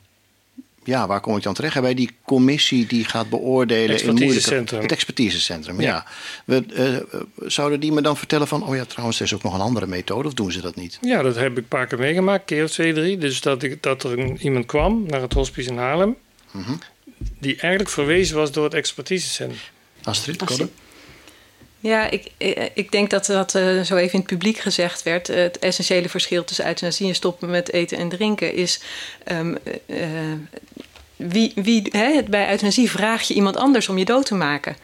ja, 0.86 1.08
waar 1.08 1.20
kom 1.20 1.38
ik 1.38 1.44
dan 1.44 1.54
terecht? 1.54 1.82
Bij 1.82 1.94
die 1.94 2.10
commissie 2.24 2.86
die 2.88 3.06
gaat 3.06 3.30
beoordelen 3.30 4.04
in 4.04 4.14
moeilijke... 4.14 4.56
Het 4.76 4.92
expertisecentrum, 4.92 5.82
ja. 5.82 5.88
ja. 5.88 6.06
We, 6.46 6.64
uh, 7.10 7.22
zouden 7.50 7.80
die 7.80 7.92
me 7.92 8.02
dan 8.02 8.18
vertellen 8.18 8.48
van, 8.48 8.64
oh 8.64 8.76
ja, 8.76 8.86
trouwens, 8.86 9.20
er 9.20 9.26
is 9.26 9.34
ook 9.34 9.44
nog 9.44 9.54
een 9.54 9.60
andere 9.60 9.88
methode, 9.88 10.28
of 10.28 10.34
doen 10.34 10.52
ze 10.52 10.62
dat 10.62 10.76
niet? 10.76 10.98
Ja, 11.02 11.22
dat 11.22 11.36
heb 11.36 11.52
ik 11.52 11.58
een 11.58 11.68
paar 11.68 11.88
keer 11.88 12.00
meegemaakt, 12.00 12.46
keer 12.46 12.64
of 12.64 12.72
twee, 12.72 12.94
drie. 12.94 13.18
Dus 13.18 13.42
dat, 13.42 13.64
ik, 13.64 13.84
dat 13.84 14.04
er 14.04 14.20
een, 14.20 14.38
iemand 14.42 14.66
kwam 14.66 15.06
naar 15.08 15.22
het 15.22 15.34
hospice 15.34 15.70
in 15.70 15.78
Haarlem, 15.78 16.16
mm 16.52 16.64
-hmm. 16.64 16.80
die 17.40 17.52
eigenlijk 17.52 17.90
verwezen 17.90 18.36
was 18.36 18.52
door 18.52 18.64
het 18.64 18.74
expertisecentrum. 18.74 19.60
Astrid, 20.04 20.42
Astrid. 20.42 20.70
Ja, 21.86 22.10
ik, 22.10 22.32
ik 22.74 22.92
denk 22.92 23.10
dat 23.10 23.26
dat 23.26 23.56
uh, 23.56 23.82
zo 23.82 23.96
even 23.96 24.14
in 24.14 24.20
het 24.20 24.28
publiek 24.28 24.58
gezegd 24.58 25.04
werd. 25.04 25.28
het 25.28 25.60
essentiële 25.60 26.10
verschil 26.10 26.44
tussen 26.44 26.68
euthanasie 26.68 27.08
en 27.08 27.16
stoppen 27.16 27.50
met 27.50 27.74
eten 27.74 27.98
en 27.98 28.10
drinken 28.10 28.54
is. 28.54 28.82
Um, 29.32 29.58
uh, 29.86 29.98
wie, 31.16 31.52
wie, 31.56 31.88
hè, 31.92 32.24
bij 32.30 32.50
euthanasie 32.50 32.92
vraag 32.92 33.22
je 33.22 33.34
iemand 33.34 33.58
anders 33.58 33.90
om 33.90 33.98
je 33.98 34.06
dood 34.06 34.26
te 34.26 34.36
maken. 34.36 34.76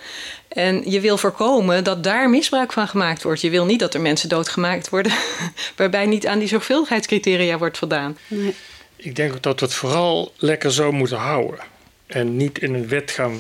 En 0.48 0.92
je 0.92 1.00
wil 1.00 1.18
voorkomen 1.18 1.84
dat 1.84 2.04
daar 2.04 2.30
misbruik 2.30 2.74
van 2.74 2.88
gemaakt 2.88 3.24
wordt. 3.24 3.42
Je 3.42 3.50
wil 3.50 3.66
niet 3.66 3.80
dat 3.80 3.94
er 3.94 4.02
mensen 4.02 4.30
doodgemaakt 4.30 4.90
worden 4.90 5.14
waarbij 5.78 6.06
niet 6.06 6.28
aan 6.28 6.40
die 6.40 6.48
zorgvuldigheidscriteria 6.48 7.58
wordt 7.58 7.78
voldaan. 7.78 8.18
Nee. 8.28 8.56
Ik 8.96 9.16
denk 9.16 9.44
dat 9.44 9.60
we 9.60 9.66
het 9.66 9.76
vooral 9.76 10.34
lekker 10.38 10.74
zo 10.74 10.92
moeten 10.92 11.18
houden. 11.18 11.60
En 12.08 12.38
niet 12.38 12.60
in 12.60 12.74
een 12.74 12.88
wet 12.88 13.12
gaan 13.12 13.40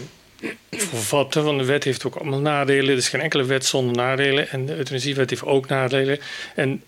vervatten. 0.71 1.43
Want 1.43 1.59
de 1.59 1.65
wet 1.65 1.83
heeft 1.83 2.05
ook 2.05 2.15
allemaal 2.15 2.39
nadelen. 2.39 2.89
Er 2.89 2.97
is 2.97 3.09
geen 3.09 3.21
enkele 3.21 3.43
wet 3.43 3.65
zonder 3.65 3.95
nadelen. 3.95 4.49
En 4.49 4.65
de 4.65 4.75
euthanasiewet 4.75 5.29
heeft 5.29 5.45
ook 5.45 5.67
nadelen. 5.67 6.19
En 6.55 6.83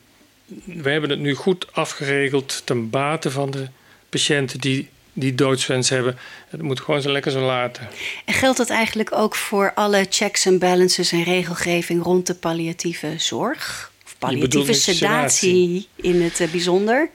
we 0.63 0.89
hebben 0.89 1.09
het 1.09 1.19
nu 1.19 1.33
goed 1.33 1.67
afgeregeld 1.71 2.61
ten 2.65 2.89
bate 2.89 3.31
van 3.31 3.51
de 3.51 3.67
patiënten 4.09 4.59
die 4.59 4.89
die 5.13 5.35
doodswens 5.35 5.89
hebben. 5.89 6.17
Het 6.49 6.61
moet 6.61 6.79
gewoon 6.79 7.01
zo 7.01 7.11
lekker 7.11 7.31
zo 7.31 7.39
laten. 7.39 7.87
En 8.25 8.33
geldt 8.33 8.57
dat 8.57 8.69
eigenlijk 8.69 9.11
ook 9.11 9.35
voor 9.35 9.71
alle 9.73 10.05
checks 10.09 10.45
en 10.45 10.59
balances 10.59 11.11
en 11.11 11.23
regelgeving 11.23 12.03
rond 12.03 12.27
de 12.27 12.35
palliatieve 12.35 13.13
zorg? 13.17 13.91
Of 14.05 14.15
palliatieve 14.17 14.73
sedatie, 14.73 15.87
in 15.95 16.21
het 16.21 16.39
eh, 16.39 16.47
bijzonder? 16.49 17.09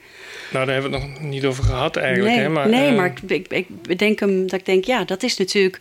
Nou, 0.51 0.65
daar 0.65 0.73
hebben 0.73 0.91
we 0.91 0.97
het 0.97 1.09
nog 1.09 1.19
niet 1.21 1.45
over 1.45 1.63
gehad 1.63 1.95
eigenlijk. 1.95 2.35
Nee, 2.35 2.43
hè? 2.43 2.49
Maar, 2.49 2.69
nee, 2.69 2.91
uh, 2.91 2.97
maar 2.97 3.05
ik, 3.05 3.31
ik, 3.31 3.47
ik 3.47 3.81
bedenk 3.81 4.19
hem 4.19 4.47
dat 4.47 4.59
ik 4.59 4.65
denk, 4.65 4.85
ja, 4.85 5.03
dat 5.03 5.23
is 5.23 5.37
natuurlijk 5.37 5.79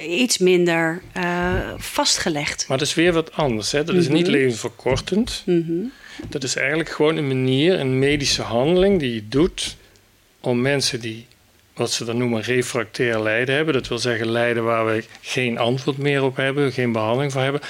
iets 0.00 0.38
minder 0.38 1.02
uh, 1.16 1.72
vastgelegd. 1.76 2.68
Maar 2.68 2.78
dat 2.78 2.86
is 2.86 2.94
weer 2.94 3.12
wat 3.12 3.32
anders. 3.32 3.72
Hè? 3.72 3.84
Dat 3.84 3.94
is 3.94 4.08
niet 4.08 4.26
mhm. 4.26 4.30
levensverkortend. 4.30 5.42
Mm 5.46 5.92
Dat 6.28 6.42
is 6.42 6.56
eigenlijk 6.56 6.90
gewoon 6.90 7.16
een 7.16 7.26
manier, 7.26 7.80
een 7.80 7.98
medische 7.98 8.42
handeling 8.42 9.00
die 9.00 9.14
je 9.14 9.28
doet 9.28 9.76
om 10.40 10.60
mensen 10.60 11.00
die, 11.00 11.26
wat 11.74 11.92
ze 11.92 12.04
dan 12.04 12.16
noemen, 12.16 12.42
refractair 12.42 13.20
lijden 13.20 13.54
hebben. 13.54 13.74
Dat 13.74 13.88
wil 13.88 13.98
zeggen 13.98 14.30
lijden 14.30 14.64
waar 14.64 14.86
we 14.86 15.04
geen 15.20 15.58
antwoord 15.58 15.98
meer 15.98 16.22
op 16.22 16.36
hebben, 16.36 16.72
geen 16.72 16.92
behandeling 16.92 17.32
voor 17.32 17.42
hebben. 17.42 17.60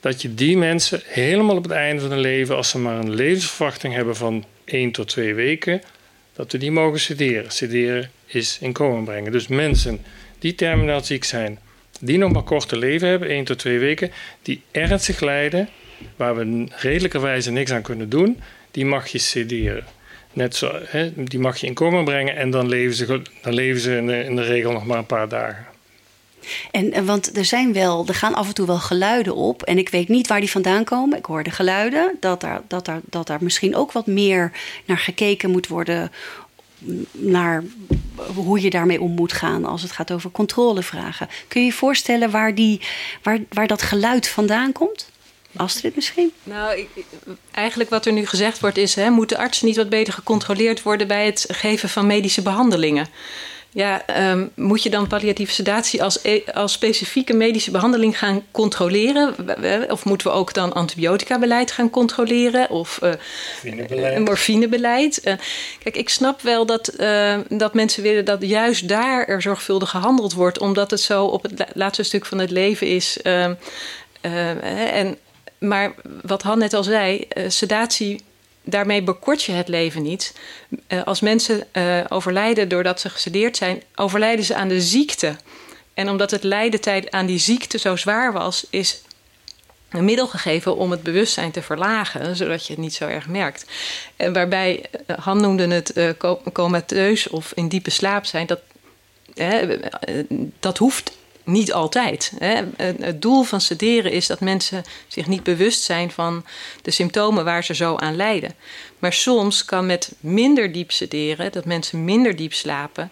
Dat 0.00 0.22
je 0.22 0.34
die 0.34 0.56
mensen 0.56 1.00
helemaal 1.04 1.56
op 1.56 1.62
het 1.62 1.72
einde 1.72 2.00
van 2.00 2.10
hun 2.10 2.20
leven, 2.20 2.56
als 2.56 2.68
ze 2.68 2.78
maar 2.78 2.98
een 2.98 3.14
levensverwachting 3.14 3.94
hebben 3.94 4.16
van 4.16 4.44
1 4.64 4.90
tot 4.90 5.08
2 5.08 5.34
weken, 5.34 5.82
dat 6.32 6.52
we 6.52 6.58
die 6.58 6.70
mogen 6.70 7.00
sederen. 7.00 7.50
Sederen 7.50 8.10
is 8.26 8.58
in 8.60 8.72
komen 8.72 9.04
brengen. 9.04 9.32
Dus 9.32 9.46
mensen 9.46 10.00
die 10.40 10.54
terminaal 10.54 11.04
ziek 11.04 11.24
zijn, 11.24 11.58
die 12.00 12.18
nog 12.18 12.32
maar 12.32 12.42
korte 12.42 12.76
leven 12.76 13.08
hebben, 13.08 13.28
1 13.28 13.44
tot 13.44 13.58
2 13.58 13.78
weken, 13.78 14.10
die 14.42 14.62
ernstig 14.70 15.20
lijden, 15.20 15.68
waar 16.16 16.36
we 16.36 16.66
redelijkerwijze 16.76 17.50
niks 17.50 17.70
aan 17.70 17.82
kunnen 17.82 18.08
doen, 18.08 18.40
die 18.70 18.84
mag 18.84 19.08
je 19.08 19.18
sederen. 19.18 19.84
Net 20.32 20.56
zo, 20.56 20.78
hè, 20.84 21.24
die 21.24 21.38
mag 21.38 21.56
je 21.56 21.66
in 21.66 21.74
coma 21.74 22.02
brengen 22.02 22.36
en 22.36 22.50
dan 22.50 22.68
leven 22.68 22.94
ze, 22.94 23.22
dan 23.42 23.54
leven 23.54 23.80
ze 23.80 23.96
in, 23.96 24.06
de, 24.06 24.24
in 24.24 24.36
de 24.36 24.42
regel 24.42 24.72
nog 24.72 24.86
maar 24.86 24.98
een 24.98 25.06
paar 25.06 25.28
dagen. 25.28 25.66
En, 26.70 27.04
want 27.04 27.36
er 27.36 27.44
zijn 27.44 27.72
wel, 27.72 28.06
er 28.06 28.14
gaan 28.14 28.34
af 28.34 28.48
en 28.48 28.54
toe 28.54 28.66
wel 28.66 28.78
geluiden 28.78 29.34
op. 29.34 29.62
En 29.62 29.78
ik 29.78 29.88
weet 29.88 30.08
niet 30.08 30.26
waar 30.26 30.40
die 30.40 30.50
vandaan 30.50 30.84
komen. 30.84 31.18
Ik 31.18 31.24
hoor 31.24 31.42
de 31.42 31.50
geluiden 31.50 32.16
dat 32.20 32.40
daar, 32.40 32.60
dat 32.66 32.84
daar, 32.84 33.00
dat 33.04 33.26
daar 33.26 33.38
misschien 33.42 33.76
ook 33.76 33.92
wat 33.92 34.06
meer 34.06 34.52
naar 34.84 34.98
gekeken 34.98 35.50
moet 35.50 35.68
worden 35.68 36.10
naar 37.12 37.64
hoe 38.34 38.60
je 38.60 38.70
daarmee 38.70 39.00
om 39.00 39.10
moet 39.10 39.32
gaan 39.32 39.64
als 39.64 39.82
het 39.82 39.92
gaat 39.92 40.12
over 40.12 40.30
controlevragen. 40.30 41.28
Kun 41.48 41.60
je 41.60 41.66
je 41.66 41.72
voorstellen 41.72 42.30
waar, 42.30 42.54
die, 42.54 42.80
waar, 43.22 43.38
waar 43.48 43.66
dat 43.66 43.82
geluid 43.82 44.28
vandaan 44.28 44.72
komt? 44.72 45.10
Astrid 45.56 45.94
misschien? 45.94 46.32
Nou, 46.42 46.78
ik, 46.78 46.88
eigenlijk 47.50 47.90
wat 47.90 48.06
er 48.06 48.12
nu 48.12 48.26
gezegd 48.26 48.60
wordt 48.60 48.76
is... 48.76 48.94
Hè, 48.94 49.10
moeten 49.10 49.36
artsen 49.36 49.66
niet 49.66 49.76
wat 49.76 49.88
beter 49.88 50.12
gecontroleerd 50.12 50.82
worden... 50.82 51.06
bij 51.06 51.26
het 51.26 51.46
geven 51.48 51.88
van 51.88 52.06
medische 52.06 52.42
behandelingen? 52.42 53.08
Ja, 53.72 54.02
um, 54.30 54.50
moet 54.54 54.82
je 54.82 54.90
dan 54.90 55.06
palliatieve 55.06 55.52
sedatie 55.52 56.02
als, 56.02 56.18
e, 56.22 56.40
als 56.54 56.72
specifieke 56.72 57.32
medische 57.32 57.70
behandeling 57.70 58.18
gaan 58.18 58.42
controleren? 58.50 59.34
Of 59.90 60.04
moeten 60.04 60.26
we 60.26 60.32
ook 60.32 60.54
dan 60.54 60.72
antibiotica-beleid 60.72 61.72
gaan 61.72 61.90
controleren? 61.90 62.70
Of 62.70 62.98
uh, 63.02 63.10
morfinebeleid? 63.62 64.18
morfinebeleid? 64.18 65.20
Uh, 65.24 65.34
kijk, 65.82 65.96
ik 65.96 66.08
snap 66.08 66.40
wel 66.40 66.66
dat, 66.66 66.92
uh, 67.00 67.38
dat 67.48 67.74
mensen 67.74 68.02
willen 68.02 68.24
dat 68.24 68.42
juist 68.42 68.88
daar 68.88 69.26
er 69.26 69.42
zorgvuldig 69.42 69.90
gehandeld 69.90 70.32
wordt, 70.32 70.58
omdat 70.58 70.90
het 70.90 71.00
zo 71.00 71.24
op 71.24 71.42
het 71.42 71.64
laatste 71.74 72.02
stuk 72.02 72.26
van 72.26 72.38
het 72.38 72.50
leven 72.50 72.86
is. 72.86 73.22
Ehm, 73.22 73.54
en, 74.20 75.18
maar 75.58 75.94
wat 76.22 76.42
Han 76.42 76.58
net 76.58 76.74
al 76.74 76.82
zei, 76.82 77.28
sedatie 77.48 78.20
daarmee 78.62 79.02
bekort 79.02 79.42
je 79.42 79.52
het 79.52 79.68
leven 79.68 80.02
niet. 80.02 80.34
Uh, 80.88 81.02
als 81.02 81.20
mensen 81.20 81.66
uh, 81.72 82.00
overlijden 82.08 82.68
doordat 82.68 83.00
ze 83.00 83.10
gesedeerd 83.10 83.56
zijn, 83.56 83.82
overlijden 83.94 84.44
ze 84.44 84.54
aan 84.54 84.68
de 84.68 84.80
ziekte. 84.80 85.36
En 85.94 86.08
omdat 86.08 86.30
het 86.30 86.42
lijden 86.42 87.12
aan 87.12 87.26
die 87.26 87.38
ziekte 87.38 87.78
zo 87.78 87.96
zwaar 87.96 88.32
was, 88.32 88.66
is 88.70 89.02
een 89.88 90.04
middel 90.04 90.26
gegeven 90.26 90.76
om 90.76 90.90
het 90.90 91.02
bewustzijn 91.02 91.50
te 91.50 91.62
verlagen, 91.62 92.36
zodat 92.36 92.66
je 92.66 92.72
het 92.72 92.82
niet 92.82 92.94
zo 92.94 93.06
erg 93.06 93.28
merkt. 93.28 93.64
En 94.16 94.32
waarbij 94.32 94.84
uh, 95.06 95.18
Han 95.18 95.40
noemde 95.40 95.68
het 95.68 96.16
comateus 96.52 97.28
of 97.28 97.52
in 97.54 97.68
diepe 97.68 97.90
slaap 97.90 98.24
zijn, 98.24 98.46
dat, 98.46 98.60
dat 100.60 100.78
hoeft 100.78 101.12
niet 101.44 101.72
altijd. 101.72 102.32
Hè. 102.38 102.62
Het 102.76 103.22
doel 103.22 103.42
van 103.42 103.60
sederen 103.60 104.12
is 104.12 104.26
dat 104.26 104.40
mensen 104.40 104.82
zich 105.06 105.26
niet 105.26 105.42
bewust 105.42 105.82
zijn 105.82 106.10
van 106.10 106.44
de 106.82 106.90
symptomen 106.90 107.44
waar 107.44 107.64
ze 107.64 107.74
zo 107.74 107.96
aan 107.96 108.16
lijden. 108.16 108.54
Maar 108.98 109.12
soms 109.12 109.64
kan 109.64 109.86
met 109.86 110.12
minder 110.20 110.72
diep 110.72 110.90
sederen, 110.90 111.52
dat 111.52 111.64
mensen 111.64 112.04
minder 112.04 112.36
diep 112.36 112.52
slapen, 112.52 113.10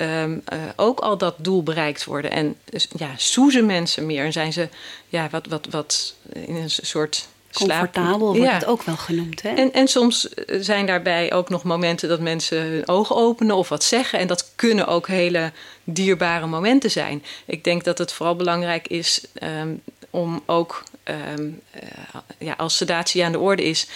um, 0.00 0.42
uh, 0.52 0.58
ook 0.76 1.00
al 1.00 1.18
dat 1.18 1.34
doel 1.38 1.62
bereikt 1.62 2.04
worden. 2.04 2.30
En 2.30 2.56
dus, 2.64 2.88
ja, 2.96 3.10
soezen 3.16 3.66
mensen 3.66 4.06
meer 4.06 4.24
en 4.24 4.32
zijn 4.32 4.52
ze 4.52 4.68
ja, 5.08 5.28
wat, 5.30 5.46
wat, 5.46 5.66
wat 5.70 6.14
in 6.32 6.56
een 6.56 6.70
soort 6.70 7.28
Comfortabel 7.54 8.36
wordt 8.36 8.52
het 8.52 8.64
ook 8.64 8.82
wel 8.82 8.96
genoemd. 8.96 9.42
Hè? 9.42 9.48
En, 9.48 9.72
en 9.72 9.88
soms 9.88 10.28
zijn 10.46 10.86
daarbij 10.86 11.32
ook 11.32 11.48
nog 11.48 11.62
momenten 11.62 12.08
dat 12.08 12.20
mensen 12.20 12.58
hun 12.62 12.88
ogen 12.88 13.16
openen 13.16 13.56
of 13.56 13.68
wat 13.68 13.84
zeggen. 13.84 14.18
En 14.18 14.26
dat 14.26 14.52
kunnen 14.54 14.86
ook 14.86 15.06
hele 15.06 15.52
dierbare 15.84 16.46
momenten 16.46 16.90
zijn. 16.90 17.24
Ik 17.44 17.64
denk 17.64 17.84
dat 17.84 17.98
het 17.98 18.12
vooral 18.12 18.36
belangrijk 18.36 18.88
is 18.88 19.24
um, 19.42 19.82
om 20.10 20.42
ook, 20.46 20.82
um, 21.36 21.60
uh, 21.74 21.80
ja, 22.38 22.54
als 22.56 22.76
sedatie 22.76 23.24
aan 23.24 23.32
de 23.32 23.38
orde 23.38 23.64
is, 23.64 23.86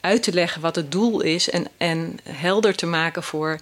uit 0.00 0.22
te 0.22 0.32
leggen 0.32 0.60
wat 0.60 0.76
het 0.76 0.92
doel 0.92 1.20
is. 1.20 1.50
En, 1.50 1.66
en 1.76 2.18
helder 2.22 2.74
te 2.74 2.86
maken 2.86 3.22
voor 3.22 3.60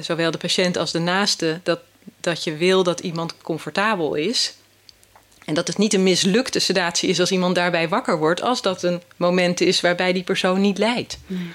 zowel 0.00 0.30
de 0.30 0.38
patiënt 0.38 0.76
als 0.76 0.92
de 0.92 0.98
naaste. 0.98 1.60
Dat, 1.62 1.80
dat 2.20 2.44
je 2.44 2.56
wil 2.56 2.82
dat 2.82 3.00
iemand 3.00 3.34
comfortabel 3.42 4.14
is. 4.14 4.54
En 5.44 5.54
dat 5.54 5.66
het 5.66 5.78
niet 5.78 5.94
een 5.94 6.02
mislukte 6.02 6.58
sedatie 6.58 7.08
is 7.08 7.20
als 7.20 7.32
iemand 7.32 7.54
daarbij 7.54 7.88
wakker 7.88 8.18
wordt, 8.18 8.42
als 8.42 8.62
dat 8.62 8.82
een 8.82 9.02
moment 9.16 9.60
is 9.60 9.80
waarbij 9.80 10.12
die 10.12 10.22
persoon 10.22 10.60
niet 10.60 10.78
lijdt. 10.78 11.18
Nee. 11.26 11.50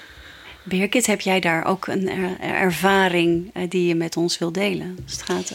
Birgit, 0.62 1.06
heb 1.06 1.20
jij 1.20 1.40
daar 1.40 1.64
ook 1.64 1.86
een 1.86 2.08
ervaring 2.40 3.50
eh, 3.54 3.62
die 3.68 3.86
je 3.86 3.94
met 3.94 4.16
ons 4.16 4.38
wil 4.38 4.52
delen? 4.52 4.98
Gaat 5.06 5.52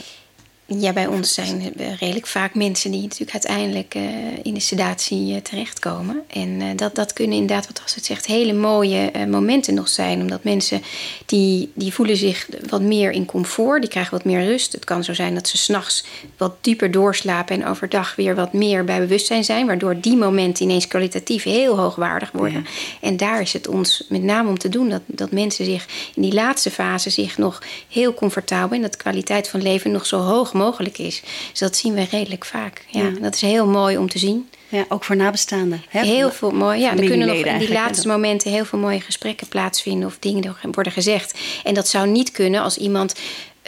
ja, 0.66 0.94
bij 0.94 1.08
ons 1.08 1.34
zijn 1.34 1.74
redelijk 2.00 2.28
vaak 2.28 2.56
mensen 2.56 2.92
die 2.92 3.02
natuurlijk 3.02 3.32
uiteindelijk 3.32 3.96
uh, 3.96 4.04
in 4.44 4.54
de 4.54 4.60
sedatie 4.60 5.34
uh, 5.34 5.42
terechtkomen. 5.42 6.22
En 6.28 6.50
uh, 6.50 6.68
dat, 6.76 6.96
dat 6.96 7.14
kunnen 7.14 7.38
inderdaad, 7.38 7.68
wat 7.68 7.82
als 7.82 7.96
het 7.96 8.06
zegt, 8.06 8.26
hele 8.26 8.54
mooie 8.54 9.12
momenten 9.28 9.74
nog 9.74 9.88
zijn. 9.88 10.22
Omdat 10.22 10.44
mensen 10.44 10.82
die, 11.26 11.72
die 11.74 11.94
voelen 11.94 12.18
zich 12.18 12.48
wat 12.70 12.82
meer 12.82 13.12
in 13.12 13.26
comfort, 13.26 13.82
die 13.82 13.90
krijgen 13.90 14.12
wat 14.12 14.26
meer 14.26 14.46
rust. 14.46 14.72
Het 14.72 14.86
kan 14.86 15.04
zo 15.04 15.14
zijn 15.14 15.34
dat 15.34 15.48
ze 15.48 15.58
s'nachts 15.58 16.06
wat 16.38 16.56
dieper 16.62 16.92
doorslapen 16.92 17.62
en 17.62 17.68
overdag 17.68 18.16
weer 18.16 18.36
wat 18.36 18.54
meer 18.54 18.84
bij 18.84 19.00
bewustzijn 19.00 19.44
zijn. 19.44 19.66
Waardoor 19.66 20.00
die 20.00 20.18
momenten 20.18 20.66
ineens 20.66 20.88
kwalitatief 20.88 21.44
heel 21.44 21.78
hoogwaardig 21.78 22.32
worden. 22.32 22.66
En 23.02 23.18
daar 23.18 23.42
is 23.42 23.54
het 23.54 23.68
ons 23.68 24.06
met 24.10 24.24
name 24.24 24.50
om 24.50 24.58
te 24.58 24.70
doen 24.70 24.90
dat, 24.90 25.02
dat 25.06 25.32
mensen 25.32 25.66
zich 25.66 25.86
in 26.16 26.22
die 26.22 26.34
laatste 26.34 26.72
fase 26.72 27.10
zich 27.10 27.38
nog 27.38 27.62
heel 27.90 28.14
comfortabel 28.14 28.76
en 28.76 28.82
dat 28.82 28.92
de 28.92 28.98
kwaliteit 28.98 29.50
van 29.50 29.62
leven 29.62 29.92
nog 29.92 30.06
zo 30.06 30.18
hoog 30.18 30.53
mogelijk 30.54 30.72
mogelijk 30.74 30.98
is. 30.98 31.22
Dus 31.50 31.60
dat 31.60 31.76
zien 31.76 31.94
we 31.94 32.06
redelijk 32.12 32.46
vaak. 32.46 32.86
Ja, 32.88 33.10
Dat 33.22 33.34
is 33.34 33.42
heel 33.42 33.68
mooi 33.68 33.98
om 33.98 34.10
te 34.10 34.20
zien. 34.20 34.50
Ja, 34.70 34.86
ook 34.90 35.04
voor 35.04 35.16
nabestaanden. 35.16 35.84
Hè? 35.90 36.02
Heel 36.06 36.32
veel 36.32 36.52
mooi. 36.52 36.80
Ja, 36.80 36.92
er 36.98 37.06
kunnen 37.06 37.28
nog 37.28 37.46
in 37.46 37.58
die 37.58 37.72
laatste 37.72 38.08
momenten 38.08 38.52
heel 38.52 38.66
veel 38.66 38.80
mooie 38.80 39.02
gesprekken 39.02 39.48
plaatsvinden 39.48 40.08
of 40.08 40.18
dingen 40.20 40.56
worden 40.72 40.94
gezegd. 40.94 41.40
En 41.64 41.74
dat 41.74 41.88
zou 41.88 42.08
niet 42.08 42.32
kunnen 42.32 42.62
als 42.62 42.78
iemand 42.78 43.16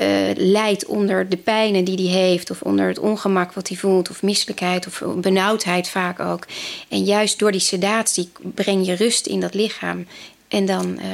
uh, 0.02 0.08
lijdt 0.36 0.86
onder 0.86 1.30
de 1.30 1.38
pijnen 1.38 1.84
die 1.84 2.10
hij 2.10 2.20
heeft, 2.20 2.50
of 2.50 2.62
onder 2.62 2.88
het 2.88 3.00
ongemak 3.00 3.54
wat 3.54 3.68
hij 3.68 3.78
voelt, 3.78 4.10
of 4.10 4.22
misselijkheid 4.22 4.88
of 4.88 5.04
benauwdheid 5.16 5.90
vaak 5.90 6.20
ook. 6.20 6.46
En 6.90 7.04
juist 7.04 7.40
door 7.40 7.52
die 7.52 7.62
sedatie 7.62 8.30
breng 8.42 8.86
je 8.86 8.96
rust 8.96 9.26
in 9.26 9.40
dat 9.40 9.54
lichaam. 9.54 10.08
En 10.48 10.66
dan 10.66 11.00
uh, 11.00 11.06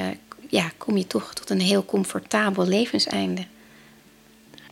ja, 0.50 0.72
kom 0.78 0.98
je 0.98 1.08
toch 1.08 1.34
tot 1.34 1.50
een 1.50 1.62
heel 1.62 1.86
comfortabel 1.86 2.68
levenseinde. 2.68 3.46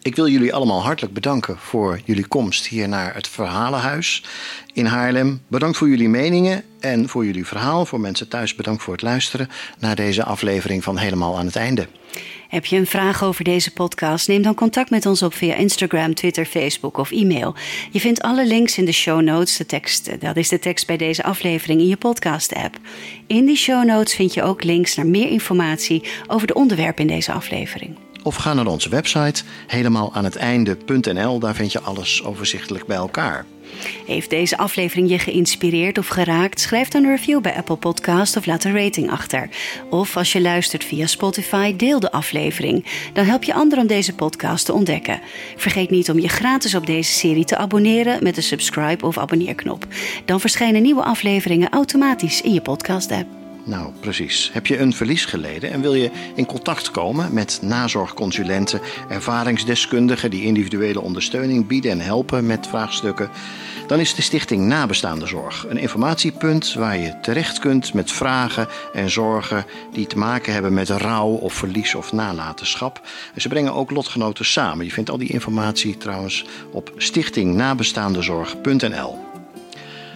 Ik 0.02 0.16
wil 0.16 0.28
jullie 0.28 0.54
allemaal 0.54 0.84
hartelijk 0.84 1.14
bedanken 1.14 1.58
voor 1.58 2.00
jullie 2.06 2.28
komst 2.28 2.68
hier 2.68 2.88
naar 2.88 3.14
het 3.14 3.28
Verhalenhuis 3.28 4.24
in 4.74 4.86
Haarlem. 4.86 5.42
Bedankt 5.48 5.78
voor 5.78 5.90
jullie 5.90 6.10
meningen 6.10 6.64
en 6.80 7.10
voor 7.10 7.26
jullie 7.26 7.46
verhaal. 7.46 7.86
Voor 7.86 8.00
mensen 8.00 8.28
thuis 8.28 8.56
bedankt 8.56 8.84
voor 8.84 8.94
het 8.94 9.02
luisteren 9.02 9.50
naar 9.80 9.96
deze 9.96 10.24
aflevering 10.24 10.84
van 10.84 10.98
Helemaal 10.98 11.38
aan 11.38 11.46
het 11.46 11.56
Einde. 11.56 11.88
Heb 12.50 12.66
je 12.66 12.78
een 12.78 12.88
vraag 12.88 13.24
over 13.24 13.44
deze 13.44 13.74
podcast? 13.74 14.28
Neem 14.28 14.42
dan 14.42 14.56
contact 14.56 14.90
met 14.90 15.06
ons 15.06 15.22
op 15.22 15.34
via 15.34 15.56
Instagram, 15.56 16.14
Twitter, 16.14 16.46
Facebook 16.46 16.98
of 16.98 17.12
e-mail. 17.12 17.56
Je 17.92 18.00
vindt 18.00 18.22
alle 18.22 18.46
links 18.48 18.78
in 18.78 18.86
de 18.86 18.92
show 18.92 19.22
notes. 19.22 19.58
De 19.58 19.66
tekst, 19.66 20.22
dat 20.22 20.38
is 20.38 20.50
de 20.50 20.60
tekst 20.60 20.88
bij 20.88 20.98
deze 20.98 21.24
aflevering 21.24 21.82
in 21.82 21.88
je 21.88 21.98
podcast-app. 21.98 22.78
In 23.28 23.46
die 23.46 23.58
show 23.58 23.86
notes 23.86 24.16
vind 24.16 24.34
je 24.34 24.44
ook 24.44 24.64
links 24.64 24.96
naar 24.96 25.08
meer 25.08 25.30
informatie 25.30 26.04
over 26.28 26.48
de 26.48 26.54
onderwerpen 26.54 27.08
in 27.08 27.16
deze 27.16 27.32
aflevering. 27.32 28.09
Of 28.24 28.36
ga 28.36 28.54
naar 28.54 28.68
onze 28.68 28.90
website 28.90 29.44
helemaal 29.68 30.14
aan 30.14 30.24
het 30.24 30.36
einde.nl. 30.36 31.40
Daar 31.40 31.56
vind 31.56 31.72
je 31.72 31.80
alles 31.80 32.24
overzichtelijk 32.24 32.86
bij 32.86 32.98
elkaar. 32.98 33.46
Heeft 34.06 34.30
deze 34.30 34.58
aflevering 34.58 35.10
je 35.10 35.20
geïnspireerd 35.20 35.98
of 35.98 36.08
geraakt? 36.08 36.60
Schrijf 36.60 36.88
dan 36.88 37.04
een 37.04 37.10
review 37.10 37.42
bij 37.42 37.56
Apple 37.56 37.76
Podcast 37.76 38.38
of 38.38 38.46
laat 38.46 38.64
een 38.64 38.78
rating 38.78 39.12
achter. 39.12 39.50
Of 39.90 40.18
als 40.18 40.32
je 40.32 40.42
luistert 40.42 40.84
via 40.84 41.08
Spotify, 41.08 41.76
deel 41.76 42.00
de 42.00 42.12
aflevering. 42.12 42.86
Dan 43.14 43.26
help 43.26 43.44
je 43.44 43.54
anderen 43.54 43.82
om 43.82 43.88
deze 43.88 44.16
podcast 44.16 44.66
te 44.66 44.74
ontdekken. 44.74 45.22
Vergeet 45.56 45.90
niet 45.90 46.10
om 46.10 46.20
je 46.20 46.30
gratis 46.30 46.76
op 46.76 46.86
deze 46.86 47.12
serie 47.12 47.46
te 47.46 47.58
abonneren 47.58 48.24
met 48.24 48.36
de 48.36 48.42
subscribe 48.42 49.06
of 49.06 49.18
abonneerknop. 49.18 49.88
Dan 50.26 50.40
verschijnen 50.40 50.82
nieuwe 50.82 51.04
afleveringen 51.04 51.70
automatisch 51.70 52.42
in 52.42 52.54
je 52.54 52.62
podcast-app. 52.62 53.39
Nou, 53.64 53.92
precies. 54.00 54.50
Heb 54.54 54.68
je 54.68 54.80
een 54.80 54.94
verlies 54.94 55.26
geleden 55.26 55.72
en 55.72 55.82
wil 55.82 55.94
je 55.94 56.12
in 56.36 56.46
contact 56.46 56.92
komen 56.92 57.34
met 57.34 57.60
nazorgconsulenten, 57.62 58.82
ervaringsdeskundigen 59.10 60.32
die 60.32 60.44
individuele 60.44 61.02
ondersteuning 61.02 61.68
bieden 61.68 61.92
en 61.92 62.00
helpen 62.00 62.46
met 62.46 62.68
vraagstukken? 62.68 63.30
Dan 63.88 64.00
is 64.00 64.16
de 64.16 64.22
Stichting 64.22 64.66
Nabestaande 64.66 65.28
Zorg 65.28 65.66
een 65.70 65.78
informatiepunt 65.78 66.74
waar 66.74 66.98
je 66.98 67.20
terecht 67.22 67.60
kunt 67.60 67.94
met 67.94 68.12
vragen 68.12 68.68
en 68.94 69.10
zorgen 69.10 69.66
die 69.94 70.08
te 70.08 70.18
maken 70.18 70.54
hebben 70.54 70.74
met 70.74 70.90
rouw 70.90 71.30
of 71.30 71.54
verlies 71.54 71.96
of 71.96 72.12
nalatenschap. 72.12 73.02
En 73.34 73.42
ze 73.42 73.48
brengen 73.48 73.74
ook 73.74 73.92
lotgenoten 73.92 74.46
samen. 74.46 74.86
Je 74.86 74.92
vindt 74.92 75.10
al 75.10 75.18
die 75.18 75.34
informatie 75.34 75.98
trouwens 75.98 76.46
op 76.72 76.94
stichtingnabestaandezorg.nl. 76.98 79.18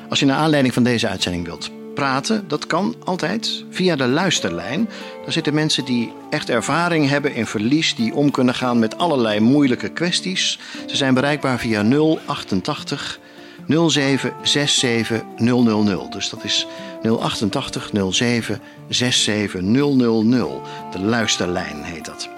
Als 0.10 0.20
je 0.20 0.26
naar 0.26 0.38
aanleiding 0.38 0.74
van 0.74 0.84
deze 0.84 1.08
uitzending 1.08 1.46
wilt 1.46 1.82
praten, 1.94 2.48
dat 2.48 2.68
kan 2.68 2.96
altijd 3.04 3.64
via 3.70 3.96
de 3.96 4.08
luisterlijn. 4.08 4.89
Daar 5.24 5.32
zitten 5.32 5.54
mensen 5.54 5.86
die 5.86 6.12
echt 6.30 6.50
ervaring 6.50 7.10
hebben 7.10 7.36
in 7.36 7.46
verlies, 7.46 7.96
die 7.96 8.14
om 8.14 8.32
kunnen 8.32 8.56
gaan 8.56 8.80
met 8.80 8.98
allerlei 8.98 9.39
moeilijke 9.39 9.89
kwesties. 9.89 10.60
Ze 10.88 10.96
zijn 10.96 11.14
bereikbaar 11.14 11.60
via 11.60 11.84
088 12.26 13.20
0767 13.68 15.22
000. 15.38 16.10
Dus 16.10 16.30
dat 16.30 16.44
is 16.44 16.68
088 17.20 17.91
07 18.10 18.62
67 18.88 19.62
000. 19.62 20.62
De 20.91 21.00
luisterlijn 21.00 21.84
heet 21.84 22.06
dat. 22.06 22.30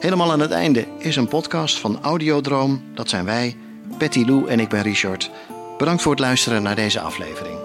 Helemaal 0.00 0.32
aan 0.32 0.40
het 0.40 0.50
einde 0.50 0.86
is 0.98 1.16
een 1.16 1.28
podcast 1.28 1.78
van 1.78 1.98
Audiodroom. 2.02 2.82
Dat 2.94 3.08
zijn 3.08 3.24
wij, 3.24 3.56
Betty 3.98 4.24
Lou 4.26 4.48
en 4.48 4.60
ik 4.60 4.68
ben 4.68 4.82
Richard. 4.82 5.30
Bedankt 5.78 6.02
voor 6.02 6.12
het 6.12 6.20
luisteren 6.20 6.62
naar 6.62 6.74
deze 6.74 7.00
aflevering. 7.00 7.63